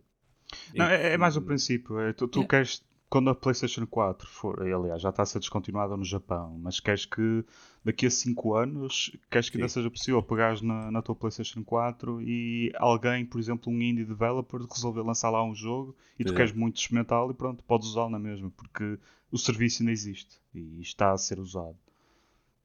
Não, 0.74 0.84
é, 0.86 1.12
é 1.12 1.16
mais 1.16 1.36
o 1.36 1.42
princípio. 1.42 1.98
É, 1.98 2.12
tu 2.12 2.26
tu 2.26 2.40
Yeah. 2.40 2.48
queres, 2.48 2.84
quando 3.10 3.28
a 3.28 3.34
PlayStation 3.34 3.84
4 3.84 4.28
for, 4.28 4.62
aliás, 4.62 5.02
já 5.02 5.10
está 5.10 5.24
a 5.24 5.26
ser 5.26 5.40
descontinuada 5.40 5.96
no 5.96 6.04
Japão, 6.04 6.56
mas 6.62 6.78
queres 6.78 7.04
que 7.04 7.44
daqui 7.84 8.06
a 8.06 8.10
5 8.10 8.54
anos, 8.54 9.10
queres 9.28 9.50
que 9.50 9.56
ainda 9.56 9.68
Sim. 9.68 9.74
seja 9.74 9.90
possível 9.90 10.22
pegares 10.22 10.62
na, 10.62 10.92
na 10.92 11.02
tua 11.02 11.16
PlayStation 11.16 11.64
4 11.64 12.22
e 12.22 12.72
alguém, 12.76 13.26
por 13.26 13.40
exemplo, 13.40 13.72
um 13.72 13.82
indie 13.82 14.04
developer, 14.04 14.60
resolver 14.62 15.02
lançar 15.02 15.28
lá 15.28 15.42
um 15.42 15.54
jogo 15.54 15.96
e 16.16 16.24
tu 16.24 16.28
Exato. 16.28 16.36
queres 16.36 16.52
muito 16.52 16.76
experimentá-lo 16.76 17.32
e 17.32 17.34
pronto, 17.34 17.64
podes 17.64 17.88
usá-lo 17.88 18.10
na 18.10 18.18
mesma, 18.18 18.48
porque 18.56 18.96
o 19.32 19.36
serviço 19.36 19.82
ainda 19.82 19.90
existe 19.90 20.40
e 20.54 20.80
está 20.80 21.10
a 21.10 21.18
ser 21.18 21.40
usado. 21.40 21.76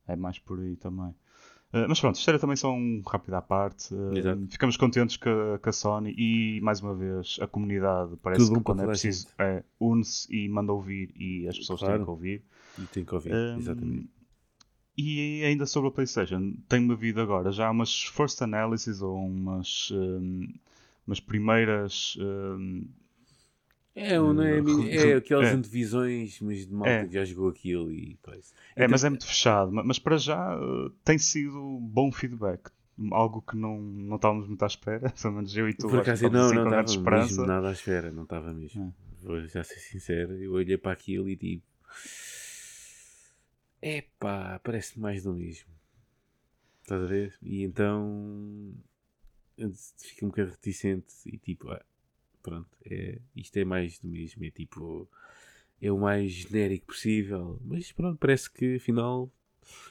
É 0.08 0.16
mais 0.16 0.38
por 0.38 0.60
aí 0.60 0.76
também. 0.76 1.16
Uh, 1.76 1.90
mas 1.90 2.00
pronto, 2.00 2.16
isto 2.16 2.30
era 2.30 2.40
também 2.40 2.56
só 2.56 2.72
um 2.72 3.02
rápido 3.06 3.34
à 3.34 3.42
parte. 3.42 3.94
Exato. 4.16 4.48
ficamos 4.50 4.78
contentes 4.78 5.18
com 5.18 5.30
a, 5.62 5.72
Sony 5.74 6.16
e, 6.18 6.62
mais 6.62 6.82
uma 6.82 6.96
vez, 6.96 7.38
a 7.42 7.48
comunidade 7.48 8.16
parece 8.24 8.46
Tudo 8.46 8.60
que 8.60 8.64
quando 8.64 8.84
é 8.84 8.86
preciso 8.86 9.28
é, 9.38 9.64
une-se 9.80 10.34
e 10.34 10.48
manda 10.48 10.72
ouvir 10.72 11.12
e 11.16 11.48
as 11.48 11.58
pessoas 11.58 11.82
têm 11.82 11.90
Claro. 11.90 12.04
que 12.06 12.10
ouvir. 12.10 12.44
E 12.80 12.82
tem 12.88 13.04
que 13.04 13.14
ouvir, 13.14 13.34
Um, 13.34 13.58
exatamente. 13.58 14.10
E 14.98 15.44
ainda 15.44 15.66
sobre 15.66 15.90
a 15.90 15.92
PlayStation, 15.92 16.54
tem-me 16.70 16.94
havido 16.94 17.20
agora 17.20 17.52
já 17.52 17.70
umas 17.70 18.04
first 18.06 18.42
analysis 18.42 19.02
ou 19.02 19.18
umas, 19.18 19.92
um, 19.92 20.48
umas 21.06 21.20
primeiras. 21.20 22.18
um, 22.20 22.88
É, 23.96 24.20
ou 24.20 24.34
não 24.34 24.44
é, 24.44 24.60
Re- 24.60 25.12
é 25.14 25.16
aquelas 25.16 25.48
é. 25.48 25.52
antevisões, 25.54 26.42
mas 26.42 26.68
de 26.68 26.74
malta 26.74 26.90
É. 26.90 27.06
que 27.08 27.14
já 27.14 27.24
jogou 27.24 27.50
aquilo 27.50 27.90
e 27.92 28.18
coisa. 28.22 28.54
é, 28.76 28.82
Então, 28.84 28.90
mas 28.90 29.04
é 29.06 29.10
muito 29.10 29.26
fechado. 29.26 29.72
Ma- 29.72 29.84
Mas 29.86 29.98
para 30.00 30.18
já 30.18 30.60
uh, 30.60 30.90
tem 31.04 31.18
sido 31.18 31.80
bom 31.80 32.12
feedback. 32.12 32.70
Algo 33.12 33.42
que 33.42 33.56
não, 33.56 33.80
não 33.82 34.18
estávamos 34.18 34.48
muito 34.48 34.64
à 34.64 34.68
espera. 34.68 35.10
Pelo 35.22 35.34
menos 35.36 35.56
eu 35.56 35.70
e 35.70 35.74
tu 35.74 35.88
Por 35.88 36.00
acaso, 36.00 36.30
não, 36.30 36.46
assim 36.48 36.56
não 36.56 36.64
estava 36.82 37.12
mesmo 37.22 37.46
nada 37.46 37.70
à 37.70 37.72
espera, 37.72 38.12
não 38.12 38.24
estava 38.24 38.54
mesmo. 38.54 38.94
Vou 39.24 39.42
já 39.48 39.64
ser 39.64 39.80
sincero, 39.80 40.34
eu 40.42 40.52
olhei 40.54 40.78
para 40.78 40.92
aquilo 40.92 41.30
e 41.30 41.38
tipo. 41.38 41.66
Epá, 43.82 44.60
parece 44.64 45.00
mais 45.00 45.24
do 45.24 45.34
mesmo. 45.34 45.70
Estás 46.82 47.02
a 47.02 47.06
ver? 47.06 47.34
E 47.42 47.64
então. 47.64 48.74
eu 49.58 49.72
Fico 49.98 50.26
um 50.26 50.30
bocado 50.30 50.52
reticente 50.52 51.14
e 51.26 51.38
tipo, 51.38 51.70
ah, 51.72 51.84
pronto, 52.46 52.70
é, 52.86 53.20
isto 53.36 53.58
é 53.58 53.66
mais 53.66 53.98
do 54.00 54.08
mesmo. 54.08 54.46
É 54.46 54.52
tipo. 54.52 55.10
É 55.82 55.92
o 55.92 55.98
mais 55.98 56.32
genérico 56.32 56.88
possível. 56.88 57.60
Mas 57.64 57.92
pronto, 57.92 58.18
parece 58.18 58.50
que 58.50 58.76
afinal. 58.76 59.32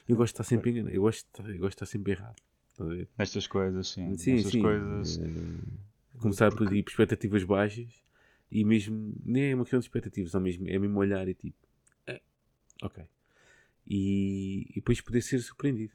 Eu 0.09 0.17
gosto 0.17 0.33
de 0.33 0.35
estar 0.35 0.45
sempre 0.45 0.71
enganado. 0.71 0.95
Eu 0.95 1.03
gosto, 1.03 1.27
eu 1.43 1.59
gosto 1.59 1.61
de 1.61 1.67
estar 1.67 1.87
sempre 1.87 2.13
errado. 2.13 2.37
Nestas 3.19 3.47
coisas, 3.47 3.89
sim. 3.89 4.17
Sim, 4.17 4.33
Nestas 4.37 4.53
sim. 4.53 4.63
coisas. 4.63 5.19
eh, 5.19 6.19
começar 6.21 6.55
por 6.55 6.69
tipo, 6.69 6.91
expectativas 6.91 7.43
baixas 7.45 8.03
e 8.51 8.65
mesmo 8.65 9.15
nem 9.25 9.51
é 9.51 9.55
uma 9.55 9.65
questão 9.65 9.81
de 9.81 9.87
expectativas, 9.87 10.31
só 10.31 10.41
mesmo, 10.41 10.69
é 10.69 10.79
mesmo 10.79 10.99
olhar 10.99 11.27
e 11.29 11.35
tipo, 11.35 11.57
é, 12.07 12.21
ok. 12.83 13.05
E, 13.87 14.67
e 14.71 14.75
depois 14.77 15.01
poder 15.01 15.23
ser 15.23 15.39
surpreendido. 15.41 15.93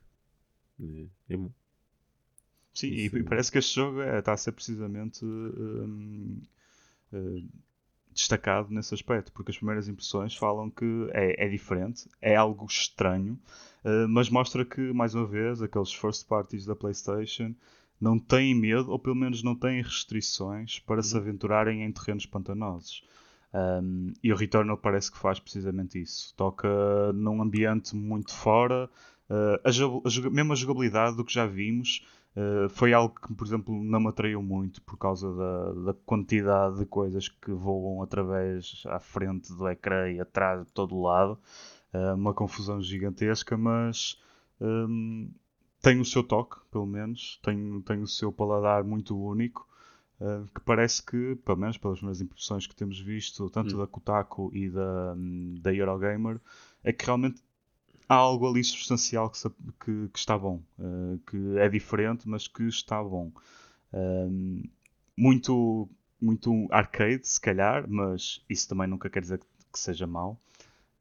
É, 0.82 1.08
é 1.30 1.38
bom. 1.38 1.52
Sim, 2.73 2.88
e 2.89 3.05
Isso. 3.05 3.17
e 3.17 3.23
parece 3.23 3.51
que 3.51 3.58
este 3.58 3.75
jogo 3.75 4.01
é, 4.01 4.19
está 4.19 4.34
a 4.34 4.38
ser 4.38 4.51
precisamente 4.53 5.25
hum, 5.25 6.41
eh, 7.13 7.43
destacado 8.13 8.69
nesse 8.71 8.93
aspecto, 8.93 9.32
porque 9.34 9.51
as 9.51 9.58
primeiras 9.58 9.88
impressões 9.88 10.36
falam 10.36 10.69
que 10.69 10.86
é, 11.13 11.45
é 11.45 11.49
diferente, 11.49 12.10
é 12.21 12.36
algo 12.36 12.65
estranho, 12.65 13.39
eh, 13.84 14.08
mas 14.08 14.29
mostra 14.29 14.65
que, 14.65 14.93
mais 14.93 15.15
uma 15.15 15.25
vez, 15.25 15.62
aqueles 15.62 15.93
first 15.93 16.27
parties 16.27 16.65
da 16.65 16.75
PlayStation 16.75 17.55
não 18.01 18.17
têm 18.19 18.55
medo, 18.55 18.91
ou 18.91 18.99
pelo 18.99 19.15
menos 19.15 19.43
não 19.43 19.55
têm 19.55 19.82
restrições 19.82 20.79
para 20.79 21.03
se 21.03 21.15
Uhum. 21.15 21.21
aventurarem 21.21 21.84
em 21.84 21.91
terrenos 21.91 22.25
pantanosos. 22.25 23.03
Um, 23.53 24.13
e 24.23 24.32
o 24.32 24.36
Returnal 24.36 24.77
parece 24.77 25.12
que 25.12 25.17
faz 25.17 25.39
precisamente 25.39 25.99
isso. 26.01 26.34
Toca 26.36 26.67
num 27.13 27.41
ambiente 27.41 27.95
muito 27.95 28.34
fora. 28.34 28.89
Uh, 29.29 29.60
a 29.63 30.27
a 30.27 30.29
mesmo 30.29 30.53
a 30.53 30.55
jogabilidade 30.55 31.17
do 31.17 31.25
que 31.25 31.34
já 31.34 31.45
vimos 31.45 32.05
uh, 32.36 32.70
foi 32.70 32.94
algo 32.94 33.15
que, 33.20 33.34
por 33.34 33.46
exemplo, 33.46 33.84
não 33.84 34.00
me 34.00 34.08
atraiu 34.08 34.42
muito 34.42 34.82
por 34.82 34.98
causa 34.98 35.34
da, 35.34 35.74
da 35.74 35.94
quantidade 36.06 36.80
de 36.80 36.86
coisas 36.86 37.28
que 37.30 37.52
voam 37.52 38.02
através, 38.02 38.84
à 38.88 39.00
frente 39.00 39.54
do 39.54 39.68
ecrã 39.68 40.10
e 40.12 40.20
atrás 40.20 40.65
de 40.65 40.72
todo 40.74 40.96
o 40.96 41.04
lado. 41.04 41.39
Uh, 41.94 42.15
uma 42.15 42.34
confusão 42.34 42.82
gigantesca, 42.82 43.58
mas 43.58 44.22
um, 44.62 45.32
tem 45.82 46.00
o 46.00 46.06
seu 46.06 46.24
toque, 46.24 46.58
pelo 46.72 46.86
menos. 46.86 47.39
Tem, 47.44 47.82
tem 47.82 48.02
o 48.02 48.08
seu 48.08 48.32
paladar 48.32 48.84
muito 48.84 49.18
único. 49.18 49.68
Uh, 50.20 50.46
que 50.54 50.60
parece 50.62 51.02
que, 51.02 51.36
pelo 51.46 51.58
menos 51.58 51.78
pelas 51.78 51.98
primeiras 52.00 52.20
impressões 52.20 52.68
que 52.68 52.76
temos 52.76 53.00
visto, 53.00 53.50
tanto 53.50 53.76
Hum. 53.76 53.80
da 53.80 53.88
Kotaku 53.88 54.52
e 54.54 54.70
da, 54.70 55.13
hum, 55.18 55.56
da 55.62 55.74
Eurogamer, 55.74 56.42
é 56.84 56.92
que 56.92 57.06
realmente 57.06 57.42
há 58.10 58.15
algo 58.15 58.50
ali 58.50 58.63
substancial 58.63 59.30
que, 59.32 59.39
que- 59.86 60.10
que 60.10 60.19
está 60.19 60.38
bom, 60.38 60.62
uh, 60.80 61.19
que 61.30 61.58
é 61.60 61.69
diferente, 61.69 62.28
mas 62.30 62.48
que 62.48 62.63
está 62.63 63.04
bom. 63.04 63.32
Um, 63.93 64.63
muito, 65.17 65.89
muito 66.22 66.67
arcade, 66.72 67.28
se 67.28 67.39
calhar, 67.41 67.86
mas 67.89 68.43
isso 68.50 68.67
também 68.69 68.88
nunca 68.88 69.10
quer 69.10 69.22
dizer 69.22 69.39
que, 69.39 69.45
que 69.74 69.80
seja 69.80 70.08
mau. 70.08 70.39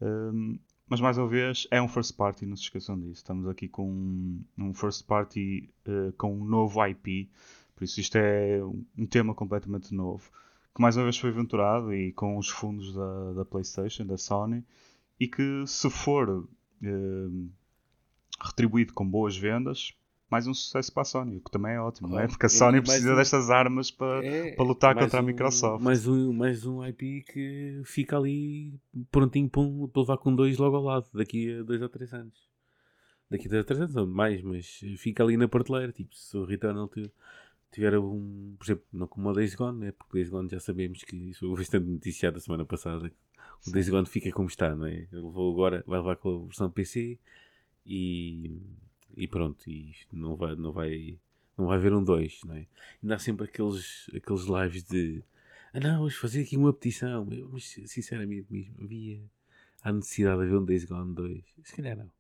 Um, 0.01 0.59
mas 0.89 1.01
mais 1.01 1.19
uma 1.19 1.29
vez, 1.29 1.67
é 1.71 1.81
um 1.83 1.89
first 1.89 2.17
party, 2.17 2.47
não 2.47 2.57
se 2.57 2.65
esqueçam 2.65 2.99
disso. 2.99 3.15
Estamos 3.17 3.47
aqui 3.49 3.69
com 3.69 3.89
um, 3.91 4.45
um 4.59 4.75
first 4.75 5.05
party 5.07 5.69
uh, 5.87 6.13
com 6.17 6.33
um 6.35 6.45
novo 6.45 6.85
IP, 6.87 7.29
por 7.77 7.85
isso 7.85 8.01
isto 8.01 8.17
é 8.17 8.63
um- 8.65 9.07
tema 9.07 9.35
completamente 9.35 9.95
novo. 9.95 10.31
Que 10.75 10.81
mais 10.83 10.97
uma 10.97 11.05
vez 11.05 11.19
foi 11.19 11.31
aventurado 11.31 11.93
e 11.93 12.13
com 12.13 12.39
os 12.39 12.49
fundos 12.49 12.95
da, 12.95 13.33
da 13.35 13.45
PlayStation, 13.45 14.07
da 14.07 14.17
Sony, 14.17 14.65
e 15.21 15.29
que 15.29 15.65
se 15.67 15.91
for 15.91 16.49
retribuído 18.41 18.93
com 18.93 19.07
boas 19.09 19.37
vendas, 19.37 19.93
mais 20.31 20.47
um 20.47 20.53
sucesso 20.55 20.93
para 20.93 21.03
a 21.03 21.05
Sony, 21.05 21.37
o 21.39 21.41
que 21.41 21.51
também 21.51 21.73
é 21.73 21.81
ótimo, 21.81 22.09
não 22.09 22.17
é? 22.17 22.21
Claro. 22.21 22.33
Porque 22.33 22.47
a 22.47 22.49
É 22.49 22.51
Sony 22.51 22.73
mais 22.79 22.89
precisa 22.89 23.13
um- 23.15 23.17
destas 23.17 23.51
armas 23.51 23.91
para, 23.91 24.25
É, 24.25 24.53
para 24.55 24.65
lutar 24.65 24.95
contra 24.95 25.19
a 25.19 25.23
um- 25.23 25.27
Microsoft. 25.27 25.83
Mais 25.83 26.07
um, 26.07 26.33
mais 26.33 26.67
um 26.67 26.85
IP 26.85 27.23
que 27.33 27.81
fica 27.85 28.17
ali 28.17 28.79
prontinho 29.11 29.49
para, 29.49 29.61
um- 29.63 29.89
para 29.89 30.03
levar 30.03 30.19
com 30.19 30.35
dois 30.35 30.59
logo 30.59 30.77
ao 30.77 30.83
lado, 30.83 31.07
daqui 31.15 31.53
a 31.59 31.63
dois 31.63 31.81
ou 31.81 31.89
três 31.89 32.13
anos. 32.13 32.47
Daqui 33.31 33.47
a 33.47 33.51
dois 33.51 33.61
ou 33.61 33.65
três 33.67 33.81
anos, 33.81 33.97
ou 33.97 34.07
mais, 34.07 34.43
mas 34.43 34.67
fica 34.99 35.23
ali 35.23 35.37
na 35.37 35.49
prateleira. 35.49 35.93
Tipo, 35.93 36.15
se 36.15 36.37
o 36.37 36.45
Returnal 36.45 36.89
ti- 36.89 37.11
tiver 37.73 37.99
um, 37.99 38.55
por 38.59 38.65
exemplo, 38.65 38.85
não 38.93 39.07
como 39.07 39.29
o 39.31 39.33
Days 39.35 39.55
Gone, 39.55 39.79
né? 39.79 39.93
porque 39.93 40.13
o 40.13 40.15
Days 40.15 40.29
Gone 40.31 40.49
já 40.51 40.61
sabemos 40.61 41.03
que 41.05 41.17
isso 41.17 41.41
foi 41.49 41.57
bastante 41.59 41.87
noticiado 41.87 42.37
a 42.37 42.41
semana 42.41 42.65
passada. 42.65 43.11
O 43.67 43.71
Days 43.71 43.89
Gone 43.89 44.07
fica 44.07 44.31
como 44.33 44.49
está, 44.49 44.75
não 44.75 44.87
é? 44.87 45.07
Ele 45.13 45.23
levou 45.23 45.53
agora, 45.53 45.85
vai 45.87 45.99
levar 45.99 46.17
com 46.17 46.37
a 46.37 46.47
versão 46.47 46.71
PC 46.71 47.19
e, 47.85 48.61
e 49.17 49.27
pronto, 49.27 49.69
e 49.69 49.95
não 50.13 50.37
vai, 50.37 50.55
não 50.55 50.73
vai, 50.73 51.19
não 51.57 51.67
vai 51.67 51.77
haver 51.77 51.93
um 51.93 52.03
2, 52.03 52.41
não 52.45 52.55
é? 52.55 52.67
Ainda 53.03 53.17
há 53.17 53.19
sempre 53.19 53.47
aqueles, 53.47 54.11
aqueles 54.15 54.45
lives 54.45 54.85
de 54.85 55.23
ah 55.73 55.81
não, 55.81 55.99
vamos 55.99 56.15
fazer 56.15 56.43
aqui 56.43 56.57
uma 56.57 56.73
petição, 56.73 57.27
mas 57.53 57.65
sinceramente 57.87 58.47
mesmo, 58.51 58.75
havia 58.83 59.21
a 59.83 59.93
necessidade 59.93 60.39
de 60.39 60.47
haver 60.47 60.59
um 60.59 60.65
Days 60.65 60.85
Gone 60.85 61.15
2, 61.15 61.45
se 61.65 61.77
calhar 61.77 61.97
não. 61.97 62.11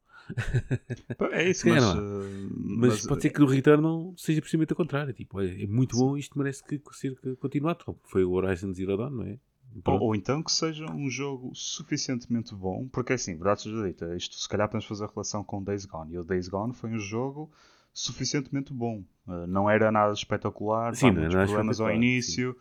É 1.32 1.48
isso, 1.48 1.66
mas, 1.66 1.82
não 1.82 1.96
uh, 1.96 2.50
Mas, 2.54 2.90
mas, 2.90 3.06
pode 3.06 3.22
ser 3.22 3.30
que 3.30 3.40
o 3.40 3.46
Returnal 3.46 4.12
seja 4.16 4.40
precisamente 4.42 4.74
o 4.74 4.76
contrário, 4.76 5.14
tipo, 5.14 5.38
olha, 5.38 5.62
é 5.62 5.66
muito 5.66 5.96
bom, 5.96 6.18
isto 6.18 6.38
merece 6.38 6.62
que 6.62 6.80
ser 6.92 7.18
que 7.18 7.34
continuado, 7.36 7.84
como 7.84 7.98
foi 8.04 8.24
o 8.24 8.32
Horizon 8.32 8.74
Zero 8.74 8.96
Dawn, 8.96 9.10
não 9.10 9.24
é? 9.24 9.38
Ou, 9.84 10.00
ou 10.00 10.14
então 10.14 10.42
que 10.42 10.50
seja 10.50 10.90
um 10.90 11.08
jogo 11.08 11.52
suficientemente 11.54 12.54
bom, 12.54 12.88
porque 12.88 13.12
assim, 13.12 13.34
verdade 13.34 13.62
seja 13.62 13.86
dita, 13.86 14.16
isto 14.16 14.36
se 14.36 14.48
calhar 14.48 14.68
podemos 14.68 14.86
fazer 14.86 15.06
relação 15.06 15.44
com 15.44 15.62
Days 15.62 15.84
Gone. 15.84 16.14
E 16.14 16.18
o 16.18 16.24
Days 16.24 16.48
Gone 16.48 16.74
foi 16.74 16.90
um 16.90 16.98
jogo 16.98 17.50
suficientemente 17.92 18.72
bom. 18.72 19.04
Uh, 19.26 19.46
não 19.46 19.68
era 19.68 19.92
nada 19.92 20.12
espetacular, 20.12 20.94
Sim, 20.94 21.12
não 21.12 21.22
era 21.22 21.44
problemas 21.44 21.80
ao 21.80 21.90
início, 21.90 22.56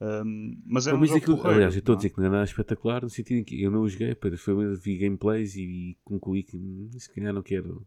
um, 0.00 0.56
mas 0.64 0.86
era 0.86 0.96
um 0.96 1.00
mas 1.00 1.10
jogo 1.10 1.18
aquilo, 1.20 1.36
porreiro, 1.36 1.56
aliás, 1.56 1.74
eu 1.74 1.80
estou 1.80 1.92
a 1.92 1.96
é? 1.96 1.98
dizer 1.98 2.10
que 2.10 2.18
não 2.18 2.26
é 2.26 2.30
nada 2.30 2.44
espetacular, 2.44 3.02
no 3.02 3.10
sentido 3.10 3.40
em 3.40 3.44
que 3.44 3.62
eu 3.62 3.70
não 3.70 3.82
o 3.82 3.88
joguei, 3.88 4.14
pá, 4.14 4.34
foi, 4.36 4.74
vi 4.76 4.96
gameplays 4.96 5.56
e, 5.56 5.62
e 5.62 5.98
concluí 6.02 6.42
que 6.42 6.56
hum, 6.56 6.88
se 6.96 7.12
calhar 7.12 7.34
não 7.34 7.42
quero, 7.42 7.86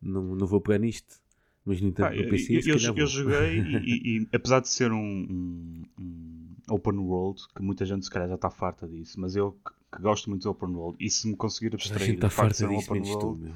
não, 0.00 0.36
não 0.36 0.46
vou 0.46 0.60
pegar 0.60 0.78
nisto. 0.78 1.20
Mas 1.66 1.80
no 1.80 1.88
entanto, 1.88 2.08
Pá, 2.10 2.14
no 2.14 2.22
eu, 2.22 2.28
PC, 2.28 2.60
eu- 2.64 2.76
eu 2.76 2.94
vou. 2.94 3.06
joguei 3.06 3.58
e, 3.84 4.18
e- 4.22 4.28
apesar 4.34 4.60
de 4.60 4.68
ser 4.68 4.92
um, 4.92 4.98
um- 4.98 5.82
um 5.98 6.74
open 6.74 6.98
world, 6.98 7.40
que 7.54 7.62
muita 7.62 7.84
gente 7.86 8.04
se 8.04 8.10
calhar 8.10 8.28
já 8.28 8.34
está 8.34 8.50
farta 8.50 8.86
disso, 8.86 9.18
mas 9.20 9.34
eu 9.36 9.52
que, 9.52 9.72
que 9.96 10.02
gosto 10.02 10.28
muito 10.30 10.42
de 10.42 10.48
open 10.48 10.70
world, 10.70 10.96
e 11.00 11.08
se 11.10 11.26
me 11.28 11.36
conseguir 11.36 11.70
Toda 11.70 11.82
a 11.82 11.84
abstrair 11.86 12.06
gente 12.06 12.14
está 12.16 12.28
do 12.28 12.32
facto 12.32 12.50
de 12.52 12.56
farta 12.56 12.58
ser 12.58 12.66
um 12.66 12.76
disso, 12.78 12.90
open 12.92 13.02
tu, 13.02 13.08
world, 13.08 13.42
meu. 13.42 13.54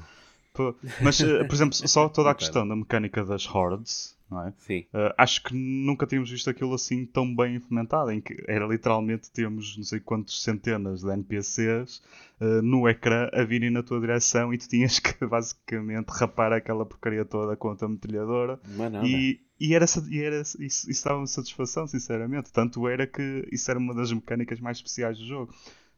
Mas 1.01 1.19
eh, 1.21 1.43
por 1.43 1.53
exemplo, 1.53 1.75
só 1.87 2.09
toda 2.09 2.31
a 2.31 2.35
questão 2.35 2.67
da 2.67 2.75
mecânica 2.75 3.23
das 3.23 3.47
hordes, 3.47 4.17
não 4.29 4.47
é? 4.47 4.53
Sim, 4.57 4.85
Uh, 4.93 5.13
acho 5.17 5.43
que 5.43 5.53
nunca 5.53 6.05
tínhamos 6.05 6.29
visto 6.29 6.49
aquilo 6.49 6.73
assim 6.73 7.05
tão 7.05 7.35
bem 7.35 7.55
implementado, 7.55 8.11
em 8.11 8.21
que 8.21 8.43
era 8.47 8.65
literalmente 8.65 9.31
temos 9.31 9.77
não 9.77 9.83
sei 9.83 9.99
quantos 9.99 10.43
centenas 10.43 11.01
de 11.01 11.11
NPCs 11.11 12.01
uh, 12.39 12.61
no 12.61 12.87
ecrã 12.87 13.29
a 13.33 13.43
virem 13.43 13.69
na 13.69 13.83
tua 13.83 13.99
direção 13.99 14.53
e 14.53 14.57
tu 14.57 14.67
tinhas 14.67 14.99
que 14.99 15.13
basicamente 15.25 16.09
rapar 16.09 16.53
aquela 16.53 16.85
porcaria 16.85 17.25
toda 17.25 17.55
com 17.55 17.69
a 17.69 17.75
tua 17.75 17.89
metralhadora 17.89 18.59
mas 18.75 18.91
nada. 18.91 19.07
e, 19.07 19.39
e 19.59 19.75
era, 19.75 19.85
e 20.09 20.19
era 20.21 20.41
isso, 20.41 20.61
isso 20.61 20.89
estava-me 20.89 21.27
satisfação, 21.27 21.85
sinceramente. 21.85 22.51
Tanto 22.51 22.87
era 22.87 23.05
que 23.05 23.45
isso 23.51 23.69
era 23.69 23.77
uma 23.77 23.93
das 23.93 24.11
mecânicas 24.11 24.59
mais 24.59 24.77
especiais 24.77 25.17
do 25.17 25.25
jogo. 25.25 25.53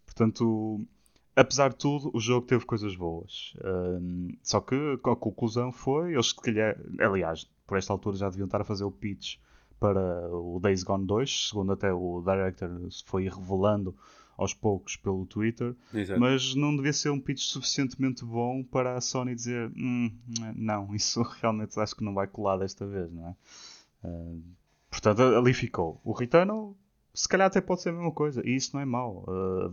Portanto, 0.06 0.84
apesar 1.42 1.70
de 1.70 1.76
tudo, 1.76 2.12
o 2.14 2.20
jogo 2.20 2.46
teve 2.46 2.66
coisas 2.66 2.96
boas. 2.96 3.54
Ahm, 3.64 4.30
só 4.42 4.62
que 4.62 4.76
a 4.76 5.16
conclusão 5.16 5.72
foi, 5.72 6.14
eles 6.14 6.28
se 6.28 6.36
calhar, 6.36 6.78
aliás, 7.00 7.50
por 7.66 7.78
esta 7.78 7.92
altura 7.94 8.18
já 8.18 8.30
deviam 8.30 8.46
estar 8.46 8.62
a 8.62 8.66
fazer 8.66 8.84
o 8.84 8.92
pitch 8.92 9.38
para 9.80 10.30
o 10.32 10.60
Days 10.60 10.84
Gone 10.84 11.06
2, 11.06 11.50
segundo 11.50 11.72
até 11.72 11.92
o 11.92 12.22
director 12.22 12.70
se 12.92 13.04
foi 13.06 13.28
revelando 13.28 13.96
aos 14.38 14.54
poucos 14.54 14.96
pelo 14.96 15.26
Twitter, 15.26 15.76
Exato. 15.94 16.20
mas 16.20 16.56
não 16.56 16.76
devia 16.76 16.94
ser 16.94 17.10
um 17.10 17.20
pitch 17.20 17.42
suficientemente 17.42 18.24
bom 18.24 18.64
para 18.64 18.96
a 18.96 19.02
Sony 19.02 19.36
dizer 19.36 19.72
"Hum, 19.76 20.12
não, 20.56 20.94
isso 20.96 21.22
realmente 21.42 21.80
acho 21.80 21.96
que 21.96 22.04
não 22.04 22.14
vai 22.14 22.28
colar 22.28 22.58
desta 22.58 22.86
vez, 22.86 23.12
não 23.12 23.28
é? 23.30 23.36
Ah, 24.04 24.36
portanto, 24.90 25.22
ali 25.22 25.54
ficou. 25.54 26.00
O 26.04 26.12
Returnal, 26.12 26.76
se 27.14 27.28
calhar 27.28 27.48
até 27.48 27.60
pode 27.62 27.82
ser 27.82 27.90
a 27.90 27.94
mesma 27.94 28.12
coisa, 28.12 28.42
e 28.46 28.56
isso 28.56 28.72
não 28.76 28.82
é 28.82 28.86
mau. 28.86 29.26
Ah, 29.28 29.72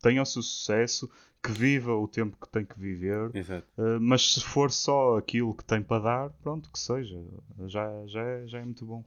tenha 0.00 0.22
o 0.22 0.26
seu 0.26 0.42
sucesso, 0.42 1.10
que 1.42 1.52
viva 1.52 1.94
o 1.94 2.06
tempo 2.06 2.36
que 2.36 2.48
tem 2.48 2.64
que 2.64 2.78
viver, 2.78 3.30
ah, 3.78 3.98
mas 4.00 4.34
se 4.34 4.44
for 4.44 4.70
só 4.70 5.16
aquilo 5.16 5.54
que 5.54 5.64
tem 5.64 5.82
para 5.82 6.02
dar, 6.02 6.30
pronto, 6.42 6.70
que 6.70 6.78
seja. 6.78 7.18
Já, 7.66 8.06
já, 8.06 8.22
é, 8.22 8.46
já 8.46 8.58
é 8.58 8.64
muito 8.64 8.84
bom. 8.84 9.04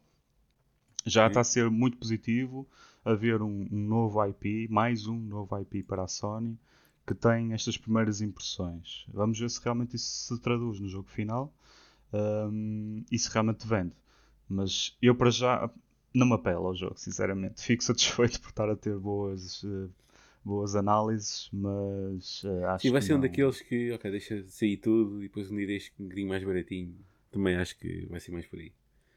Já 1.06 1.23
Sim. 1.23 1.27
está 1.27 1.41
a 1.41 1.43
ser 1.43 1.69
muito 1.69 1.97
positivo 1.97 2.67
haver 3.03 3.41
um, 3.41 3.67
um 3.71 3.88
novo 3.88 4.25
IP, 4.25 4.67
mais 4.69 5.08
um 5.08 5.19
novo 5.19 5.60
IP 5.60 5.84
para 5.84 6.03
a 6.03 6.08
Sony, 6.08 6.58
que 7.06 7.13
tem 7.13 7.53
estas 7.53 7.77
primeiras 7.77 8.21
impressões. 8.21 9.06
Vamos 9.13 9.38
ver 9.38 9.49
se 9.49 9.62
realmente 9.62 9.95
isso 9.95 10.36
se 10.36 10.41
traduz 10.41 10.79
no 10.79 10.88
jogo 10.88 11.10
final 11.10 11.53
hum, 12.13 13.03
e 13.12 13.19
se 13.19 13.29
realmente 13.29 13.67
vende. 13.67 13.93
Mas 14.47 14.95
eu 15.01 15.15
para 15.15 15.29
já 15.29 15.69
não 16.13 16.27
me 16.27 16.34
apelo 16.34 16.67
ao 16.67 16.75
jogo, 16.75 16.97
sinceramente. 16.97 17.62
Fico 17.62 17.84
satisfeito 17.84 18.39
por 18.39 18.49
estar 18.49 18.69
a 18.69 18.75
ter 18.75 18.97
boas, 18.97 19.63
eh, 19.65 19.89
boas 20.45 20.75
análises, 20.75 21.49
mas 21.53 22.43
eh, 22.45 22.65
acho 22.65 22.84
Sim, 22.84 22.91
vai 22.91 23.01
ser 23.01 23.13
um 23.15 23.19
daqueles 23.19 23.62
que, 23.62 23.91
ok, 23.91 24.12
deixa 24.12 24.43
sair 24.49 24.77
tudo 24.77 25.19
e 25.23 25.27
depois 25.27 25.49
um 25.49 25.56
dia 25.56 25.67
deixa 25.67 25.91
um 25.99 26.03
bocadinho 26.03 26.27
mais 26.29 26.43
baratinho. 26.43 26.95
Também 27.32 27.56
acho 27.56 27.77
que 27.77 28.06
vai 28.08 28.19
ser 28.19 28.32
mais 28.32 28.45
por 28.45 28.60
aí. 28.60 28.71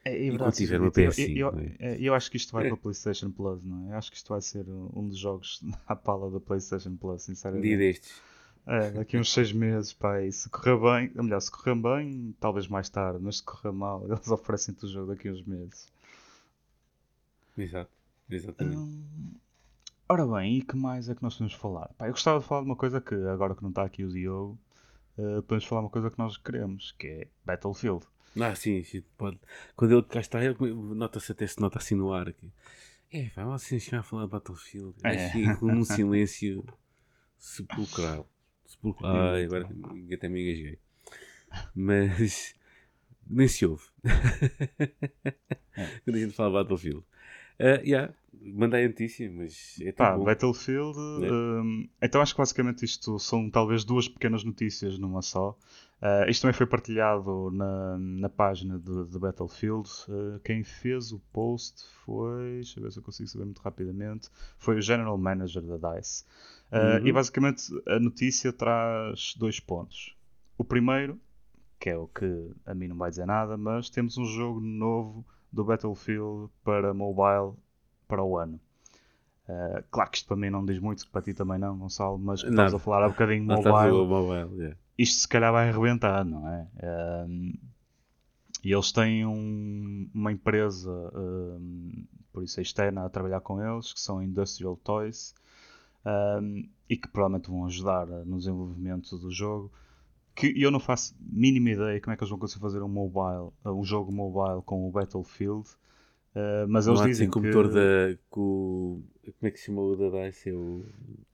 É, 0.04 0.26
é 0.26 0.30
verdade, 0.30 0.56
tiver 0.56 0.80
eu- 0.80 0.92
PS5, 0.92 1.36
eu, 1.38 1.52
não 1.52 1.58
é? 1.60 1.76
eu, 1.80 1.94
eu 1.96 2.14
acho 2.14 2.30
que 2.30 2.36
isto 2.36 2.52
vai 2.52 2.64
para 2.64 2.74
a 2.74 2.78
PlayStation 2.78 3.30
Plus, 3.30 3.62
não 3.62 3.88
é? 3.88 3.92
Eu 3.92 3.96
acho 3.98 4.10
que 4.10 4.16
isto 4.16 4.28
vai 4.28 4.40
ser 4.40 4.64
um 4.68 5.08
dos 5.08 5.18
jogos 5.18 5.62
à 5.86 5.96
pala 5.96 6.30
da 6.30 6.40
PlayStation 6.40 6.96
Plus, 6.96 7.22
Um 7.22 7.26
sinceramente. 7.26 7.60
dia 7.60 7.76
destes. 7.76 8.22
É, 8.66 8.90
daqui 8.92 9.18
uns 9.18 9.32
6 9.32 9.52
meses, 9.52 9.92
pá, 9.92 10.22
e 10.22 10.32
se 10.32 10.48
correr 10.50 10.76
bem, 10.78 11.12
ou 11.16 11.24
melhor, 11.24 11.40
se 11.40 11.50
correr 11.50 11.74
bem, 11.76 12.34
talvez 12.40 12.68
mais 12.68 12.88
tarde, 12.88 13.18
mas 13.22 13.38
se 13.38 13.42
correr 13.44 13.72
mal, 13.72 14.04
eles 14.10 14.28
oferecem-te 14.28 14.84
o 14.86 14.88
jogo 14.88 15.12
daqui 15.14 15.30
uns 15.30 15.42
meses. 15.44 15.88
Exato. 17.56 17.90
Exatamente. 18.30 18.84
Hum, 18.84 19.40
ora 20.08 20.26
bem, 20.26 20.58
e 20.58 20.62
que 20.62 20.76
mais 20.76 21.08
é 21.08 21.14
que 21.14 21.22
nós 21.22 21.34
podemos 21.34 21.54
falar? 21.54 21.88
Pá, 21.98 22.06
eu 22.06 22.12
gostava 22.12 22.40
de 22.40 22.46
falar 22.46 22.62
de 22.62 22.66
uma 22.66 22.76
coisa 22.76 23.00
que, 23.00 23.14
agora 23.14 23.54
que 23.54 23.62
não 23.62 23.70
está 23.70 23.84
aqui 23.84 24.04
o 24.04 24.08
Diogo, 24.08 24.58
eh, 25.18 25.40
podemos 25.42 25.64
falar 25.64 25.82
uma 25.82 25.90
coisa 25.90 26.10
que 26.10 26.18
nós 26.18 26.36
queremos, 26.36 26.92
que 26.92 27.06
é 27.06 27.28
Battlefield. 27.44 28.06
Ah, 28.40 28.54
sim, 28.54 28.82
sim, 28.84 29.02
pode. 29.16 29.38
Quando 29.74 29.92
ele 29.92 30.02
cá 30.02 30.20
está, 30.20 30.44
ele 30.44 30.56
nota-se 30.94 31.32
até 31.32 31.46
se 31.46 31.60
nota 31.60 31.78
assim 31.78 31.94
no 31.94 32.12
ar. 32.12 32.32
Que... 32.32 32.52
É, 33.10 33.30
vai 33.34 33.46
assim 33.54 33.80
chegar 33.80 34.00
a 34.00 34.02
falar 34.02 34.24
de 34.24 34.30
Battlefield. 34.30 34.94
É. 35.02 35.14
É. 35.14 35.32
Chega 35.32 35.56
com 35.56 35.72
um 35.72 35.84
silêncio 35.84 36.64
sepulcral. 37.38 38.28
Sepulcral. 38.66 39.16
Ai, 39.16 39.44
agora 39.44 39.68
até 40.12 40.28
me 40.28 40.42
engasguei. 40.42 40.78
Mas 41.74 42.54
nem 43.26 43.48
se 43.48 43.64
ouve. 43.64 43.84
Quando 46.04 46.16
a 46.16 46.18
gente 46.18 46.34
fala 46.34 46.50
de 46.50 46.54
Battlefield. 46.54 47.04
Uh, 47.58 47.80
yeah, 47.84 48.12
mandei 48.54 48.84
a 48.84 48.88
notícia, 48.88 49.30
mas 49.30 49.76
é 49.80 49.92
Pá. 49.92 50.16
Battlefield. 50.16 50.98
Né? 51.20 51.28
hum, 51.30 51.88
então 52.00 52.20
acho 52.20 52.34
que 52.34 52.38
basicamente 52.38 52.84
isto 52.84 53.18
são 53.18 53.50
talvez 53.50 53.84
duas 53.84 54.08
pequenas 54.08 54.44
notícias 54.44 54.98
numa 54.98 55.22
só. 55.22 55.56
Uh, 56.02 56.28
isto 56.28 56.42
também 56.42 56.52
foi 56.52 56.66
partilhado 56.66 57.50
na, 57.50 57.96
na 57.98 58.28
página 58.28 58.78
de, 58.78 59.06
de 59.06 59.18
Battlefield. 59.18 59.88
Uh, 60.08 60.38
quem 60.44 60.62
fez 60.62 61.10
o 61.10 61.18
post 61.32 61.84
foi. 62.04 62.56
Deixa 62.56 62.78
eu 62.78 62.84
ver 62.84 62.92
se 62.92 62.98
eu 62.98 63.02
consigo 63.02 63.28
saber 63.28 63.44
muito 63.46 63.62
rapidamente. 63.62 64.28
Foi 64.58 64.76
o 64.76 64.82
General 64.82 65.16
Manager 65.16 65.62
da 65.62 65.94
DICE. 65.94 66.24
Uh, 66.70 67.00
Uhum. 67.00 67.06
E 67.06 67.12
basicamente 67.12 67.62
a 67.86 68.00
notícia 68.00 68.52
traz 68.52 69.34
dois 69.38 69.60
pontos. 69.60 70.16
O 70.58 70.64
primeiro, 70.64 71.16
que 71.78 71.90
é 71.90 71.96
o 71.96 72.08
que 72.08 72.50
a 72.66 72.74
mim 72.74 72.88
não 72.88 72.96
vai 72.96 73.08
dizer 73.08 73.24
nada, 73.24 73.56
mas 73.56 73.88
temos 73.88 74.18
um 74.18 74.24
jogo 74.24 74.58
novo 74.60 75.24
do 75.52 75.64
Battlefield 75.64 76.50
para 76.64 76.92
mobile 76.94 77.56
para 78.09 78.22
o 78.22 78.37
ano. 78.38 78.61
Uh, 79.48 79.82
claro 79.90 80.11
que 80.11 80.16
isto 80.18 80.26
para 80.26 80.37
mim 80.37 80.51
não 80.51 80.64
diz 80.64 80.78
muito, 80.80 81.09
para 81.11 81.22
ti 81.22 81.32
também 81.32 81.59
não, 81.59 81.78
Gonçalo, 81.78 82.18
mas 82.18 82.42
Nada. 82.42 82.51
estamos 82.53 82.74
a 82.74 82.78
falar 82.80 83.05
há 83.05 83.09
bocadinho 83.09 83.42
de 83.42 83.47
mobile, 83.62 84.07
mobile, 84.07 84.57
yeah. 84.59 84.76
isto 84.99 85.20
se 85.20 85.28
calhar 85.28 85.53
vai 85.53 85.68
arrebentar, 85.68 86.24
não 86.24 86.49
é? 86.49 86.66
Um, 87.28 87.55
e 88.64 88.72
eles 88.72 88.90
têm 88.90 89.24
um- 89.24 90.11
uma 90.12 90.32
empresa, 90.32 90.90
um, 91.14 92.05
por 92.32 92.42
isso 92.42 92.59
é 92.59 92.62
externa, 92.64 93.05
a 93.05 93.09
trabalhar 93.09 93.40
com 93.40 93.62
eles, 93.62 93.92
que 93.92 94.01
são 94.01 94.20
Industrial 94.20 94.76
Toys, 94.82 95.32
um, 96.05 96.68
e 96.90 96.97
que 96.97 97.07
provavelmente 97.07 97.49
vão 97.49 97.64
ajudar 97.66 98.07
no 98.07 98.38
desenvolvimento 98.38 99.16
do 99.16 99.30
jogo. 99.30 99.70
Que 100.37 100.53
eu 100.62 100.70
não 100.70 100.78
faço 100.78 101.16
mínima 101.20 101.70
ideia 101.70 102.01
como 102.01 102.12
é 102.12 102.16
que 102.16 102.22
eles 102.22 102.30
vão 102.30 102.39
conseguir 102.39 102.61
fazer 102.61 102.82
um 102.82 102.89
mobile, 102.89 103.51
uh, 103.64 103.70
um 103.70 103.82
jogo 103.82 104.12
mobile 104.12 104.62
com 104.64 104.87
o 104.87 104.91
Battlefield. 104.93 105.66
uh, 106.34 106.68
mas 106.68 106.87
Não 106.87 106.95
eles 106.95 107.07
dizem 107.07 107.28
com 107.30 107.39
o 107.41 107.43
que 107.43 107.49
motor 107.49 107.68
da. 107.72 108.16
Com, 108.30 108.41
o- 108.41 109.05
como 109.24 109.34
é 109.49 109.51
que 109.51 109.59
se 109.59 109.66
chama 109.66 109.80
o 109.82 109.97
da 109.97 110.26
DICE? 110.26 110.51
É 110.51 110.53
o. 110.55 110.84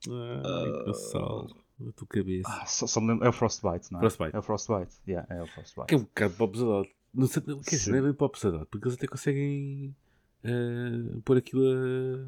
Ah, 0.09 0.83
Gonçalo. 0.85 1.55
a 1.87 1.91
tua 1.91 2.07
cabeça. 2.07 2.49
Ah, 2.49 2.65
só, 2.65 2.87
só 2.87 3.01
me 3.01 3.09
lembro, 3.09 3.25
é 3.25 3.29
o 3.29 3.33
Frostbite, 3.33 3.91
não 3.91 3.99
é? 3.99 4.01
Frostbite. 4.01 4.35
É 4.35 4.39
o 4.39 4.41
Frostbite, 4.41 4.95
yeah, 5.07 5.27
é 5.35 5.43
o 5.43 5.47
Frostbite. 5.47 5.87
Que 5.87 5.95
é 5.95 5.97
um 5.97 6.01
bocado 6.03 6.33
para 6.35 6.43
o 6.45 6.47
pesadote. 6.47 6.95
Não 7.13 7.27
sei, 7.27 7.43
não, 7.45 7.59
quer 7.59 7.75
dizer, 7.75 7.91
não 7.91 7.97
é 7.99 8.01
bem 8.01 8.13
para 8.13 8.25
o 8.25 8.29
pesadote, 8.29 8.65
porque 8.71 8.87
eles 8.87 8.97
até 8.97 9.05
conseguem 9.07 9.95
eh, 10.43 11.17
pôr 11.25 11.37
aquilo 11.37 11.61
a 11.63 12.25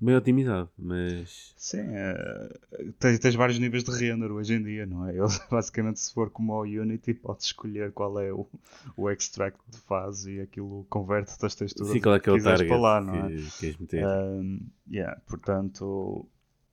meio 0.00 0.18
otimizado, 0.18 0.70
mas 0.78 1.54
Sim, 1.56 1.80
é, 1.80 2.58
tens, 2.98 3.18
tens 3.18 3.34
vários 3.34 3.58
níveis 3.58 3.82
de 3.82 3.90
render 3.90 4.30
hoje 4.30 4.54
em 4.54 4.62
dia, 4.62 4.86
não 4.86 5.08
é? 5.08 5.16
Eles, 5.16 5.40
basicamente, 5.50 5.98
se 6.00 6.12
for 6.12 6.30
como 6.30 6.52
ao 6.52 6.62
Unity, 6.62 7.14
podes 7.14 7.46
escolher 7.46 7.92
qual 7.92 8.18
é 8.20 8.32
o, 8.32 8.46
o 8.96 9.10
extract 9.10 9.58
que 9.70 9.78
faz 9.78 10.26
e 10.26 10.40
aquilo 10.40 10.86
converte-te 10.90 11.44
as 11.46 11.54
texturas 11.54 11.92
sim, 11.92 12.00
qual 12.00 12.14
é 12.14 12.20
que 12.20 12.28
é 12.28 12.32
o 12.32 12.36
quiseres 12.36 12.62
para 12.62 12.76
lá, 12.76 13.00
não 13.00 13.14
é? 13.14 13.28
que 13.58 13.76
meter. 13.80 14.06
Um, 14.06 14.60
yeah, 14.90 15.20
portanto, 15.26 16.26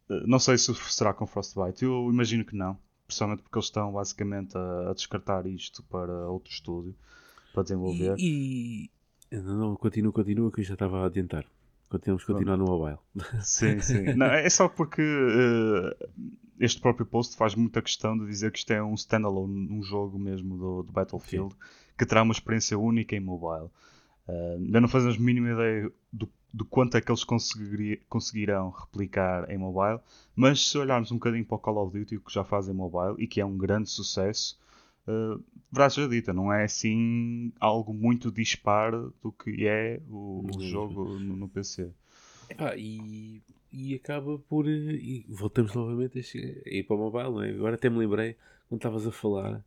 eh, 0.09 0.23
não 0.27 0.39
sei 0.39 0.57
se 0.57 0.73
será 0.75 1.13
com 1.13 1.25
Frostbite. 1.25 1.85
Eu 1.85 2.09
imagino 2.11 2.43
que 2.43 2.55
não, 2.55 2.77
principalmente 3.07 3.41
porque 3.41 3.57
eles 3.57 3.65
estão 3.65 3.91
basicamente 3.93 4.57
a, 4.57 4.89
a 4.91 4.93
descartar 4.93 5.45
isto 5.47 5.81
para 5.83 6.27
outro 6.27 6.51
estúdio 6.51 6.93
para 7.53 7.63
desenvolver. 7.63 8.15
E, 8.17 8.89
e- 9.31 9.37
não, 9.37 9.57
não, 9.57 9.75
continua, 9.75 10.11
continua, 10.11 10.51
que 10.51 10.61
eu 10.61 10.65
já 10.65 10.73
estava 10.73 11.03
a 11.03 11.05
adiantar. 11.05 11.45
Continuamos 11.89 12.23
a 12.23 12.25
continuar 12.25 12.57
no 12.57 12.65
mobile. 12.65 12.97
Sim, 13.41 13.79
sim. 13.79 14.13
Não, 14.15 14.25
é 14.25 14.49
só 14.49 14.67
porque 14.67 15.01
eh, 15.01 16.07
este 16.59 16.81
próprio 16.81 17.05
post 17.05 17.35
faz 17.35 17.53
muita 17.55 17.81
questão 17.81 18.17
de 18.17 18.25
dizer 18.25 18.51
que 18.51 18.59
isto 18.59 18.71
é 18.71 18.83
um 18.83 18.95
standalone, 18.95 19.71
um 19.71 19.83
jogo 19.83 20.17
mesmo 20.17 20.57
do, 20.57 20.83
do 20.83 20.91
Battlefield, 20.91 21.55
que 21.97 22.05
terá 22.05 22.23
uma 22.23 22.31
experiência 22.31 22.77
única 22.77 23.15
em 23.15 23.19
mobile. 23.19 23.69
Eh, 24.27 24.55
ainda 24.57 24.81
não 24.81 24.87
fazemos 24.87 25.17
a 25.17 25.19
mínima 25.19 25.51
ideia 25.51 25.91
do, 26.11 26.29
do 26.53 26.65
quanto 26.65 26.97
é 26.97 27.01
que 27.01 27.11
eles 27.11 27.23
conseguirão 28.09 28.69
replicar 28.69 29.49
em 29.49 29.57
mobile, 29.57 29.99
mas 30.35 30.69
se 30.69 30.77
olharmos 30.77 31.11
um 31.11 31.15
bocadinho 31.15 31.45
para 31.45 31.55
o 31.55 31.59
Call 31.59 31.85
of 31.85 31.97
Duty, 31.97 32.17
o 32.17 32.21
que 32.21 32.33
já 32.33 32.43
faz 32.43 32.67
em 32.67 32.73
mobile 32.73 33.15
e 33.17 33.27
que 33.27 33.41
é 33.41 33.45
um 33.45 33.57
grande 33.57 33.89
sucesso, 33.89 34.59
uh, 35.07 35.43
verdade 35.71 35.93
seja 35.93 36.09
dita, 36.09 36.33
não 36.33 36.51
é 36.53 36.63
assim 36.65 37.51
algo 37.59 37.93
muito 37.93 38.31
dispar 38.31 38.91
do 39.21 39.31
que 39.31 39.67
é 39.67 40.01
o, 40.09 40.55
o 40.55 40.59
Uhum. 40.59 40.59
jogo 40.61 41.19
no, 41.19 41.35
no 41.35 41.49
PC. 41.49 41.91
Epá, 42.49 42.75
e, 42.77 43.41
e 43.71 43.95
acaba 43.95 44.37
por. 44.39 44.67
eh, 44.67 44.71
E 44.95 45.25
voltamos 45.29 45.73
novamente 45.73 46.19
a, 46.19 46.23
chegar, 46.23 46.61
a 46.65 46.69
ir 46.69 46.83
para 46.83 46.95
o 46.95 46.99
mobile, 46.99 47.31
não 47.31 47.41
é? 47.43 47.49
Agora 47.51 47.75
até 47.75 47.89
me 47.89 47.97
lembrei, 47.97 48.35
quando 48.67 48.79
estavas 48.79 49.07
a 49.07 49.11
falar, 49.11 49.65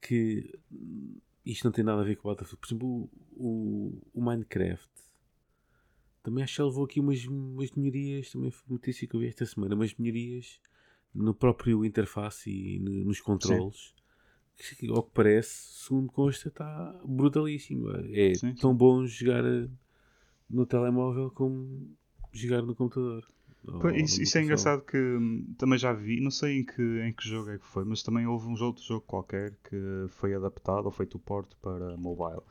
que 0.00 0.58
isto 1.44 1.64
não 1.64 1.72
tem 1.72 1.84
nada 1.84 2.02
a 2.02 2.04
ver 2.04 2.16
com 2.16 2.28
o 2.28 2.30
Battlefield. 2.30 2.60
Por 2.60 2.66
exemplo, 2.68 3.10
o, 3.36 3.98
o, 4.14 4.22
Minecraft 4.22 4.90
também 6.22 6.44
acho 6.44 6.56
que 6.56 6.62
levou 6.62 6.84
aqui 6.84 7.00
umas, 7.00 7.24
umas 7.26 7.70
melhorias. 7.72 8.30
Também 8.30 8.50
foi 8.50 8.64
notícia 8.70 9.06
que 9.08 9.14
eu 9.16 9.20
vi 9.20 9.28
esta 9.28 9.44
semana, 9.46 9.74
umas 9.74 9.94
melhorias 9.96 10.60
no 11.14 11.34
próprio 11.34 11.84
interface 11.84 12.50
e 12.50 12.78
no- 12.78 13.04
nos 13.04 13.20
controles. 13.20 13.94
Que, 14.56 14.88
ao 14.90 15.02
que 15.02 15.10
parece, 15.12 15.84
segundo 15.84 16.12
consta, 16.12 16.48
está 16.48 17.00
brutalíssimo. 17.04 17.90
É 18.12 18.34
Sim, 18.34 18.54
tão 18.54 18.74
bom 18.74 19.04
jogar 19.06 19.44
eh, 19.44 19.68
no 20.48 20.66
telemóvel 20.66 21.30
como 21.30 21.96
jogar 22.32 22.62
no 22.62 22.74
computador. 22.74 23.26
Ou 23.64 23.90
Isso, 23.90 24.20
isso 24.20 24.38
é 24.38 24.42
engraçado 24.42 24.82
que 24.82 24.96
hum, 24.96 25.54
também 25.56 25.78
já 25.78 25.92
vi, 25.92 26.20
não 26.20 26.30
sei 26.30 26.58
em 26.60 26.64
que, 26.64 26.82
em 26.82 27.12
que 27.12 27.28
jogo 27.28 27.50
é 27.50 27.58
que 27.58 27.66
foi, 27.66 27.84
mas 27.84 28.02
também 28.02 28.26
houve 28.26 28.48
um 28.48 28.60
outro 28.60 28.82
jogo 28.82 29.02
qualquer 29.02 29.56
que 29.62 30.06
foi 30.08 30.34
adaptado 30.34 30.86
ou 30.86 30.90
feito 30.90 31.14
o 31.14 31.20
porte 31.20 31.54
para 31.62 31.96
mobile. 31.96 32.42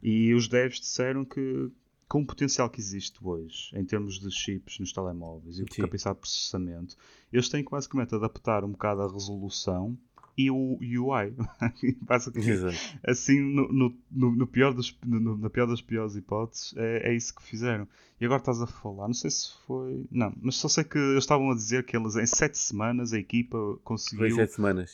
E 0.00 0.32
os 0.32 0.46
devs 0.46 0.78
disseram 0.78 1.24
que 1.24 1.70
com 2.08 2.22
o 2.22 2.26
potencial 2.26 2.68
que 2.68 2.80
existe 2.80 3.18
hoje, 3.22 3.70
em 3.72 3.84
termos 3.84 4.18
de 4.18 4.30
chips 4.30 4.78
nos 4.78 4.92
telemóveis 4.92 5.58
e 5.58 5.64
de 5.64 5.74
Sim. 5.74 5.82
capacidade 5.82 6.16
de 6.16 6.20
processamento, 6.20 6.96
eles 7.32 7.48
têm 7.48 7.64
que 7.64 7.70
basicamente 7.70 8.14
adaptar 8.14 8.64
um 8.64 8.72
bocado 8.72 9.02
a 9.02 9.12
resolução 9.12 9.96
e 10.36 10.50
o 10.50 10.78
UI. 10.80 11.34
Exato. 12.34 12.76
assim, 13.06 13.40
no, 13.40 13.68
no, 14.10 14.30
no, 14.36 14.46
pior 14.46 14.72
dos, 14.72 14.96
no- 15.04 15.36
na 15.36 15.50
pior 15.50 15.66
das 15.66 15.80
piores 15.80 16.16
hipóteses, 16.16 16.74
é, 16.76 17.10
é 17.10 17.14
isso 17.14 17.34
que 17.34 17.42
fizeram. 17.42 17.86
E 18.20 18.24
agora 18.24 18.40
estás 18.40 18.60
a 18.60 18.66
falar, 18.66 19.06
não 19.06 19.14
sei 19.14 19.30
se 19.30 19.48
foi. 19.66 20.04
Não, 20.10 20.32
mas 20.42 20.56
só 20.56 20.68
sei 20.68 20.84
que 20.84 20.98
eles 20.98 21.24
estavam 21.24 21.50
a 21.50 21.54
dizer 21.54 21.84
que 21.84 21.96
eles 21.96 22.16
em 22.16 22.26
7 22.26 22.56
semanas 22.58 23.12
a 23.14 23.18
equipa 23.18 23.56
conseguiu 23.82 24.36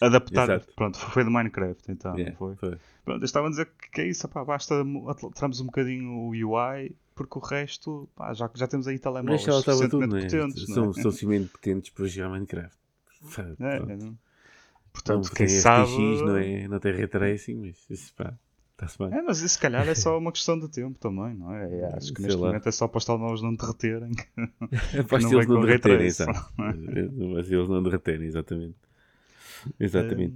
adaptar. 0.00 0.44
Exato. 0.44 0.72
Pronto, 0.76 0.98
foi 0.98 1.24
do 1.24 1.30
Minecraft 1.30 1.90
então, 1.90 2.16
Yeah, 2.16 2.36
foi? 2.36 2.54
foi. 2.56 2.78
Pronto, 3.04 3.18
eles 3.18 3.28
estavam 3.30 3.48
a 3.48 3.50
dizer 3.50 3.66
que, 3.66 3.90
que 3.90 4.00
é 4.00 4.06
isso, 4.08 4.28
pá, 4.28 4.44
basta 4.44 4.74
alterarmos 4.76 5.60
um 5.60 5.66
bocadinho 5.66 6.10
o 6.10 6.28
UI, 6.30 6.94
porque 7.14 7.38
o 7.38 7.40
resto, 7.42 8.08
pá, 8.14 8.32
já, 8.32 8.48
já 8.54 8.68
temos 8.68 8.86
aí 8.86 8.94
Mas 8.94 9.02
telemóveis 9.02 9.42
já 9.42 9.58
estava 9.58 9.88
tudo, 9.88 10.06
suficientemente 10.06 10.34
não 10.34 10.38
é? 10.44 10.46
potentes. 10.48 10.66
São, 10.66 10.84
não 10.84 10.90
é? 10.90 10.94
são 10.94 11.02
suficientemente 11.10 11.48
potentes 11.52 11.90
para 11.90 12.06
jogar 12.06 12.30
Minecraft. 12.30 12.76
É, 13.60 13.76
é, 13.76 13.96
não? 13.96 14.18
Portanto, 15.02 15.30
quem 15.34 15.46
sabe. 15.48 15.88
FTX, 15.90 16.22
não, 16.22 16.36
é, 16.36 16.68
não 16.68 16.78
tem 16.80 16.92
ray 16.92 17.06
tracing, 17.06 17.54
mas 17.56 17.86
isso 17.90 18.14
pá, 18.14 18.34
está-se 18.72 18.98
bem. 18.98 19.12
É, 19.12 19.22
mas 19.22 19.38
isso 19.38 19.54
se 19.54 19.58
calhar 19.58 19.86
é 19.88 19.94
só 19.94 20.18
uma 20.18 20.32
questão 20.32 20.58
de 20.58 20.68
tempo 20.68 20.98
também, 20.98 21.34
não 21.34 21.54
é? 21.54 21.80
É, 21.80 21.84
acho 21.96 22.12
que 22.12 22.20
Sei 22.20 22.26
neste 22.28 22.40
lá. 22.40 22.48
momento 22.48 22.68
é 22.68 22.72
só 22.72 22.88
para 22.88 22.98
os 22.98 23.04
telemóveis 23.04 23.42
não 23.42 23.54
derreterem. 23.54 24.12
Que 24.12 24.24
eles 25.34 25.46
não 25.46 25.60
derreterem, 25.60 26.06
exato. 26.06 26.52
Mas 26.56 27.50
eles 27.50 27.68
não 27.68 27.82
derreterem, 27.82 28.26
exatamente. 28.26 28.76
Exatamente. 29.78 30.34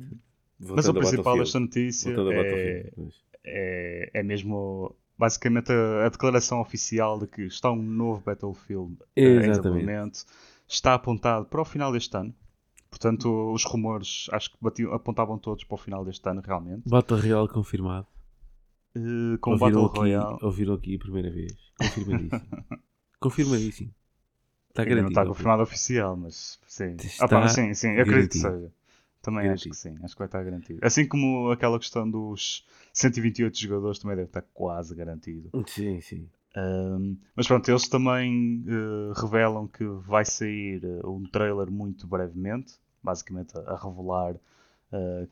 Mas 0.58 0.68
Voltando 0.68 0.90
o 0.90 1.00
principal 1.00 1.38
desta 1.38 1.60
notícia 1.60 2.10
é, 2.10 2.92
mas- 2.96 3.14
é, 3.44 4.10
é 4.12 4.22
mesmo 4.22 4.94
basicamente 5.16 5.72
a, 5.72 6.06
a 6.06 6.08
declaração 6.08 6.60
oficial 6.60 7.18
de 7.18 7.26
que 7.26 7.42
está 7.42 7.70
um 7.70 7.82
novo 7.82 8.22
Battlefield 8.24 8.96
eh, 9.16 9.22
em 9.22 9.26
Exatamente. 9.36 9.48
desenvolvimento. 9.50 10.24
Está 10.68 10.94
apontado 10.94 11.46
para 11.46 11.60
o 11.60 11.64
final 11.64 11.92
deste 11.92 12.14
ano. 12.16 12.34
Portanto, 12.90 13.52
os 13.52 13.64
rumores 13.64 14.26
acho 14.32 14.50
que 14.50 14.56
batiam- 14.60 14.92
apontavam 14.92 15.38
todos 15.38 15.64
para 15.64 15.74
o 15.74 15.78
final 15.78 16.04
deste 16.04 16.28
ano, 16.28 16.42
realmente. 16.44 16.88
Battle 16.88 17.20
Royale 17.20 17.48
confirmado. 17.48 18.06
Eh, 18.94 19.38
com 19.40 19.52
ouviram, 19.52 19.82
Battle 19.82 19.86
aqui, 19.86 19.98
Royale. 19.98 20.38
ouviram 20.42 20.74
aqui 20.74 20.96
a 20.96 20.98
primeira 20.98 21.30
vez. 21.30 21.54
Confirmadíssimo. 21.76 22.52
Confirmadíssimo. 23.20 23.94
Está 24.70 24.82
Ainda 24.82 25.02
não 25.02 25.08
garantido. 25.08 25.20
está 25.20 25.26
confirmado 25.26 25.62
oficial, 25.62 26.16
mas 26.16 26.58
sim. 26.66 26.94
Está 26.96 27.24
Ah, 27.24 27.28
pá, 27.28 27.40
mas 27.40 27.52
sim, 27.52 27.74
sim, 27.74 27.88
eu 27.92 28.02
acredito 28.02 28.30
que 28.32 28.38
garantido. 28.38 28.42
seja. 28.60 28.72
Também 29.22 29.42
Garantido. 29.44 29.54
acho 29.54 29.68
que 29.68 29.76
sim, 29.76 29.98
acho 30.02 30.14
que 30.14 30.18
vai 30.18 30.28
estar 30.28 30.42
garantido. 30.42 30.80
Assim 30.82 31.06
como 31.06 31.50
aquela 31.50 31.78
questão 31.78 32.10
dos 32.10 32.64
128 32.92 33.58
jogadores 33.58 33.98
também 33.98 34.16
deve 34.16 34.28
estar 34.28 34.42
quase 34.54 34.94
garantido. 34.94 35.50
Sim, 35.66 36.00
sim. 36.00 36.28
Um, 36.56 37.16
mas 37.36 37.46
pronto, 37.46 37.68
eles 37.70 37.86
também 37.88 38.64
eh, 38.66 39.12
revelam 39.20 39.68
que 39.68 39.84
vai 39.84 40.24
sair 40.24 40.82
eh, 40.84 41.06
um 41.06 41.22
trailer 41.24 41.70
muito 41.70 42.06
brevemente, 42.08 42.74
basicamente 43.02 43.56
a, 43.56 43.60
a 43.72 43.76
revelar 43.76 44.36
eh, 44.92 45.28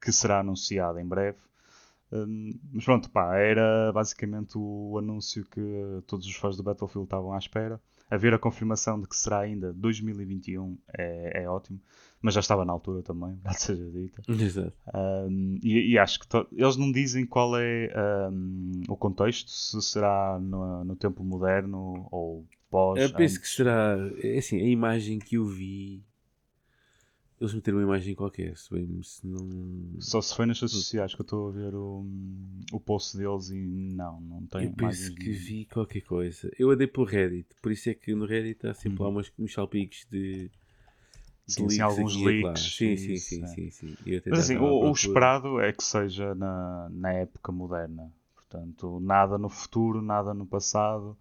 que 0.00 0.12
será 0.12 0.40
anunciado 0.40 0.98
em 0.98 1.06
breve. 1.06 1.38
Um, 2.10 2.52
mas 2.72 2.84
pronto, 2.84 3.08
pá, 3.08 3.36
era 3.36 3.90
basicamente 3.92 4.58
o 4.58 4.98
anúncio 4.98 5.44
que 5.46 6.02
todos 6.06 6.26
os 6.26 6.34
fãs 6.34 6.56
do 6.56 6.62
Battlefield 6.62 7.06
estavam 7.06 7.32
à 7.32 7.38
espera. 7.38 7.80
Haver 8.10 8.34
a 8.34 8.38
confirmação 8.38 9.00
de 9.00 9.08
que 9.08 9.16
será 9.16 9.38
ainda 9.38 9.72
2021 9.72 10.76
é, 10.98 11.44
é 11.44 11.48
ótimo, 11.48 11.80
mas 12.20 12.34
já 12.34 12.40
estava 12.40 12.64
na 12.64 12.72
altura 12.72 13.02
também, 13.02 13.32
verdade 13.36 13.62
seja 13.62 13.90
dita. 13.90 14.22
Exato. 14.28 14.74
Um, 14.92 15.58
e, 15.62 15.92
e 15.92 15.98
acho 15.98 16.20
que 16.20 16.26
eles 16.52 16.76
não 16.76 16.92
dizem 16.92 17.24
qual 17.24 17.56
é 17.56 17.90
um, 18.30 18.82
o 18.88 18.96
contexto, 18.96 19.50
se 19.50 19.80
será 19.80 20.38
no, 20.38 20.84
no 20.84 20.96
tempo 20.96 21.24
moderno 21.24 22.06
ou 22.10 22.44
pós. 22.68 23.00
Eu 23.00 23.14
penso 23.14 23.36
que 23.36 23.44
antes. 23.44 23.54
será. 23.54 23.96
É 24.22 24.38
assim, 24.38 24.60
a 24.60 24.66
imagem 24.66 25.18
que 25.18 25.36
eu 25.36 25.44
vi. 25.44 26.02
Eles 27.42 27.54
meteram 27.54 27.78
uma 27.78 27.84
imagem 27.84 28.14
qualquer. 28.14 28.56
Se, 28.56 28.70
não. 29.26 29.48
Só 29.98 30.20
se 30.20 30.34
foi 30.36 30.46
nas 30.46 30.60
redes 30.60 30.76
sociais 30.76 31.14
que 31.14 31.20
eu 31.20 31.24
estou 31.24 31.48
a 31.48 31.52
ver 31.52 31.74
o, 31.74 32.04
o 32.72 32.78
post 32.80 33.16
deles 33.16 33.50
e 33.50 33.56
não, 33.56 34.20
não 34.20 34.46
tem 34.46 34.64
Eu 34.64 34.70
penso 34.70 35.12
que 35.14 35.30
de- 35.30 35.32
vi 35.32 35.66
qualquer 35.66 36.02
coisa. 36.02 36.50
Eu 36.58 36.70
andei 36.70 36.86
pelo 36.86 37.04
Reddit, 37.06 37.48
por 37.60 37.70
isso 37.72 37.90
é 37.90 37.94
que 37.94 38.14
no 38.14 38.24
Reddit 38.26 38.66
há 38.66 38.72
sempre 38.74 39.02
Uhum. 39.02 39.08
lá 39.08 39.10
umas, 39.10 39.32
uns 39.38 39.52
salpicos 39.52 40.06
de. 40.10 40.50
de 41.48 41.54
Sim, 41.54 41.68
sim, 41.68 41.82
alguns 41.82 42.16
leaks, 42.16 42.74
Sim, 42.76 42.96
sim, 42.96 43.18
isso, 43.18 43.20
sim, 43.20 43.46
é. 43.46 43.58
sim, 43.70 43.70
sim. 43.70 43.96
Até 44.16 44.30
Mas 44.30 44.40
assim, 44.40 44.56
o, 44.56 44.88
o 44.88 44.92
esperado 44.92 45.60
é 45.60 45.72
que 45.72 45.84
seja 45.84 46.34
na, 46.34 46.88
na 46.90 47.12
época 47.12 47.52
moderna. 47.52 48.12
Portanto, 48.34 49.00
nada 49.00 49.38
no 49.38 49.48
futuro, 49.48 50.02
nada 50.02 50.34
no 50.34 50.46
passado, 50.46 51.16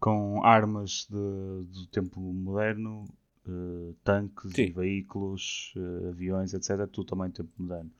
com 0.00 0.44
armas 0.44 1.06
de- 1.10 1.64
do 1.72 1.86
tempo 1.88 2.20
moderno, 2.20 3.06
eh, 3.48 3.94
tanques 4.04 4.52
Sim. 4.52 4.62
e 4.64 4.70
veículos, 4.70 5.74
eh, 5.76 6.08
aviões, 6.08 6.54
etc. 6.54 6.86
Tudo 6.90 7.06
também 7.08 7.30
tempo 7.30 7.50
moderno. 7.58 7.90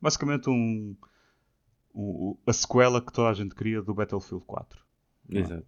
Basicamente, 0.00 0.48
um, 0.50 0.94
o- 1.94 2.38
a 2.46 2.52
sequela 2.52 3.00
que 3.04 3.12
toda 3.12 3.28
a 3.28 3.34
gente 3.34 3.54
queria 3.54 3.82
do 3.82 3.94
Battlefield 3.94 4.44
4. 4.44 4.82
não 5.28 5.38
é? 5.40 5.44
Exato. 5.44 5.66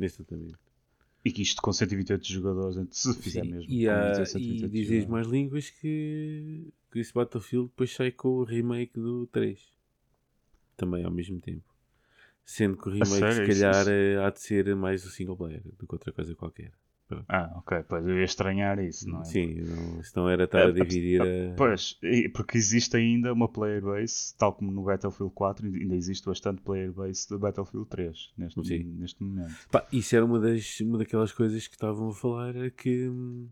Exatamente. 0.00 0.54
E 1.24 1.32
que 1.32 1.42
isto 1.42 1.60
com 1.60 1.72
128 1.72 2.26
jogadores, 2.26 2.76
se 2.92 3.12
fizer 3.20 3.42
Sim, 3.42 3.50
mesmo. 3.50 3.70
E, 3.70 3.88
há, 3.88 4.10
dizer, 4.10 4.22
e 4.22 4.26
128 4.26 4.72
dizem 4.72 4.98
as 4.98 5.04
jogadores. 5.04 5.08
mais 5.08 5.26
línguas 5.26 5.70
que, 5.70 6.72
que 6.92 6.98
esse 7.00 7.12
Battlefield 7.12 7.68
depois 7.68 7.92
sai 7.94 8.12
com 8.12 8.28
o 8.28 8.44
remake 8.44 8.98
do 8.98 9.26
3. 9.26 9.60
Também 10.76 11.04
ao 11.04 11.10
mesmo 11.10 11.40
tempo. 11.40 11.64
Sendo 12.44 12.76
que 12.78 12.88
o 12.88 12.92
remake 12.92 13.10
sério? 13.18 13.34
se 13.46 13.50
Isso- 13.52 13.60
calhar 13.60 13.80
isso- 13.82 13.90
eh, 13.90 14.24
há 14.24 14.30
de 14.30 14.40
ser 14.40 14.76
mais 14.76 15.04
o 15.04 15.10
single 15.10 15.36
player 15.36 15.62
do 15.76 15.86
que 15.86 15.94
outra 15.94 16.12
coisa 16.12 16.34
qualquer. 16.34 16.72
Ah, 17.28 17.52
ok, 17.56 17.84
pois 17.88 18.06
eu 18.06 18.18
ia 18.18 18.24
estranhar 18.24 18.78
isso, 18.78 19.08
não 19.08 19.20
é? 19.20 19.24
Sim, 19.24 19.56
não, 20.14 20.28
era 20.28 20.44
estar 20.44 20.66
a 20.66 20.70
dividir 20.72 21.22
a... 21.22 21.54
Pois, 21.56 21.98
porque 22.34 22.58
existe 22.58 22.96
ainda 22.96 23.32
uma 23.32 23.48
player 23.48 23.82
base, 23.82 24.34
tal 24.36 24.52
como 24.52 24.70
no 24.70 24.84
Battlefield 24.84 25.32
4, 25.34 25.66
ainda 25.66 25.94
existe 25.94 26.26
bastante 26.26 26.60
player 26.62 26.92
base 26.92 27.28
do 27.28 27.38
Battlefield 27.38 27.88
3 27.88 28.32
neste, 28.36 28.64
Sim. 28.64 28.84
neste 28.98 29.22
momento. 29.22 29.54
Pá, 29.70 29.86
isso 29.92 30.14
era 30.14 30.24
uma, 30.24 30.38
das, 30.38 30.80
uma 30.80 30.98
daquelas 30.98 31.32
coisas 31.32 31.66
que 31.66 31.74
estavam 31.74 32.08
a 32.08 32.14
falar, 32.14 32.54
era 32.54 32.70
que, 32.70 33.08
hum, 33.08 33.48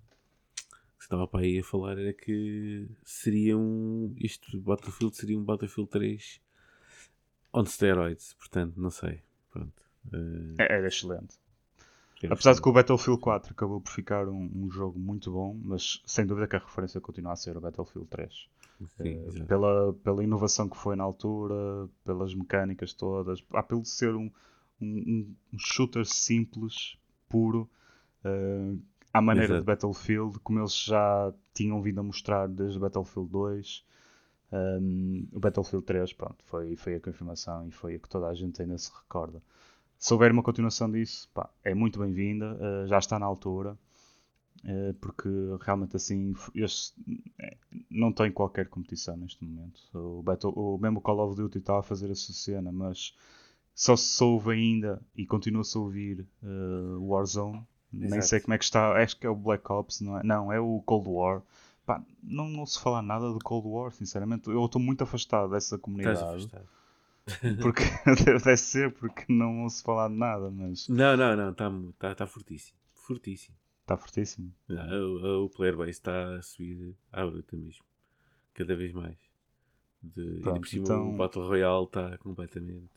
que 0.98 1.02
estava 1.02 1.26
para 1.26 1.40
aí 1.40 1.59
a 1.59 1.64
falar, 1.64 1.98
era 1.98 2.12
que 2.12 2.86
seria 3.04 3.57
um, 3.57 4.14
isto, 4.18 4.61
Battlefield 4.61 5.16
seria 5.16 5.38
um 5.38 5.44
Battlefield 5.44 5.90
3 5.90 6.40
on 7.52 7.64
steroids, 7.64 8.34
portanto, 8.34 8.74
não 8.78 8.90
sei, 8.90 9.22
pronto. 9.50 9.82
É- 10.59 10.74
Era 10.74 10.86
excelente. 10.86 11.36
Apesar 12.30 12.54
de 12.54 12.62
que 12.62 12.68
o 12.68 12.72
Battlefield 12.72 13.20
4 13.20 13.52
acabou 13.52 13.80
por 13.80 13.90
ficar 13.90 14.28
um, 14.28 14.50
um 14.54 14.70
jogo 14.70 14.98
muito 14.98 15.30
bom, 15.30 15.58
mas 15.64 16.02
sem 16.06 16.26
dúvida 16.26 16.46
que 16.46 16.56
a 16.56 16.58
referência 16.58 17.00
continua 17.00 17.32
a 17.32 17.36
ser 17.36 17.56
o 17.56 17.60
Battlefield 17.60 18.08
3. 18.08 18.48
Sim, 18.98 19.24
exato. 19.26 19.46
pela, 19.46 19.92
pela 19.94 20.22
inovação 20.22 20.68
que 20.68 20.76
foi 20.76 20.96
na 20.96 21.04
altura, 21.04 21.88
pelas 22.04 22.34
mecânicas 22.34 22.92
todas, 22.92 23.42
ah, 23.52 23.62
pelo 23.62 23.84
ser 23.84 24.14
um, 24.14 24.30
um, 24.80 25.34
um 25.52 25.58
shooter 25.58 26.04
simples, 26.04 26.98
puro, 27.28 27.68
eh, 28.24 28.74
à 29.12 29.22
maneira 29.22 29.54
Exato. 29.54 29.60
de 29.60 29.66
Battlefield, 29.66 30.38
como 30.40 30.58
eles 30.58 30.76
já 30.76 31.32
tinham 31.54 31.80
vindo 31.80 32.00
a 32.00 32.02
mostrar 32.02 32.48
desde 32.48 32.76
o 32.76 32.80
Battlefield 32.80 33.30
2. 33.30 33.84
Um, 34.52 35.26
o 35.32 35.40
Battlefield 35.40 35.86
3 35.86 36.12
pronto, 36.12 36.36
foi, 36.44 36.76
foi 36.76 36.96
a 36.96 37.00
confirmação 37.00 37.66
e 37.66 37.70
foi 37.70 37.94
a 37.94 37.98
que 37.98 38.08
toda 38.08 38.26
a 38.28 38.34
gente 38.34 38.60
ainda 38.60 38.76
se 38.76 38.92
recorda. 38.94 39.42
Se 39.99 40.12
houver 40.12 40.30
uma 40.30 40.42
continuação 40.42 40.90
disso, 40.90 41.28
pá, 41.34 41.49
é 41.64 41.74
muito 41.74 41.99
bem-vinda, 41.99 42.57
eh, 42.61 42.86
já 42.86 42.99
está 42.99 43.18
na 43.18 43.26
altura, 43.26 43.76
eh, 44.64 44.94
porque 45.01 45.28
realmente 45.61 45.97
assim 45.97 46.34
este, 46.55 46.94
eh, 47.38 47.57
não 47.90 48.12
tem 48.12 48.30
qualquer 48.30 48.68
competição 48.68 49.16
neste 49.16 49.42
momento. 49.44 49.80
O, 49.94 50.22
Battle, 50.22 50.53
o 50.55 50.78
mesmo 50.78 51.01
Call 51.01 51.20
of 51.20 51.36
Duty 51.36 51.59
está 51.59 51.78
a 51.78 51.82
fazer 51.82 52.11
essa 52.11 52.32
cena, 52.32 52.70
mas 52.70 53.14
só 53.74 53.97
se 53.97 54.22
ouve 54.24 54.53
ainda 54.53 55.01
e 55.14 55.26
continua-se 55.26 55.76
a 55.76 55.80
ouvir 55.80 56.26
eh, 56.42 56.97
Warzone. 56.99 57.62
Nem 57.92 58.07
Exato. 58.09 58.26
sei 58.26 58.40
como 58.40 58.55
é 58.55 58.59
que 58.59 58.64
está, 58.64 58.92
acho 59.03 59.18
que 59.18 59.26
é 59.26 59.30
o 59.30 59.34
Black 59.34 59.70
Ops, 59.72 60.01
não 60.01 60.18
é? 60.18 60.22
Não, 60.22 60.53
é 60.53 60.61
o 60.61 60.82
Cold 60.84 61.09
War. 61.09 61.42
Pá, 61.86 62.03
não, 62.22 62.49
não 62.49 62.66
se 62.66 62.80
fala 62.80 63.01
nada 63.01 63.32
do 63.32 63.38
Cold 63.38 63.68
War, 63.68 63.92
sinceramente. 63.92 64.49
Eu 64.49 64.64
estou 64.66 64.82
muito 64.82 65.05
afastado 65.05 65.51
dessa 65.51 65.76
Estás 65.76 65.80
comunidade. 65.80 66.18
afastado. 66.18 66.68
Porque 67.60 67.82
deve 68.24 68.56
ser 68.56 68.92
porque 68.94 69.24
não 69.32 69.62
ouço 69.64 69.82
falar 69.82 70.08
de 70.08 70.14
nada, 70.14 70.50
mas 70.50 70.88
Não, 70.88 71.16
não, 71.16 71.36
não, 71.36 71.50
está 71.50 71.70
tá, 71.98 72.14
tá 72.14 72.26
fortíssimo. 72.26 72.78
Fortíssimo. 72.94 73.56
está 73.82 73.96
fortíssimo. 73.96 74.52
Não, 74.68 74.86
o, 74.88 75.44
o 75.44 75.50
player 75.50 75.76
base 75.76 75.90
está 75.90 76.36
a 76.36 76.42
subir 76.42 76.94
à 77.12 77.26
bruta 77.26 77.56
mesmo. 77.56 77.84
Cada 78.54 78.76
vez 78.76 78.92
mais. 78.92 79.16
De, 80.02 80.40
Pronto, 80.40 80.60
por 80.60 80.68
cima 80.68 80.84
então- 80.84 81.10
o 81.14 81.16
Battle 81.16 81.46
Royale 81.46 81.84
está 81.84 82.18
completamente. 82.18 82.90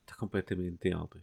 Está 0.00 0.14
completamente 0.16 0.88
em 0.88 0.92
altas. 0.92 1.22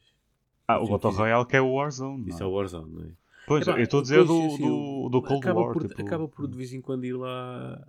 Ah, 0.67 0.79
o 0.79 0.87
Battle 0.87 1.11
Royale 1.13 1.45
que 1.47 1.55
é 1.57 1.61
o 1.61 1.73
Warzone. 1.73 2.29
Isso 2.29 2.37
é 2.37 2.41
não 2.45 2.51
o 2.51 2.53
é? 2.53 2.57
Warzone, 2.57 2.93
não 2.93 3.03
é? 3.05 3.11
Pois, 3.47 3.67
Epá, 3.67 3.79
eu 3.79 3.83
estou 3.83 3.99
a 3.99 4.03
dizer 4.03 4.23
do, 4.23 4.57
do, 4.57 5.09
do 5.09 5.21
Cold 5.23 5.39
acaba 5.39 5.61
War. 5.61 5.73
Por, 5.73 5.87
tipo, 5.87 6.01
Acaba 6.03 6.27
por 6.27 6.47
de 6.47 6.55
vez 6.55 6.71
em 6.73 6.81
quando 6.81 7.05
ir 7.05 7.13
lá. 7.13 7.87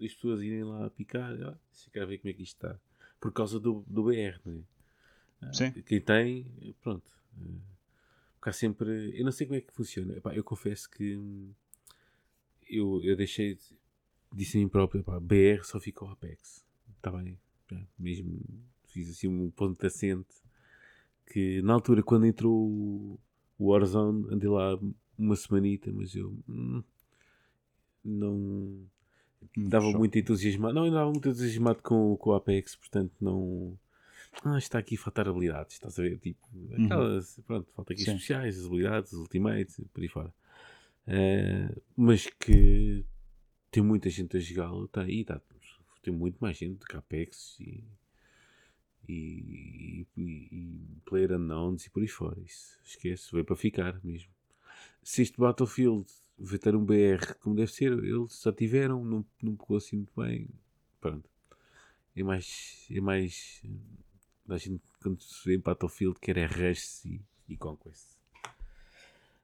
As 0.00 0.12
pessoas 0.14 0.42
irem 0.42 0.64
lá 0.64 0.88
picar. 0.90 1.32
Ah, 1.42 1.56
se 1.72 1.90
quer 1.90 2.06
ver 2.06 2.18
como 2.18 2.30
é 2.30 2.34
que 2.34 2.42
isto 2.42 2.56
está. 2.64 2.78
Por 3.20 3.32
causa 3.32 3.58
do, 3.60 3.84
do 3.86 4.04
BR, 4.04 4.38
não 4.44 4.52
é? 4.54 4.60
Ah, 5.42 5.52
Sim. 5.52 5.72
Quem 5.82 6.00
tem, 6.00 6.46
pronto. 6.82 7.10
eh, 7.40 7.58
Porque 8.36 8.50
há 8.50 8.52
sempre. 8.52 9.18
Eu 9.18 9.24
não 9.24 9.32
sei 9.32 9.46
como 9.46 9.56
é 9.58 9.60
que 9.60 9.72
funciona. 9.72 10.14
Epá, 10.16 10.34
eu 10.34 10.44
confesso 10.44 10.90
que 10.90 11.18
eu, 12.68 13.00
eu 13.02 13.16
deixei. 13.16 13.54
de- 13.54 13.78
Disse 14.34 14.56
a 14.56 14.60
mim 14.60 14.68
próprio, 14.68 15.00
epá, 15.00 15.18
BR 15.20 15.62
só 15.64 15.78
ficou 15.78 16.08
Apex. 16.08 16.64
Está 16.96 17.10
bem. 17.12 17.38
Mesmo 17.98 18.40
fiz 18.88 19.08
assim 19.10 19.28
um 19.28 19.50
ponto 19.50 19.80
de 19.80 19.86
assente 19.86 20.34
que 21.26 21.60
na 21.62 21.72
altura 21.74 22.02
quando 22.02 22.26
entrou 22.26 22.52
o 22.54 23.20
o 23.58 23.66
Warzone 23.68 24.26
andei 24.32 24.48
lá 24.48 24.76
uma 25.16 25.36
semanita, 25.36 25.90
mas 25.92 26.14
eu 26.16 26.36
hum, 26.48 26.82
não 28.04 28.86
Hum, 29.56 29.64
estava 29.64 29.90
show. 29.90 29.98
muito 29.98 30.18
entusiasmado. 30.18 30.74
Não, 30.74 30.82
eu 30.84 30.88
estava 30.88 31.10
muito 31.10 31.28
entusiasmado 31.28 31.82
com, 31.82 32.16
com 32.16 32.30
o 32.30 32.34
Apex, 32.34 32.76
portanto 32.76 33.12
não. 33.20 33.78
Ah, 34.44 34.58
está 34.58 34.78
aqui 34.78 34.96
a 34.96 34.98
faltar 34.98 35.28
habilidades, 35.28 35.74
estás 35.74 35.98
a 35.98 36.02
ver? 36.02 36.18
Tipo, 36.18 36.40
aquelas, 36.72 37.38
pronto, 37.46 37.72
falta 37.72 37.92
aqui 37.92 38.02
Sim. 38.02 38.12
especiais, 38.12 38.58
as 38.58 38.66
habilidades, 38.66 39.12
os 39.12 39.20
ultimates, 39.20 39.80
por 39.92 40.02
aí 40.02 40.08
fora. 40.08 40.34
Eh, 41.06 41.68
mas 41.96 42.26
que 42.26 43.04
tem 43.70 43.82
muita 43.82 44.10
gente 44.10 44.36
a 44.36 44.40
jogá-lo, 44.40 44.86
está 44.86 45.02
aí, 45.02 45.24
tá, 45.24 45.40
tem 46.02 46.14
muito 46.14 46.38
mais 46.38 46.56
gente 46.56 46.78
do 46.78 46.86
que 46.86 46.96
Apex 46.96 47.58
e, 47.60 47.84
e, 49.08 50.06
e, 50.16 50.22
e 50.22 50.80
Player 51.04 51.32
Unknowns 51.32 51.86
e 51.86 51.90
por 51.90 52.02
aí 52.02 52.08
fora. 52.08 52.40
Isso, 52.40 52.78
esquece, 52.84 53.32
veio 53.32 53.44
para 53.44 53.56
ficar 53.56 54.00
mesmo. 54.04 54.30
Se 55.02 55.22
este 55.22 55.38
Battlefield 55.38 56.06
vai 56.44 56.58
ter 56.58 56.74
um 56.74 56.84
BR 56.84 57.34
como 57.40 57.54
deve 57.54 57.72
ser, 57.72 57.92
eles 57.92 58.40
já 58.42 58.52
tiveram, 58.52 59.04
não, 59.04 59.24
não 59.42 59.56
pegou 59.56 59.76
assim 59.76 59.96
muito 59.96 60.12
bem. 60.16 60.48
Pronto. 61.00 61.28
É 62.16 62.22
mais. 62.22 62.86
É 62.90 63.00
mais. 63.00 63.62
A 64.48 64.56
gente 64.58 64.82
quando 65.02 65.20
se 65.22 65.46
vê 65.46 65.56
em 65.56 65.60
Battlefield 65.60 66.18
quer 66.18 66.38
é 66.38 66.46
Rush 66.46 67.04
e, 67.04 67.20
e 67.48 67.56
Conquest. 67.56 68.16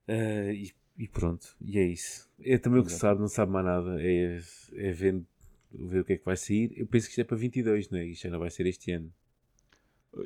Ah, 0.09 0.53
e, 0.53 0.72
e 0.96 1.07
pronto, 1.07 1.55
e 1.61 1.78
é 1.78 1.86
isso. 1.86 2.28
É 2.40 2.59
também 2.59 2.80
o 2.80 2.84
que 2.84 2.92
se 2.92 2.98
sabe, 2.98 3.20
não 3.20 3.28
sabe 3.28 3.53
mais 3.53 3.66
nada. 3.66 4.03
É, 4.03 4.40
é 4.74 4.92
vendo, 4.92 5.26
ver 5.70 6.01
o 6.01 6.05
que 6.05 6.14
é 6.14 6.16
que 6.16 6.24
vai 6.24 6.36
sair. 6.36 6.72
Eu 6.76 6.86
penso 6.86 7.07
que 7.07 7.12
isto 7.12 7.20
é 7.20 7.24
para 7.24 7.36
22, 7.36 7.90
não 7.90 7.98
é? 7.98 8.07
Isto 8.07 8.26
ainda 8.26 8.38
vai 8.38 8.51
ser 8.51 8.66
este 8.66 8.90
ano. 8.92 9.12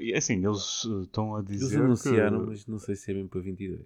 E 0.01 0.14
assim, 0.14 0.43
eles 0.45 0.87
eh, 0.87 1.03
estão 1.03 1.37
a 1.37 1.41
Eles 1.41 1.61
dizer. 1.61 1.82
anunciaram, 1.82 2.41
que... 2.41 2.47
mas 2.47 2.66
não 2.66 2.78
sei 2.78 2.97
se 2.97 3.11
é 3.11 3.14
mesmo 3.14 3.28
para 3.28 3.41
22. 3.43 3.80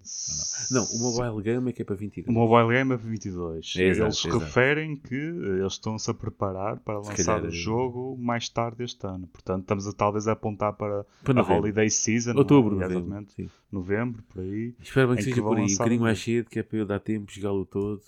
ou 0.71 0.77
Não, 0.79 0.87
não 0.87 0.95
o 0.95 0.99
Mobile 1.13 1.43
Game 1.43 1.69
é 1.69 1.73
que 1.73 1.83
é 1.83 1.85
para 1.85 1.97
22. 1.97 2.29
O 2.29 2.33
Mobile 2.33 2.69
Game 2.77 2.95
é 2.95 2.97
para 2.97 3.09
22. 3.09 3.75
É, 3.77 3.83
exato, 3.89 4.05
eles 4.07 4.25
exato. 4.25 4.39
referem 4.39 4.95
que 4.97 5.15
eh, 5.17 5.59
eles 5.61 5.73
estão-se 5.73 6.09
a 6.09 6.15
preparar 6.15 6.79
para 6.79 7.03
Se 7.03 7.11
lançar 7.11 7.43
o 7.43 7.49
eh, 7.49 7.51
jogo 7.51 8.17
mais 8.17 8.49
tarde 8.49 8.85
este 8.85 9.05
ano. 9.07 9.27
Portanto, 9.27 9.63
estamos 9.63 9.89
a 9.89 9.93
talvez 9.93 10.29
a 10.29 10.33
apontar 10.33 10.73
para, 10.75 11.05
Para 11.25 11.33
a 11.33 11.35
novembro. 11.35 11.63
Holiday 11.65 11.91
Season. 11.91 12.31
não 12.31 12.37
é? 12.37 12.41
Outubro, 12.43 12.75
novembro, 12.77 12.99
Exatamente. 12.99 13.33
sim. 13.35 13.51
Novembro, 13.73 14.23
por 14.23 14.41
aí. 14.41 14.75
Espero 14.81 15.09
bem 15.09 15.17
que 15.17 15.25
que 15.25 15.31
seja 15.31 15.43
vão 15.43 15.51
por 15.51 15.59
aí, 15.59 15.65
um 15.65 15.77
bocadinho 15.77 16.01
mais 16.03 16.23
cedo, 16.23 16.49
que 16.49 16.59
é 16.61 16.63
para 16.63 16.79
eu 16.79 16.87
dar 16.87 17.01
tempo 17.01 17.27
de 17.27 17.41
jogá-lo 17.41 17.67
todo. 17.67 18.01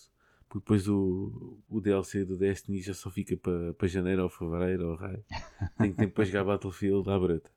Porque 0.48 0.64
depois 0.64 0.88
o, 0.88 1.58
o 1.68 1.80
DLC 1.80 2.24
do 2.24 2.36
Destiny 2.36 2.80
já 2.80 2.94
só 2.94 3.08
fica 3.10 3.36
para, 3.36 3.72
para 3.74 3.86
janeiro 3.88 4.22
ou 4.24 4.28
fevereiro 4.28 4.90
ou 4.90 4.94
raio. 4.96 5.22
Tenho 5.78 5.94
tempo 5.94 6.14
para 6.14 6.24
jogar 6.24 6.44
Battlefield 6.44 7.08
à 7.10 7.18
bruta. 7.18 7.50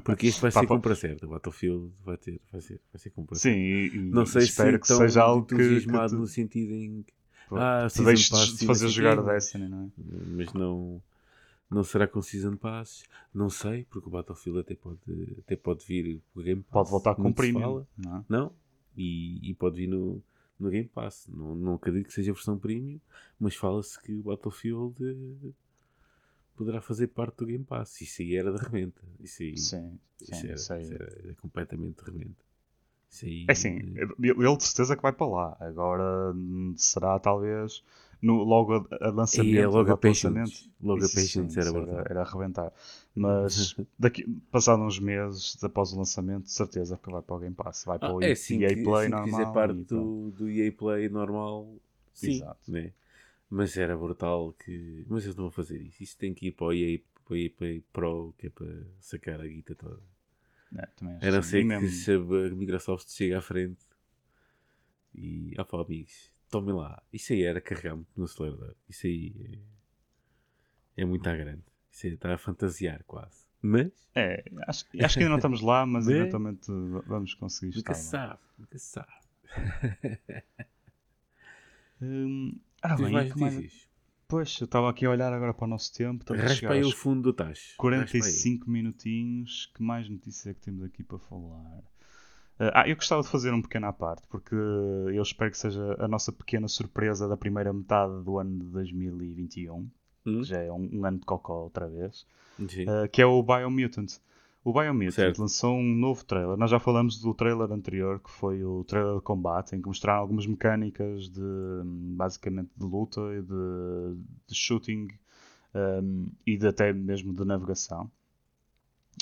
Porque 0.00 0.26
este 0.28 0.40
vai 0.40 0.50
Pá, 0.50 0.60
ser 0.60 0.66
pá. 0.66 0.74
compra 0.74 0.94
certa. 0.94 1.26
Battlefield 1.26 1.92
vai, 2.04 2.16
ter, 2.16 2.40
vai, 2.50 2.60
ser, 2.60 2.80
vai 2.92 2.98
ser 3.00 3.10
compra 3.10 3.36
Sim, 3.36 3.50
certa. 3.50 3.96
e, 3.96 4.00
Não 4.10 4.24
sei 4.26 4.40
se 4.42 4.48
espero 4.48 4.80
que 4.80 4.88
tão 4.88 4.96
seja 4.98 5.22
algo 5.22 5.46
que, 5.46 5.56
que 5.56 5.80
te, 5.80 5.86
no 6.14 6.26
sentido 6.26 6.72
em 6.74 7.02
que 7.02 7.12
pô, 7.48 7.56
Ah, 7.56 7.86
te 7.88 7.92
Season 7.94 8.04
deixes 8.08 8.28
Pass 8.30 8.56
de 8.58 8.66
fazer 8.66 8.88
jogar 8.88 9.16
mas- 9.16 9.26
Destiny, 9.26 9.68
não 9.68 9.84
é? 9.84 9.88
mas 10.36 10.52
não, 10.54 11.02
não 11.70 11.84
será 11.84 12.06
com 12.06 12.22
Season 12.22 12.56
Passes. 12.56 13.04
Não 13.34 13.50
sei, 13.50 13.84
porque 13.90 14.08
o 14.08 14.12
Battlefield 14.12 14.60
até 14.60 14.74
pode, 14.74 14.98
até 15.38 15.56
pode 15.56 15.84
vir 15.86 16.20
o 16.34 16.42
Game 16.42 16.62
Pass. 16.62 16.72
Pode 16.72 16.90
voltar 16.90 17.14
com 17.14 17.28
se 17.28 17.34
premium. 17.34 17.84
Não 17.98 18.16
é? 18.18 18.24
Não, 18.28 18.52
e, 18.96 19.50
e 19.50 19.54
pode 19.54 19.76
vir 19.76 19.86
no, 19.88 20.22
no 20.58 20.70
Game 20.70 20.88
Pass. 20.88 21.26
Não, 21.28 21.54
não 21.54 21.74
acredito 21.74 22.06
que 22.06 22.12
seja 22.14 22.30
a 22.30 22.34
versão 22.34 22.58
premium, 22.58 22.98
mas 23.38 23.54
fala-se 23.56 24.00
que 24.02 24.12
o 24.14 24.22
Battlefield 24.22 24.94
eh, 25.04 25.50
poderá 26.64 26.80
fazer 26.80 27.08
parte 27.08 27.36
do 27.38 27.46
Game 27.46 27.64
Pass. 27.64 28.00
Isso 28.00 28.22
aí 28.22 28.36
era 28.36 28.52
de 28.52 28.58
rementa. 28.64 29.02
Isso 29.20 29.42
aí, 29.42 29.66
Sim, 29.66 29.98
isso 30.28 30.34
sim, 30.34 30.48
era, 30.48 30.54
isso 30.54 30.72
aí. 30.74 30.84
isso 30.84 30.94
era- 30.94 31.12
era 31.24 31.34
completamente 31.36 32.04
de 32.04 32.10
rementa. 32.12 32.44
Isso 33.10 33.26
aí, 33.26 33.48
É 33.48 33.52
assim, 33.52 33.76
ele 34.18 34.30
ele 34.40 34.56
de 34.56 34.64
certeza 34.64 34.96
que 34.96 35.02
vai 35.02 35.12
para 35.12 35.26
lá. 35.26 35.56
Agora 35.60 36.32
hum, 36.34 36.74
será 36.76 37.18
talvez 37.18 37.82
no, 38.20 38.42
logo 38.44 38.74
a, 39.00 39.06
a 39.08 39.10
lançamento. 39.10 39.56
E 39.56 39.58
é 39.58 39.66
logo 39.66 39.90
a 39.92 39.96
Patience. 39.96 40.68
Logo 40.80 41.04
a 41.04 41.08
Isso 41.08 41.08
Patience 41.08 41.58
sim, 41.58 41.58
era 41.58 41.70
era, 41.70 42.04
era 42.10 42.22
arrebentar. 42.22 42.72
Mas 43.14 43.74
daqui, 43.98 44.24
passado 44.50 44.82
uns 44.82 44.98
meses 44.98 45.62
após 45.62 45.92
o 45.92 45.98
lançamento, 45.98 46.44
de 46.44 46.52
certeza 46.52 46.96
que 46.98 47.10
vai 47.10 47.22
para 47.22 47.36
o 47.36 47.38
Game 47.40 47.54
Pass. 47.54 47.84
Vai 47.84 47.98
para 47.98 48.12
Ah, 48.12 48.14
o 48.14 48.20
é 48.20 48.32
assim 48.32 48.62
EA 48.62 48.64
que, 48.64 48.76
Play 48.76 49.08
que 49.08 49.14
normal. 49.16 49.22
fizer 49.22 49.46
parte 49.46 49.78
e 49.80 49.84
do, 49.88 50.30
do 50.32 50.48
EA 50.50 50.72
Play 50.72 51.08
normal, 51.08 51.80
sim, 52.12 52.46
Exato. 52.46 52.60
né? 52.66 52.92
Mas 53.52 53.76
era 53.76 53.96
brutal 53.96 54.52
que. 54.54 55.04
Mas 55.08 55.24
eles 55.24 55.36
não 55.36 55.44
vão 55.44 55.50
fazer 55.50 55.80
isso. 55.82 56.02
Isso 56.02 56.16
tem 56.16 56.32
que 56.32 56.46
ir 56.48 56.52
para 56.52 56.66
o 56.66 56.72
EA, 56.72 56.98
para 57.24 57.34
o 57.34 57.36
EA 57.36 57.80
Pro, 57.92 58.34
que 58.38 58.46
é 58.46 58.50
para 58.50 58.66
sacar 58.98 59.40
a 59.40 59.46
guita 59.46 59.74
toda. 59.74 60.00
É, 60.74 60.86
também 60.96 61.16
acho 61.16 61.26
A 61.26 61.30
não 61.30 61.40
que 61.40 61.46
sim. 61.46 61.50
ser 61.50 61.64
E 61.66 61.80
que 61.80 61.88
se 61.88 62.12
a 62.12 62.54
Microsoft 62.54 63.08
chega 63.10 63.38
à 63.38 63.42
frente 63.42 63.84
e. 65.14 65.54
Ah, 65.58 65.64
pá, 65.64 65.82
amigos, 65.82 66.32
tomem 66.50 66.74
lá. 66.74 67.02
Isso 67.12 67.32
aí 67.32 67.42
era 67.42 67.60
carregar-me 67.60 68.06
no 68.16 68.24
acelerador. 68.24 68.74
Isso 68.88 69.06
aí 69.06 69.60
é, 70.96 71.02
é 71.02 71.04
muito 71.04 71.26
à 71.28 71.36
grande. 71.36 71.62
Isso 71.90 72.06
aí 72.06 72.14
está 72.14 72.32
a 72.34 72.38
fantasiar 72.38 73.02
quase. 73.04 73.44
Mas 73.60 73.92
É, 74.14 74.42
acho, 74.66 74.86
acho 74.98 75.14
que 75.14 75.20
ainda 75.20 75.28
não 75.30 75.36
estamos 75.36 75.60
lá, 75.60 75.84
mas 75.86 76.06
Né? 76.08 76.14
eventualmente 76.16 76.66
vamos 77.06 77.34
conseguir 77.34 77.76
nunca 77.76 77.92
estar 77.92 77.92
lá. 77.92 77.98
sabe, 77.98 78.40
nunca 78.58 78.78
sabe. 78.78 79.12
Hum, 82.00 82.58
ah, 82.82 82.96
Tens 82.96 83.00
bem, 83.04 83.12
mais 83.12 83.34
notícias? 83.56 83.88
Pois, 84.28 84.58
eu 84.60 84.64
estava 84.64 84.88
aqui 84.88 85.04
a 85.04 85.10
olhar 85.10 85.32
agora 85.32 85.52
para 85.52 85.64
o 85.64 85.68
nosso 85.68 85.92
tempo. 85.92 86.24
Raspa 86.34 86.72
aí 86.72 86.82
o 86.82 86.90
fundo 86.90 87.22
do 87.22 87.32
tacho. 87.32 87.74
45 87.76 88.70
minutinhos. 88.70 89.70
Que 89.74 89.82
mais 89.82 90.08
notícias 90.08 90.46
é 90.46 90.54
que 90.54 90.60
temos 90.60 90.82
aqui 90.84 91.02
para 91.02 91.18
falar? 91.18 91.82
Ah, 92.58 92.88
eu 92.88 92.94
gostava 92.94 93.22
de 93.22 93.28
fazer 93.28 93.52
um 93.52 93.60
pequeno 93.60 93.86
à 93.86 93.92
parte, 93.92 94.26
porque 94.28 94.54
eu 94.54 95.22
espero 95.22 95.50
que 95.50 95.58
seja 95.58 95.96
a 95.98 96.06
nossa 96.06 96.30
pequena 96.30 96.68
surpresa 96.68 97.26
da 97.26 97.36
primeira 97.36 97.72
metade 97.72 98.22
do 98.22 98.38
ano 98.38 98.58
de 98.58 98.66
2021, 98.66 99.90
Hum? 100.24 100.38
que 100.40 100.44
já 100.44 100.58
é 100.58 100.70
um, 100.70 100.88
um 100.92 101.04
ano 101.04 101.18
de 101.18 101.26
cocó 101.26 101.64
outra 101.64 101.88
vez, 101.88 102.24
ah, 102.86 103.08
que 103.08 103.20
é 103.20 103.26
o 103.26 103.42
Biomutant. 103.42 104.20
O 104.64 104.72
Biomutant 104.72 105.12
Certo. 105.12 105.40
lançou 105.40 105.76
um 105.76 105.94
novo 105.94 106.24
trailer. 106.24 106.56
Nós 106.56 106.70
já 106.70 106.78
falamos 106.78 107.20
do 107.20 107.34
trailer 107.34 107.72
anterior, 107.72 108.20
que 108.20 108.30
foi 108.30 108.64
o 108.64 108.84
trailer 108.84 109.16
de 109.16 109.22
combate, 109.22 109.74
em 109.74 109.80
que 109.80 109.88
mostraram 109.88 110.20
algumas 110.20 110.46
mecânicas 110.46 111.28
de 111.28 111.40
basicamente 111.84 112.70
de 112.76 112.84
luta 112.84 113.20
e 113.36 113.42
de, 113.42 114.20
de 114.46 114.54
shooting 114.54 115.08
um, 115.74 116.28
e 116.46 116.56
de 116.56 116.68
até 116.68 116.92
mesmo 116.92 117.34
de 117.34 117.44
navegação. 117.44 118.08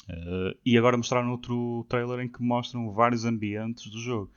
Uh, 0.09 0.55
e 0.65 0.77
agora 0.77 0.97
mostraram 0.97 1.31
outro 1.31 1.87
trailer 1.89 2.21
em 2.21 2.29
que 2.29 2.43
mostram 2.43 2.93
vários 2.93 3.25
ambientes 3.25 3.91
do 3.91 3.99
jogo. 3.99 4.31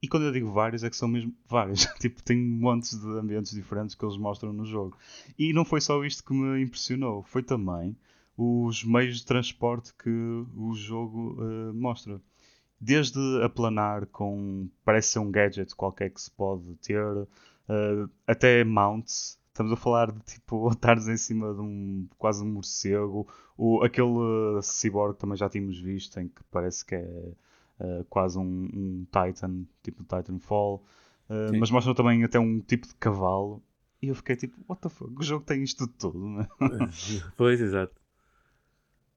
E 0.00 0.08
quando 0.08 0.24
eu 0.24 0.32
digo 0.32 0.50
vários, 0.50 0.82
é 0.82 0.90
que 0.90 0.96
são 0.96 1.06
mesmo 1.06 1.34
vários. 1.46 1.84
tipo, 2.00 2.22
tem 2.22 2.38
montes 2.38 2.98
de 2.98 3.06
ambientes 3.18 3.52
diferentes 3.52 3.94
que 3.94 4.04
eles 4.04 4.16
mostram 4.16 4.54
no 4.54 4.64
jogo. 4.64 4.96
E 5.38 5.52
não 5.52 5.66
foi 5.66 5.82
só 5.82 6.02
isto 6.02 6.24
que 6.24 6.32
me 6.32 6.62
impressionou, 6.62 7.22
foi 7.24 7.42
também 7.42 7.94
os 8.42 8.84
meios 8.84 9.18
de 9.18 9.26
transporte 9.26 9.92
que 9.94 10.10
o 10.10 10.74
jogo 10.74 11.36
uh, 11.40 11.74
mostra. 11.74 12.20
Desde 12.80 13.20
aplanar 13.44 14.06
com, 14.06 14.68
parece 14.84 15.10
ser 15.12 15.20
um 15.20 15.30
gadget 15.30 15.74
qualquer 15.76 16.10
que 16.10 16.20
se 16.20 16.30
pode 16.30 16.74
ter, 16.76 17.04
uh, 17.04 18.10
até 18.26 18.64
mounts. 18.64 19.38
Estamos 19.48 19.72
a 19.72 19.76
falar 19.76 20.10
de 20.10 20.20
tipo 20.20 20.68
estares 20.72 21.06
em 21.06 21.16
cima 21.16 21.54
de 21.54 21.60
um 21.60 22.08
quase 22.18 22.42
um 22.42 22.46
morcego. 22.46 23.28
O, 23.56 23.82
aquele 23.82 24.08
uh, 24.08 24.62
cyborg 24.62 25.16
também 25.16 25.36
já 25.36 25.48
tínhamos 25.48 25.78
visto, 25.78 26.18
em 26.18 26.26
que 26.26 26.42
parece 26.50 26.84
que 26.84 26.96
é 26.96 27.32
uh, 27.80 28.04
quase 28.08 28.38
um, 28.38 28.68
um 28.74 29.06
Titan, 29.06 29.64
tipo 29.82 30.02
Titanfall. 30.02 30.82
Uh, 31.30 31.56
mas 31.58 31.70
mostram 31.70 31.94
também 31.94 32.24
até 32.24 32.40
um 32.40 32.60
tipo 32.60 32.88
de 32.88 32.94
cavalo. 32.96 33.62
E 34.02 34.08
eu 34.08 34.16
fiquei 34.16 34.34
tipo, 34.34 34.56
what 34.68 34.82
the 34.82 34.88
fuck, 34.88 35.12
o 35.16 35.22
jogo 35.22 35.44
tem 35.44 35.62
isto 35.62 35.86
tudo, 35.86 36.18
né? 36.18 36.48
pois, 37.36 37.60
exato. 37.60 38.01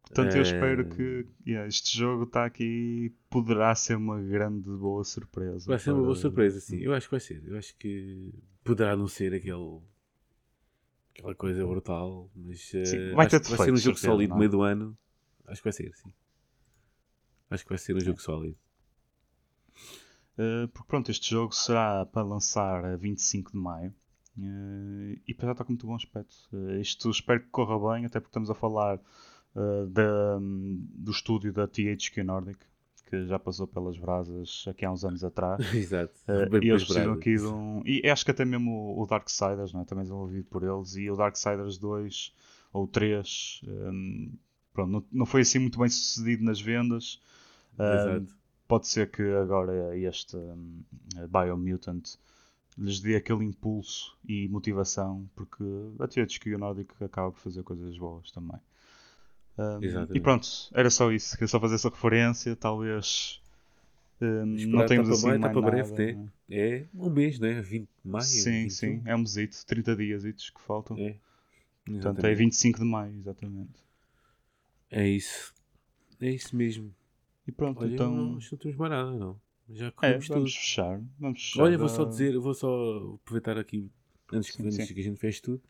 Portanto, 0.08 0.36
eu 0.36 0.42
espero 0.44 0.88
que 0.88 1.26
yeah, 1.46 1.68
este 1.68 1.98
jogo 1.98 2.24
está 2.24 2.46
aqui 2.46 3.14
poderá 3.30 3.74
ser 3.74 3.98
uma 3.98 4.22
grande 4.22 4.70
boa 4.70 5.04
surpresa. 5.04 5.66
Vai 5.68 5.80
ser 5.80 5.92
uma 5.92 6.04
boa 6.04 6.16
surpresa, 6.16 6.60
sim. 6.60 6.78
Eu 6.78 6.94
acho 6.94 7.08
que 7.08 7.12
vai 7.12 7.20
ser. 7.20 7.44
Eu 7.46 7.58
acho 7.58 7.76
que 7.78 8.34
poderá 8.64 8.96
não 8.96 9.08
ser 9.08 9.34
aquele 9.34 9.82
aquela 11.12 11.34
coisa 11.34 11.66
brutal, 11.66 12.30
mas 12.36 12.62
Sim, 12.62 13.12
uh, 13.12 13.16
vai, 13.16 13.28
ter 13.28 13.42
vai 13.42 13.58
ser 13.58 13.72
um 13.72 13.78
jogo 13.78 13.98
certeza, 13.98 14.08
sólido 14.08 14.30
no 14.32 14.36
é? 14.36 14.40
meio 14.40 14.52
do 14.52 14.62
ano. 14.62 14.98
Acho 15.48 15.62
que 15.62 15.66
vai 15.66 15.74
ser, 15.74 15.94
sim. 15.96 16.14
Acho 17.50 17.64
que 17.64 17.70
vai 17.70 17.78
ser 17.78 17.96
um 17.96 18.00
jogo 18.00 18.22
sólido. 18.22 18.58
Uh, 20.38 20.68
porque 20.74 20.88
pronto, 20.88 21.10
este 21.10 21.30
jogo 21.30 21.54
será 21.54 22.06
para 22.06 22.24
lançar 22.24 22.84
a 22.84 22.96
25 22.98 23.52
de 23.52 23.58
maio. 23.58 23.94
Uh, 24.38 25.16
e 25.26 25.36
já 25.40 25.52
está 25.52 25.64
com 25.64 25.72
muito 25.72 25.88
bom 25.88 25.96
aspecto. 25.96 26.36
Uh, 26.52 26.80
isto 26.82 27.10
espero 27.10 27.42
que 27.42 27.48
corra 27.48 27.94
bem, 27.94 28.06
até 28.06 28.20
porque 28.20 28.32
estamos 28.32 28.50
a 28.50 28.56
falar 28.56 29.00
uh, 29.56 29.88
da, 29.88 30.38
do 30.40 31.12
estúdio 31.12 31.54
da 31.54 31.68
THQ 31.68 32.24
Nordic, 32.24 32.60
que 33.06 33.26
já 33.26 33.40
passou 33.40 33.68
pelas 33.68 33.98
brasas 33.98 34.66
aqui 34.68 34.86
há 34.86 34.92
uns 34.92 35.06
anos 35.06 35.24
atrás. 35.24 35.62
Exato. 35.74 36.14
Uh, 36.28 36.64
e 36.64 36.70
eles 36.70 36.84
precisam 36.84 37.14
aqui 37.14 37.36
de 37.36 37.46
um. 37.46 37.82
E 37.86 38.08
acho 38.10 38.26
que 38.26 38.32
até 38.32 38.44
mesmo 38.44 39.00
o, 39.00 39.06
Darksiders 39.06 39.74
não 39.74 39.82
é? 39.82 39.86
também 39.86 40.04
desenvolvido 40.04 40.46
por 40.46 40.64
eles. 40.64 40.96
E 40.96 41.10
o 41.10 41.16
Darksiders 41.16 41.78
2 41.78 42.34
ou 42.74 42.88
3 42.88 43.62
um, 43.68 44.34
pronto, 44.74 44.92
não, 44.92 45.06
não 45.12 45.26
foi 45.26 45.42
assim 45.42 45.60
muito 45.60 45.80
bem 45.80 45.90
sucedido 45.90 46.44
nas 46.44 46.60
vendas. 46.60 47.22
Exato. 47.78 48.34
pode 48.70 48.88
ser 48.88 49.12
que 49.12 49.22
agora 49.22 49.98
este 49.98 50.38
um, 50.38 50.82
Biomutant 51.30 52.18
lhes 52.78 53.00
dê 53.00 53.16
aquele 53.16 53.44
impulso 53.44 54.18
e 54.28 54.48
motivação, 54.48 55.30
porque 55.36 55.64
a 56.00 56.08
THQ 56.08 56.58
Nordic 56.58 56.92
acaba 57.02 57.32
por 57.32 57.40
fazer 57.40 57.64
coisas 57.64 57.98
boas 57.98 58.32
também. 58.32 58.60
Um, 59.58 59.80
e 60.14 60.20
pronto, 60.20 60.48
era 60.74 60.90
só 60.90 61.12
isso. 61.12 61.34
Queria 61.36 61.48
só 61.48 61.60
fazer 61.60 61.76
essa 61.76 61.90
referência. 61.90 62.56
Talvez 62.56 63.42
um, 64.22 64.46
não 64.68 64.86
temos 64.86 65.08
tá 65.08 65.14
para 65.14 65.14
assim 65.14 65.28
maio, 65.28 65.40
tá 65.40 65.48
mais 65.48 65.54
para 65.54 65.62
nada. 65.62 65.72
breve, 65.72 66.14
né? 66.14 66.30
né? 66.50 66.58
É 66.58 66.86
um 66.94 67.10
mês, 67.10 67.40
né? 67.40 67.62
20 67.62 67.82
de 68.04 68.10
maio. 68.12 68.24
Sim, 68.26 68.52
21. 68.64 68.70
sim, 68.70 69.02
é 69.06 69.16
um 69.16 69.20
mesito, 69.20 69.66
30 69.66 69.96
dias 69.96 70.24
que 70.24 70.62
faltam. 70.62 70.98
É. 70.98 71.16
Portanto, 71.86 71.88
é 71.88 71.98
Exatamente. 72.32 72.36
25 72.38 72.80
de 72.80 72.86
maio, 72.86 73.16
exatamente. 73.18 73.84
É 74.92 75.08
isso. 75.08 75.54
É 76.20 76.30
isso 76.30 76.56
mesmo. 76.56 76.94
E 77.48 77.52
pronto, 77.52 77.82
Olha, 77.82 77.94
então. 77.94 78.12
não, 78.14 78.26
não 78.34 78.40
temos 78.58 78.78
mais 78.78 78.92
nada, 78.92 79.12
não. 79.12 79.40
Já 79.70 79.92
É, 80.02 80.12
vamos 80.12 80.28
tudo. 80.28 80.46
fechar. 80.46 81.02
Vamos 81.20 81.42
fechar. 81.42 81.64
Olha, 81.64 81.78
vou 81.78 81.90
só 81.90 82.04
da- 82.04 82.10
dizer, 82.10 82.38
vou 82.40 82.54
só 82.54 83.16
aproveitar 83.22 83.58
aqui, 83.58 83.90
antes, 84.34 84.50
que, 84.52 84.58
Sim, 84.58 84.66
antes 84.68 84.88
sim. 84.88 84.94
que 84.94 85.00
a 85.00 85.04
gente 85.04 85.20
feche 85.20 85.42
tudo. 85.42 85.62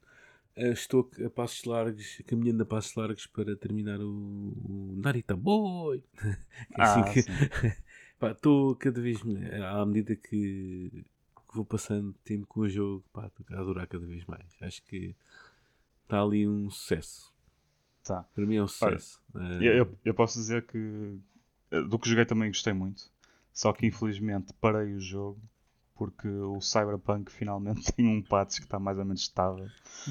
Eh, 0.56 0.72
estou 0.72 1.10
a 1.26 1.30
passos 1.30 1.64
largos, 1.66 2.22
caminhando 2.28 2.64
a 2.64 2.66
passos 2.66 2.96
largos 2.96 3.28
para 3.28 3.56
terminar 3.56 4.00
o, 4.00 4.10
o 4.10 4.96
Narita 4.98 5.36
Boy. 5.36 6.04
É 6.78 6.82
assim 6.82 7.02
Ah, 7.02 7.14
que- 7.14 7.24
pá, 8.20 8.32
Estou 8.32 8.76
cada 8.76 9.02
vez 9.02 9.20
à 9.72 9.86
medida 9.86 10.16
que, 10.16 11.04
vou 11.54 11.66
passando 11.66 12.14
tempo 12.24 12.46
com 12.48 12.62
o 12.62 12.70
jogo, 12.70 13.04
pá, 13.14 13.28
estou 13.28 13.46
a 13.58 13.62
adorar 13.62 13.88
cada 13.88 14.06
vez 14.06 14.26
mais. 14.26 14.46
Acho 14.62 14.82
que 14.84 15.16
está 16.04 16.22
ali 16.22 16.48
um 16.48 16.70
sucesso. 16.70 17.34
Tá. 18.04 18.24
Para 18.36 18.46
mim 18.46 18.56
é 18.58 18.64
um 18.64 18.68
sucesso. 18.68 19.22
Eh, 19.36 19.58
Eu, 19.68 19.74
eu- 19.78 19.98
eu 20.06 20.14
posso 20.14 20.38
dizer 20.40 20.66
que 20.66 21.18
eh, 21.72 21.82
do 21.82 21.98
que 22.00 22.10
joguei 22.10 22.26
também 22.26 22.50
gostei 22.50 22.74
muito. 22.74 23.10
Só 23.54 23.72
que 23.74 23.86
infelizmente 23.88 24.54
parei 24.62 24.94
o 24.94 25.00
jogo 25.00 25.42
porque 25.96 26.28
o 26.28 26.60
Cyberpunk 26.62 27.32
finalmente 27.32 27.92
tem 27.94 28.08
um 28.08 28.22
patch 28.22 28.58
que 28.58 28.66
está 28.66 28.80
mais 28.80 28.98
ou 28.98 29.06
menos 29.06 29.22
estável. 29.22 29.68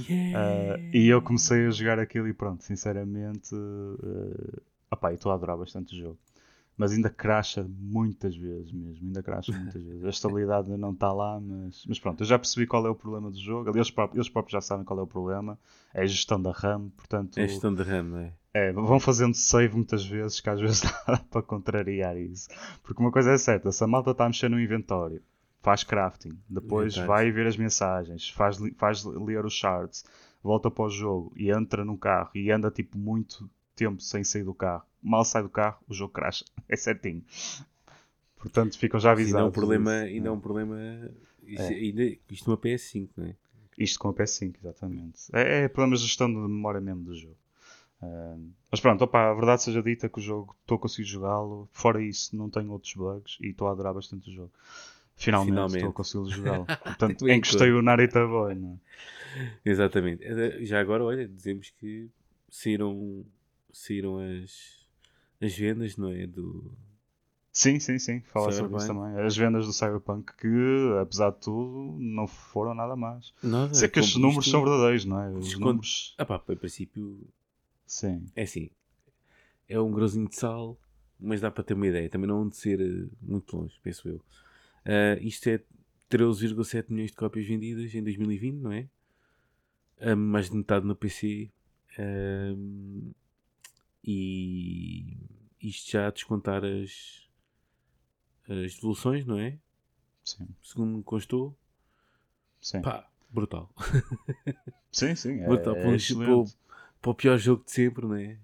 yeah! 0.08 0.78
Uh, 0.78 0.90
e 0.92 1.08
eu 1.08 1.22
comecei 1.22 1.66
a 1.66 1.70
jogar 1.70 1.98
aquilo 1.98 2.26
e 2.28 2.34
pronto, 2.34 2.64
sinceramente, 2.64 3.54
uh, 3.54 4.62
opá, 4.90 5.10
eu 5.10 5.16
estou 5.16 5.30
a 5.30 5.34
adorar 5.34 5.56
bastante 5.56 5.94
o 5.94 5.98
jogo. 5.98 6.18
Mas 6.76 6.90
ainda 6.90 7.08
cracha 7.08 7.64
muitas 7.68 8.36
vezes 8.36 8.72
mesmo, 8.72 9.06
ainda 9.06 9.22
cracha 9.22 9.52
muitas 9.56 9.80
vezes. 9.80 10.04
A 10.04 10.08
estabilidade 10.08 10.66
ainda 10.66 10.78
não 10.78 10.92
está 10.92 11.12
lá, 11.12 11.38
mas, 11.40 11.84
mas 11.86 12.00
pronto, 12.00 12.22
eu 12.22 12.26
já 12.26 12.36
percebi 12.38 12.66
qual 12.66 12.84
é 12.86 12.90
o 12.90 12.94
problema 12.96 13.30
do 13.30 13.38
jogo. 13.38 13.70
Eles 13.70 13.90
próprios, 13.90 14.18
eles 14.18 14.28
próprios 14.28 14.52
já 14.52 14.60
sabem 14.60 14.84
qual 14.84 14.98
é 14.98 15.02
o 15.02 15.06
problema. 15.06 15.56
É 15.92 16.02
a 16.02 16.06
gestão 16.06 16.40
da 16.42 16.50
RAM, 16.50 16.88
portanto, 16.96 17.38
É 17.38 17.46
gestão 17.46 17.72
de 17.72 17.82
RAM, 17.84 18.02
não 18.02 18.18
é? 18.18 18.32
é, 18.54 18.72
vão 18.72 19.00
fazendo 19.00 19.34
save 19.34 19.74
muitas 19.74 20.04
vezes, 20.06 20.40
que 20.40 20.48
às 20.48 20.60
vezes 20.60 20.80
dá 21.06 21.18
para 21.30 21.42
contrariar 21.42 22.16
isso. 22.16 22.48
Porque 22.82 23.00
uma 23.00 23.10
coisa 23.12 23.32
é 23.32 23.38
certa, 23.38 23.70
se 23.70 23.82
a 23.82 23.86
malta 23.86 24.12
está 24.12 24.24
a 24.24 24.28
mexer 24.28 24.48
no 24.48 24.60
inventório, 24.60 25.20
faz 25.64 25.82
crafting, 25.82 26.38
depois 26.48 26.92
Inventário. 26.92 27.08
vai 27.08 27.30
ver 27.32 27.46
as 27.46 27.56
mensagens, 27.56 28.28
faz, 28.28 28.58
faz 28.76 29.02
ler 29.04 29.44
os 29.44 29.54
shards, 29.54 30.04
volta 30.42 30.70
para 30.70 30.84
o 30.84 30.90
jogo 30.90 31.32
e 31.34 31.50
entra 31.50 31.84
num 31.84 31.96
carro 31.96 32.30
e 32.34 32.50
anda 32.50 32.70
tipo 32.70 32.98
muito 32.98 33.50
tempo 33.74 34.00
sem 34.02 34.22
sair 34.22 34.44
do 34.44 34.52
carro. 34.54 34.84
Mal 35.02 35.24
sai 35.24 35.42
do 35.42 35.48
carro, 35.48 35.78
o 35.88 35.94
jogo 35.94 36.12
cracha. 36.12 36.44
É 36.68 36.76
certinho. 36.76 37.22
Portanto, 38.36 38.78
ficam 38.78 39.00
já 39.00 39.12
avisados. 39.12 39.36
ainda 39.36 39.46
é 39.46 39.48
um 39.48 39.52
problema, 39.52 39.90
ainda 39.92 40.28
é 40.28 40.30
um 40.30 40.40
problema. 40.40 40.76
Isto, 41.46 41.62
É. 41.62 41.74
ainda, 41.74 42.02
isto 42.30 42.48
numa 42.50 42.58
PS5, 42.58 43.08
não 43.16 43.26
é? 43.26 43.36
Isto 43.78 43.98
com 43.98 44.08
a 44.08 44.14
PS5, 44.14 44.54
exatamente. 44.60 45.22
É, 45.32 45.64
é 45.64 45.68
problemas 45.68 46.00
de 46.00 46.06
gestão 46.06 46.28
de 46.28 46.36
memória 46.36 46.80
mesmo 46.80 47.02
do 47.04 47.14
jogo. 47.14 47.36
Ah, 48.02 48.36
mas 48.70 48.80
pronto, 48.80 49.02
opa, 49.02 49.30
a 49.30 49.34
verdade 49.34 49.62
seja 49.62 49.82
dita 49.82 50.08
que 50.08 50.18
o 50.18 50.22
jogo 50.22 50.54
estou 50.60 50.76
a 50.76 50.80
conseguir 50.80 51.08
jogá-lo. 51.08 51.68
Fora 51.72 52.02
isso, 52.02 52.36
não 52.36 52.50
tenho 52.50 52.70
outros 52.70 52.92
bugs 52.94 53.38
e 53.40 53.48
estou 53.48 53.66
a 53.68 53.72
adorar 53.72 53.94
bastante 53.94 54.28
o 54.30 54.32
jogo. 54.32 54.52
Finalmente, 55.16 55.50
Finalmente. 55.52 55.76
estou 55.76 55.90
a 55.90 55.92
conseguir 55.92 56.30
jogá-lo. 56.30 56.66
Portanto, 56.66 57.28
encostei 57.28 57.70
o 57.72 57.82
Narita 57.82 58.26
Boy. 58.26 58.54
Não 58.54 58.72
é? 58.72 59.50
Exatamente. 59.64 60.24
Eh, 60.24 60.64
Já 60.64 60.80
agora, 60.80 61.04
olha, 61.04 61.26
dizemos 61.28 61.70
que 61.70 62.08
saíram, 62.50 63.24
saíram 63.72 64.18
as, 64.18 64.86
as 65.40 65.56
vendas, 65.56 65.96
não 65.96 66.10
é? 66.10 66.26
Do, 66.26 66.72
Sim, 67.52 67.78
sim, 67.78 67.98
sim. 68.00 68.20
Fala 68.22 68.50
sobre 68.50 68.76
isso 68.76 68.88
também. 68.88 69.16
As 69.24 69.36
vendas 69.36 69.64
do 69.66 69.72
Cyberpunk 69.72 70.32
que, 70.36 70.48
apesar 71.00 71.30
de 71.30 71.38
tudo, 71.38 71.96
não 72.00 72.26
foram 72.26 72.74
nada 72.74 72.96
más. 72.96 73.32
nada. 73.40 73.72
Sei 73.72 73.88
que 73.88 74.00
como 74.00 74.18
números 74.18 74.50
são 74.50 74.64
verdadeiros, 74.64 75.04
não 75.04 75.20
é? 75.20 75.30
Os 75.30 75.44
desconto- 75.46 75.66
números. 75.66 76.14
Ah 76.18 76.24
pá, 76.26 76.42
em 76.48 76.56
princípio, 76.56 77.20
Sim. 77.86 78.26
é 78.34 78.42
assim. 78.42 78.70
É 79.68 79.78
um 79.80 79.92
grauzinho 79.92 80.28
de 80.28 80.34
sal, 80.34 80.76
mas 81.20 81.40
dá 81.40 81.48
para 81.50 81.62
ter 81.62 81.74
uma 81.74 81.86
ideia. 81.86 82.10
Também 82.10 82.26
não 82.28 82.48
de 82.48 82.56
ser 82.56 82.80
eh, 82.80 83.06
muito 83.22 83.56
longe, 83.56 83.74
penso 83.84 84.08
eu. 84.08 84.20
Ah, 84.84 85.18
isto 85.20 85.48
é 85.48 85.60
13,7 86.10 86.90
milhões 86.90 87.10
de 87.10 87.16
cópias 87.16 87.46
vendidas 87.46 87.94
em 87.94 88.02
2020, 88.02 88.56
não 88.60 88.72
é? 88.72 88.88
Ah, 90.00 90.16
mais 90.16 90.50
de 90.50 90.56
metade 90.56 90.86
no 90.86 90.94
PC. 90.94 91.50
Ahm, 91.98 93.12
e 94.02 95.16
isto 95.60 95.90
já 95.92 96.08
a 96.08 96.10
descontar 96.10 96.62
as, 96.64 97.26
as 98.48 98.74
devoluções, 98.74 99.24
não 99.24 99.38
é? 99.38 99.58
Sim, 100.24 100.48
segundo 100.62 100.98
me 100.98 101.02
constou. 101.02 101.56
sim. 102.60 102.80
Pá, 102.82 103.08
brutal. 103.30 103.72
Sim, 104.92 105.14
sim. 105.14 105.40
É, 105.40 105.46
brutal. 105.46 105.74
é 105.76 105.82
para, 106.14 106.36
um- 106.36 106.44
para 107.00 107.10
o 107.10 107.14
pior 107.14 107.38
jogo 107.38 107.64
de 107.64 107.70
sempre, 107.72 108.06
não 108.06 108.14
é? 108.14 108.38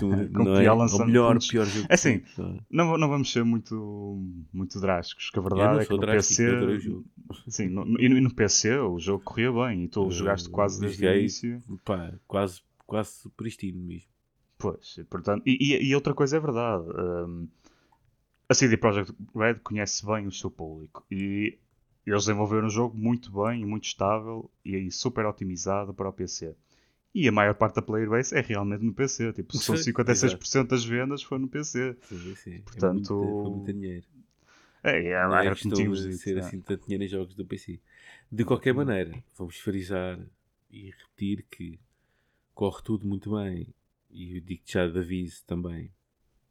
Com 0.00 0.44
não 0.44 0.56
é? 0.56 0.70
O 0.70 0.76
lançamento 0.76 1.06
melhor, 1.06 1.38
de- 1.38 1.48
pior 1.48 1.66
jogo 1.66 1.86
É 1.90 1.94
assim, 1.94 2.22
não 2.36 2.46
é? 2.90 2.98
Não, 2.98 3.08
vamos 3.08 3.32
ser 3.32 3.44
muito, 3.44 4.22
muito 4.52 4.80
drásticos, 4.80 5.30
que 5.30 5.38
a 5.38 5.42
verdade 5.42 5.82
é 5.82 5.86
que 5.86 5.92
no 5.92 5.98
drástico, 6.00 6.42
PC. 6.42 7.00
Sim, 7.48 7.68
no, 7.68 7.84
no- 7.84 8.00
e 8.00 8.08
no- 8.08 8.20
no 8.20 8.34
PC 8.34 8.78
o 8.78 8.98
jogo 8.98 9.22
corria 9.24 9.52
bem 9.52 9.84
e 9.84 9.88
tu 9.88 10.04
Eu 10.04 10.10
jogaste 10.10 10.48
quase 10.50 10.80
desde 10.80 11.06
o 11.06 11.14
início. 11.14 11.62
Pá, 11.84 12.12
quase, 12.26 12.62
quase 12.86 13.28
pristino 13.36 13.80
mesmo. 13.80 14.08
Pois, 14.58 14.96
e, 14.98 15.04
portanto, 15.04 15.42
e, 15.46 15.88
e- 15.88 15.94
outra 15.94 16.14
coisa 16.14 16.36
é 16.36 16.40
verdade. 16.40 16.84
hum, 17.28 17.48
a 18.48 18.54
CD 18.54 18.76
Projekt 18.76 19.12
Red 19.34 19.54
conhece 19.64 20.04
bem 20.06 20.26
o 20.26 20.32
seu 20.32 20.50
público 20.50 21.04
e 21.10 21.58
eles 22.06 22.24
desenvolveram 22.26 22.66
um 22.66 22.70
jogo 22.70 22.96
muito 22.96 23.32
bem 23.32 23.62
e 23.62 23.66
muito 23.66 23.84
estável 23.84 24.50
e 24.64 24.90
super 24.90 25.24
otimizado 25.26 25.94
para 25.94 26.08
o 26.08 26.12
PC. 26.12 26.54
E 27.14 27.28
a 27.28 27.32
maior 27.32 27.54
parte 27.54 27.76
da 27.76 27.82
player 27.82 28.10
base 28.10 28.36
é 28.36 28.40
realmente 28.40 28.82
no 28.82 28.92
PC. 28.92 29.32
Tipo, 29.32 29.56
são 29.56 29.76
Sim, 29.76 29.92
56% 29.92 30.66
das 30.66 30.84
vendas 30.84 31.22
foi 31.22 31.38
no 31.38 31.46
PC. 31.46 31.96
Sim, 32.02 32.34
sim. 32.34 32.60
Portanto, 32.62 32.86
é 32.86 32.92
muito, 32.92 33.42
foi 33.42 33.50
muito 33.50 33.72
dinheiro. 33.72 34.06
É, 34.82 35.10
é, 35.10 35.22
Não 35.22 35.38
é 35.38 35.54
como 35.54 35.74
tínhamos 35.74 36.02
dito, 36.02 36.18
ser 36.18 36.36
é. 36.36 36.40
assim 36.40 36.60
tanto 36.60 36.84
dinheiro 36.84 37.04
em 37.04 37.08
jogos 37.08 37.34
do 37.34 37.44
PC. 37.46 37.80
De 38.30 38.44
qualquer 38.44 38.74
maneira, 38.74 39.22
vamos 39.36 39.58
frisar 39.58 40.18
e 40.70 40.90
repetir 40.90 41.46
que 41.50 41.78
corre 42.52 42.82
tudo 42.82 43.06
muito 43.06 43.34
bem. 43.34 43.72
E 44.10 44.36
eu 44.36 44.40
digo 44.40 44.62
já 44.66 44.86
de 44.86 44.98
aviso 44.98 45.44
também. 45.46 45.90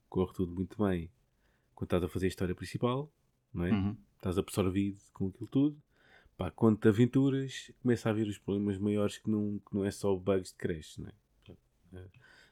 Corre 0.10 0.34
tudo 0.34 0.54
muito 0.54 0.82
bem 0.82 1.10
quando 1.76 1.88
estás 1.88 2.04
a 2.04 2.08
fazer 2.08 2.28
a 2.28 2.30
história 2.30 2.56
principal, 2.56 3.12
não 3.54 3.66
é? 3.66 3.72
Uhum. 3.72 3.98
Estás 4.16 4.38
absorvido 4.38 5.00
com 5.12 5.28
aquilo 5.28 5.48
tudo. 5.48 5.78
Pá, 6.44 6.52
quando 6.52 6.78
te 6.78 6.90
aventuras, 6.90 7.72
começa 7.82 8.10
a 8.10 8.12
haver 8.12 8.28
os 8.28 8.38
problemas 8.38 8.78
maiores 8.78 9.18
que 9.18 9.30
não, 9.30 9.60
que 9.66 9.74
não 9.74 9.86
é 9.86 9.92
só 9.92 10.14
bugs 10.14 10.50
de 10.50 10.56
crash, 10.56 10.98
não 10.98 11.08
é? 11.08 11.14
Eh, 11.94 12.08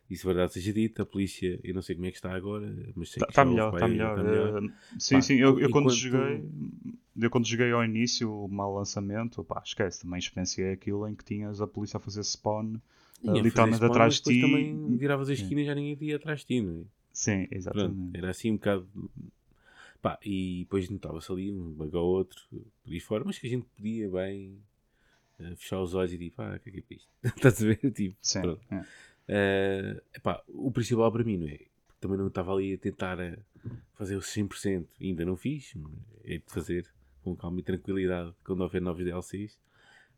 Isso 0.10 0.26
é 0.30 0.34
verdade 0.34 0.54
seja 0.54 0.72
dito, 0.72 1.02
a 1.02 1.06
polícia, 1.06 1.60
eu 1.62 1.74
não 1.74 1.82
sei 1.82 1.96
como 1.96 2.08
é 2.08 2.12
que 2.12 2.16
está 2.16 2.34
agora, 2.34 2.74
mas 2.96 3.10
sei 3.10 3.22
que 3.22 3.30
Está 3.32 3.44
melhor, 3.44 3.74
está 3.74 3.88
melhor. 3.90 4.16
tá 4.16 4.24
melhor. 4.24 4.64
Eh, 4.64 4.70
sim, 4.98 5.16
Pá, 5.16 5.22
sim, 5.22 5.36
eu, 5.36 5.60
eu 5.60 5.70
quando 5.70 5.90
joguei, 5.90 6.42
eu 7.20 7.30
quando 7.30 7.46
joguei 7.46 7.70
ao 7.74 7.84
início, 7.84 8.34
o 8.34 8.48
mau 8.48 8.74
lançamento, 8.74 9.44
pá, 9.44 9.62
esquece, 9.66 10.02
também 10.04 10.20
experienciei 10.20 10.72
aquilo 10.72 11.06
em 11.06 11.14
que 11.14 11.26
tinhas 11.26 11.60
a 11.60 11.68
polícia 11.68 11.98
a 11.98 12.00
fazer 12.00 12.24
spawn 12.24 12.78
E 13.24 13.42
fazer 13.42 13.42
literalmente 13.42 13.74
spawn, 13.74 13.94
atrás 13.94 14.16
de 14.16 14.22
ti. 14.24 14.40
também 14.40 14.98
viravas 14.98 15.30
a 15.30 15.34
esquina 15.34 15.60
e 15.62 15.66
já 15.66 15.76
ninguém 15.76 15.98
ia 16.08 16.16
atrás 16.16 16.40
de 16.42 16.46
ti, 16.46 16.62
não 16.62 16.80
é? 16.80 16.84
Sim, 17.14 17.48
Pronto, 17.72 17.98
exatamente. 17.98 18.18
era 18.18 18.30
assim 18.32 18.52
um 18.52 18.56
bocado. 18.56 18.88
Pá, 20.02 20.18
e 20.26 20.62
depois 20.64 20.90
notava-se 20.90 21.32
ali 21.32 21.52
um 21.52 21.72
bug 21.74 21.96
ou 21.96 22.08
outro 22.08 22.42
por 22.84 22.92
aí 22.92 23.00
fora, 23.00 23.24
mas 23.24 23.38
que 23.38 23.46
a 23.48 23.50
gente 23.50 23.66
podia 23.76 24.10
bem 24.10 24.58
eh, 25.40 25.56
fechar 25.56 25.80
os 25.82 25.94
olhos 25.94 26.12
e 26.14 26.18
tipo, 26.18 26.42
ah, 26.42 26.56
o 26.56 26.60
que 26.60 26.70
é 26.70 26.72
que 26.74 26.80
é 26.80 26.82
para 26.82 26.96
isto? 26.96 27.10
Estás 27.38 27.62
a 27.64 27.68
ver? 27.68 27.92
Tipo, 27.92 28.18
Sim, 28.22 28.42
pronto. 28.42 28.62
é. 28.72 28.84
Eh, 29.28 30.02
epá, 30.16 30.44
o 30.48 30.72
principal 30.72 31.12
para 31.12 31.24
mim, 31.24 31.38
não 31.38 31.48
é? 31.48 31.60
Também 32.00 32.18
não 32.18 32.28
estava 32.28 32.52
ali 32.54 32.74
a 32.74 32.78
tentar 32.80 33.20
eh, 33.20 33.38
fazer 33.94 34.16
o 34.16 34.22
100%, 34.22 34.88
ainda 35.00 35.24
não 35.24 35.38
fiz, 35.38 35.74
é 36.24 36.38
de 36.40 36.44
fazer 36.48 36.88
com 37.24 37.36
calma 37.36 37.60
e 37.60 37.64
tranquilidade 37.64 38.34
quando 38.44 38.62
houver 38.62 38.82
novos 38.82 39.04
DLCs. 39.06 39.60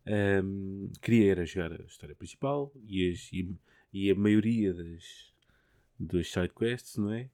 Ehm, 0.05 0.87
queria 1.01 1.31
era 1.31 1.45
jogar 1.45 1.73
a 1.73 1.83
história 1.83 2.15
principal 2.15 2.71
e, 2.87 3.09
as- 3.11 3.29
e- 3.33 3.53
e 3.91 4.09
a 4.11 4.15
maioria 4.15 4.73
das, 4.73 5.33
das 5.99 6.31
sidequests, 6.31 6.95
não 6.97 7.11
é? 7.11 7.29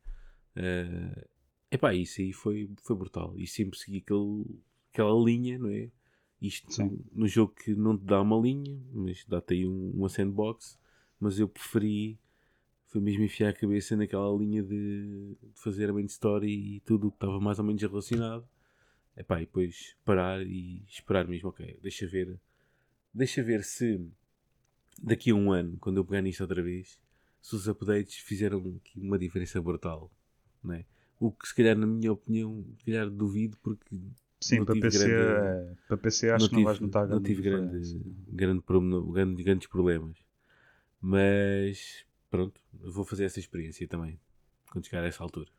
Eh, 0.56 1.28
epá, 1.72 1.93
isso 1.93 2.22
aí 2.22 2.34
foi, 2.34 2.70
foi 2.82 2.95
brutal. 2.95 3.34
E 3.38 3.47
sempre 3.47 3.78
segui 3.78 3.97
aquele, 3.99 4.45
aquela 4.91 5.13
linha, 5.24 5.57
não 5.57 5.70
é? 5.70 5.89
Isto 6.41 6.72
Sim. 6.72 6.99
no 7.11 7.28
jogo 7.28 7.53
que 7.53 7.76
não 7.76 7.97
te 7.97 8.05
dá 8.05 8.22
uma 8.22 8.38
linha, 8.38 8.80
mas 8.93 9.26
dá-te 9.26 9.53
aí 9.55 9.67
um, 9.67 9.91
uma 9.91 10.09
sandbox. 10.09 10.80
Mas 11.20 11.38
eu 11.38 11.49
preferi, 11.49 12.17
foi 12.88 13.01
mesmo 13.01 13.24
enfiar 13.24 13.49
a 13.49 13.53
cabeça 13.53 13.95
naquela 13.97 14.32
linha 14.38 14.63
de, 14.63 15.36
de 15.36 15.59
fazer 15.61 15.89
a 15.89 15.93
main 15.93 16.05
story 16.05 16.76
e 16.76 16.80
tudo 16.82 17.07
o 17.07 17.11
que 17.11 17.17
estava 17.17 17.39
mais 17.39 17.59
ou 17.59 17.65
menos 17.65 17.82
relacionado. 17.82 18.47
Epá, 19.17 19.41
e 19.41 19.45
depois 19.45 19.97
parar 20.05 20.41
e 20.41 20.82
esperar 20.88 21.28
mesmo, 21.28 21.49
ok, 21.49 21.78
deixa 21.82 22.07
ver, 22.07 22.39
deixa 23.13 23.43
ver 23.43 23.65
se 23.65 24.01
daqui 25.01 25.32
a 25.32 25.36
um 25.36 25.51
ano, 25.51 25.78
quando 25.78 25.97
eu 25.97 26.05
pegar 26.05 26.22
nisto 26.22 26.39
outra 26.39 26.63
vez, 26.63 26.97
se 27.41 27.53
os 27.53 27.67
updates 27.67 28.15
fizeram 28.15 28.59
aqui 28.78 28.99
uma 28.99 29.20
diferença 29.20 29.61
brutal, 29.61 30.09
não 30.63 30.74
é? 30.74 30.86
O 31.20 31.32
que 31.32 31.47
se 31.47 31.55
calhar, 31.55 31.78
na 31.78 31.86
minha 31.86 32.11
opinião, 32.13 32.63
se 32.80 32.86
calhar 32.86 33.09
duvido 33.09 33.57
porque 33.61 33.95
Sim, 34.41 34.59
não 34.59 34.65
para 34.65 34.76
PC, 34.76 34.97
grande- 35.09 35.11
é, 35.11 35.76
para 35.88 35.97
PC 35.97 36.30
acho 36.32 36.47
que 36.49 36.55
não 36.55 36.63
vais 36.63 36.80
notar 36.80 37.07
não 37.07 37.20
grande 37.20 37.26
tive 37.26 37.41
grande, 37.41 37.80
grande, 38.32 38.61
grande- 39.11 39.43
grandes 39.43 39.67
problemas. 39.67 40.17
Mas 41.01 42.05
pronto, 42.30 42.61
vou 42.74 43.05
fazer 43.05 43.26
essa 43.26 43.39
experiência 43.39 43.88
também 43.88 44.20
quando 44.72 44.86
chegar 44.86 45.03
a 45.03 45.07
essa 45.07 45.24
altura. 45.24 45.49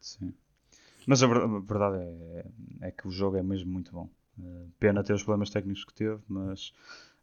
Sim. 0.00 0.32
Mas 1.06 1.22
a 1.22 1.26
verdade 1.26 1.98
é, 1.98 2.88
é 2.88 2.90
que 2.90 3.08
o 3.08 3.10
jogo 3.10 3.36
é 3.36 3.42
mesmo 3.42 3.70
muito 3.72 3.92
bom. 3.92 4.08
Eh, 4.38 4.66
Pena 4.78 5.02
ter 5.04 5.14
os 5.14 5.22
problemas 5.22 5.50
técnicos 5.50 5.84
que 5.84 5.94
teve, 5.94 6.20
mas 6.28 6.72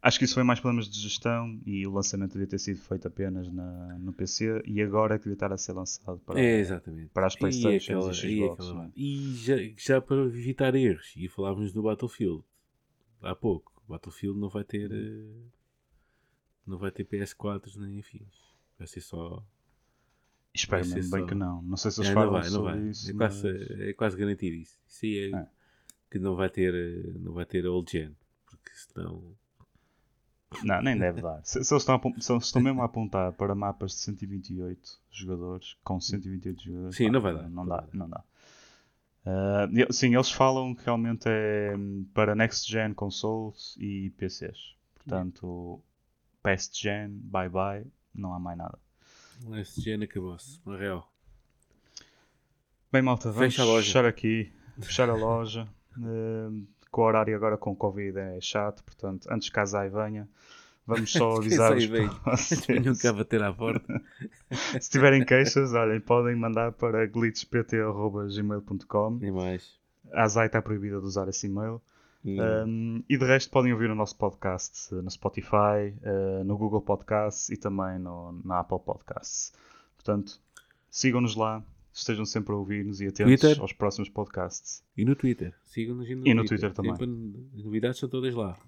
acho 0.02 0.18
que 0.18 0.24
isso 0.24 0.34
foi 0.34 0.42
mais 0.42 0.60
problemas 0.60 0.88
de 0.88 0.98
gestão 1.00 1.60
e 1.66 1.86
o 1.86 1.90
lançamento 1.92 2.32
devia 2.32 2.46
ter 2.46 2.58
sido 2.58 2.80
feito 2.80 3.06
apenas 3.08 3.50
na, 3.52 3.98
no 3.98 4.12
PC 4.12 4.62
e 4.66 4.80
agora 4.80 5.14
é 5.14 5.18
que 5.18 5.24
devia 5.24 5.34
estar 5.34 5.52
a 5.52 5.56
ser 5.58 5.72
lançado 5.72 6.18
para, 6.20 6.40
é, 6.40 6.58
exatamente. 6.60 7.10
para 7.12 7.26
as 7.26 7.34
E 7.34 7.38
Playstations 7.38 7.84
aquela- 7.84 8.12
e 8.12 8.40
e, 8.40 8.44
Xbox. 8.46 8.66
não 8.68 8.82
é? 8.84 8.90
e 8.96 9.34
já, 9.36 9.54
já 9.76 10.00
para 10.00 10.16
evitar 10.24 10.74
erros, 10.74 11.12
e 11.16 11.28
falávamos 11.28 11.72
do 11.72 11.82
Battlefield 11.82 12.42
há 13.22 13.34
pouco, 13.34 13.82
o 13.86 13.92
Battlefield 13.92 14.38
não 14.38 14.48
vai 14.48 14.64
ter 14.64 14.90
eh, 14.92 15.42
não 16.66 16.78
vai 16.78 16.90
ter 16.90 17.04
PS4 17.04 17.76
nem 17.76 17.98
afins. 18.00 18.48
Vai 18.78 18.86
ser 18.86 19.00
só. 19.00 19.42
Espero 20.54 20.86
mesmo 20.86 21.10
bem 21.10 21.20
só- 21.22 21.26
que 21.26 21.34
não. 21.34 21.62
Não 21.62 21.76
sei 21.76 21.90
se 21.90 22.00
eles 22.00 22.10
É, 22.10 22.14
não 22.14 22.20
falam 22.22 22.40
vai, 22.40 22.50
não 22.50 22.62
vai. 22.62 22.88
isso. 22.88 23.10
é, 23.10 23.14
quase, 23.14 23.42
mas- 23.52 23.70
é 23.80 23.92
quase 23.94 24.16
garantido 24.16 24.54
isso. 24.56 24.78
Isso 24.86 25.04
aí 25.06 25.30
é, 25.32 25.36
É. 25.36 25.48
que 26.10 26.18
não 26.18 26.36
vai 26.36 26.50
ter 26.50 26.74
eh, 26.74 27.12
não 27.20 27.32
vai 27.32 27.46
ter 27.46 27.66
old 27.66 27.90
gen. 27.90 28.14
Porque 28.46 28.70
senão. 28.74 29.34
Não, 30.62 30.82
nem 30.82 30.96
deve 30.98 31.20
dar. 31.22 31.40
Se, 31.44 31.62
se 31.64 31.72
eles 31.72 31.82
estão, 31.82 31.96
a 31.96 32.20
se 32.20 32.32
eles 32.32 32.44
estão 32.44 32.62
mesmo 32.62 32.82
a 32.82 32.86
apontar 32.86 33.32
para 33.32 33.54
mapas 33.54 33.92
de 33.92 33.98
128 33.98 34.98
jogadores, 35.10 35.76
com 35.84 36.00
128 36.00 36.62
jogadores, 36.62 36.96
Sim, 36.96 37.06
pá, 37.06 37.12
não 37.12 37.20
vai 37.20 37.34
dar, 37.34 37.50
Não 37.50 37.66
dá, 37.66 37.84
não 37.92 38.08
dá. 38.08 38.24
E- 39.72 39.92
sim, 39.92 40.14
eles 40.14 40.30
falam 40.30 40.74
que 40.74 40.84
realmente 40.84 41.24
é 41.26 41.74
hum, 41.76 42.06
para 42.14 42.34
next 42.34 42.70
gen 42.70 42.94
consoles 42.94 43.76
e 43.78 44.10
PCs. 44.16 44.74
Portanto, 44.94 45.82
past 46.42 46.80
gen, 46.82 47.10
bye 47.24 47.48
bye, 47.48 47.84
não 48.14 48.32
há 48.32 48.38
mais 48.38 48.56
nada. 48.56 48.78
Esse 49.60 49.80
gen 49.82 50.02
acabou-se. 50.02 50.60
Na 50.66 50.76
real. 50.76 51.12
Bem, 52.90 53.02
malta, 53.02 53.30
vamos 53.30 53.54
Fecha 53.54 53.62
a 53.62 53.66
loja. 53.66 53.84
fechar 53.86 54.04
aqui, 54.06 54.52
fechar 54.80 55.10
a 55.10 55.14
loja. 55.14 55.68
Hum, 56.00 56.64
com 56.90 57.02
o 57.02 57.04
horário 57.04 57.36
agora 57.36 57.56
com 57.56 57.74
Covid 57.74 58.18
é 58.18 58.38
chato, 58.40 58.84
portanto, 58.84 59.26
antes 59.30 59.48
que 59.48 59.54
casar 59.54 59.86
e 59.86 59.90
venha, 59.90 60.28
vamos 60.86 61.12
só 61.12 61.36
avisar 61.36 61.70
Casai 61.70 61.78
os 61.78 61.84
e 61.84 61.86
venha. 61.86 62.10
Venham 62.80 62.96
cá 62.96 63.12
bater 63.12 63.42
à 63.42 63.52
porta. 63.52 64.02
Se 64.80 64.90
tiverem 64.90 65.24
queixas, 65.24 65.74
olhem, 65.74 66.00
podem 66.00 66.36
mandar 66.36 66.72
para 66.72 67.06
glitchpt.gmail.com. 67.06 69.18
Nem 69.20 69.30
mais. 69.30 69.78
A 70.12 70.26
Zai 70.26 70.46
está 70.46 70.62
proibida 70.62 70.98
de 71.00 71.06
usar 71.06 71.28
esse 71.28 71.46
e-mail. 71.46 71.80
Um, 72.24 73.04
e 73.08 73.16
de 73.16 73.24
resto 73.24 73.48
podem 73.50 73.72
ouvir 73.72 73.90
o 73.90 73.94
nosso 73.94 74.16
podcast 74.16 74.92
eh, 74.92 75.00
no 75.00 75.10
Spotify, 75.10 75.94
eh, 76.02 76.42
no 76.44 76.58
Google 76.58 76.82
Podcasts 76.82 77.48
e 77.48 77.56
também 77.56 77.98
no, 77.98 78.32
na 78.44 78.60
Apple 78.60 78.80
Podcasts. 78.80 79.52
Portanto, 79.96 80.38
sigam-nos 80.90 81.36
lá, 81.36 81.62
estejam 82.00 82.24
sempre 82.24 82.52
a 82.52 82.56
ouvir-nos 82.56 83.00
e 83.00 83.06
atentos 83.06 83.40
Twitter. 83.40 83.60
aos 83.60 83.72
próximos 83.72 84.08
podcasts. 84.08 84.82
E 84.96 85.04
no 85.04 85.14
Twitter. 85.14 85.54
Sigam-nos 85.64 86.08
no 86.08 86.26
E 86.26 86.34
no 86.34 86.44
Twitter 86.44 86.72
também. 86.72 86.94
Sempre 86.96 87.48
as 87.56 87.64
novidades 87.64 87.98
são 87.98 88.08
todas 88.08 88.34
lá. 88.34 88.58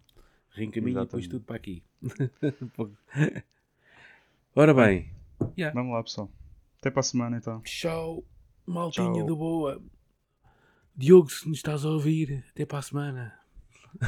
Reencaminho 0.50 0.98
e 0.98 1.04
depois 1.04 1.26
tudo 1.28 1.44
para 1.44 1.56
aqui. 1.56 1.82
Ora 4.54 4.74
bem. 4.74 5.10
Yeah. 5.56 5.72
Vamos 5.74 5.94
lá, 5.94 6.02
pessoal. 6.02 6.30
Até 6.78 6.90
para 6.90 7.00
a 7.00 7.04
semana 7.04 7.36
então. 7.36 7.60
Tchau, 7.62 8.24
maltinha 8.66 9.12
Tchau. 9.12 9.26
do 9.26 9.36
boa. 9.36 9.82
Diogo, 10.96 11.30
se 11.30 11.48
nos 11.48 11.58
estás 11.58 11.84
a 11.84 11.88
ouvir, 11.88 12.44
até 12.50 12.66
para 12.66 12.78
a 12.78 12.82
semana. 12.82 13.38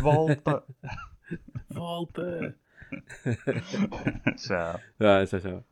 Volta! 0.00 0.64
Volta. 1.70 2.56
Tchau. 4.36 4.80
Ah, 5.00 5.26
tchau, 5.26 5.40
tchau. 5.40 5.64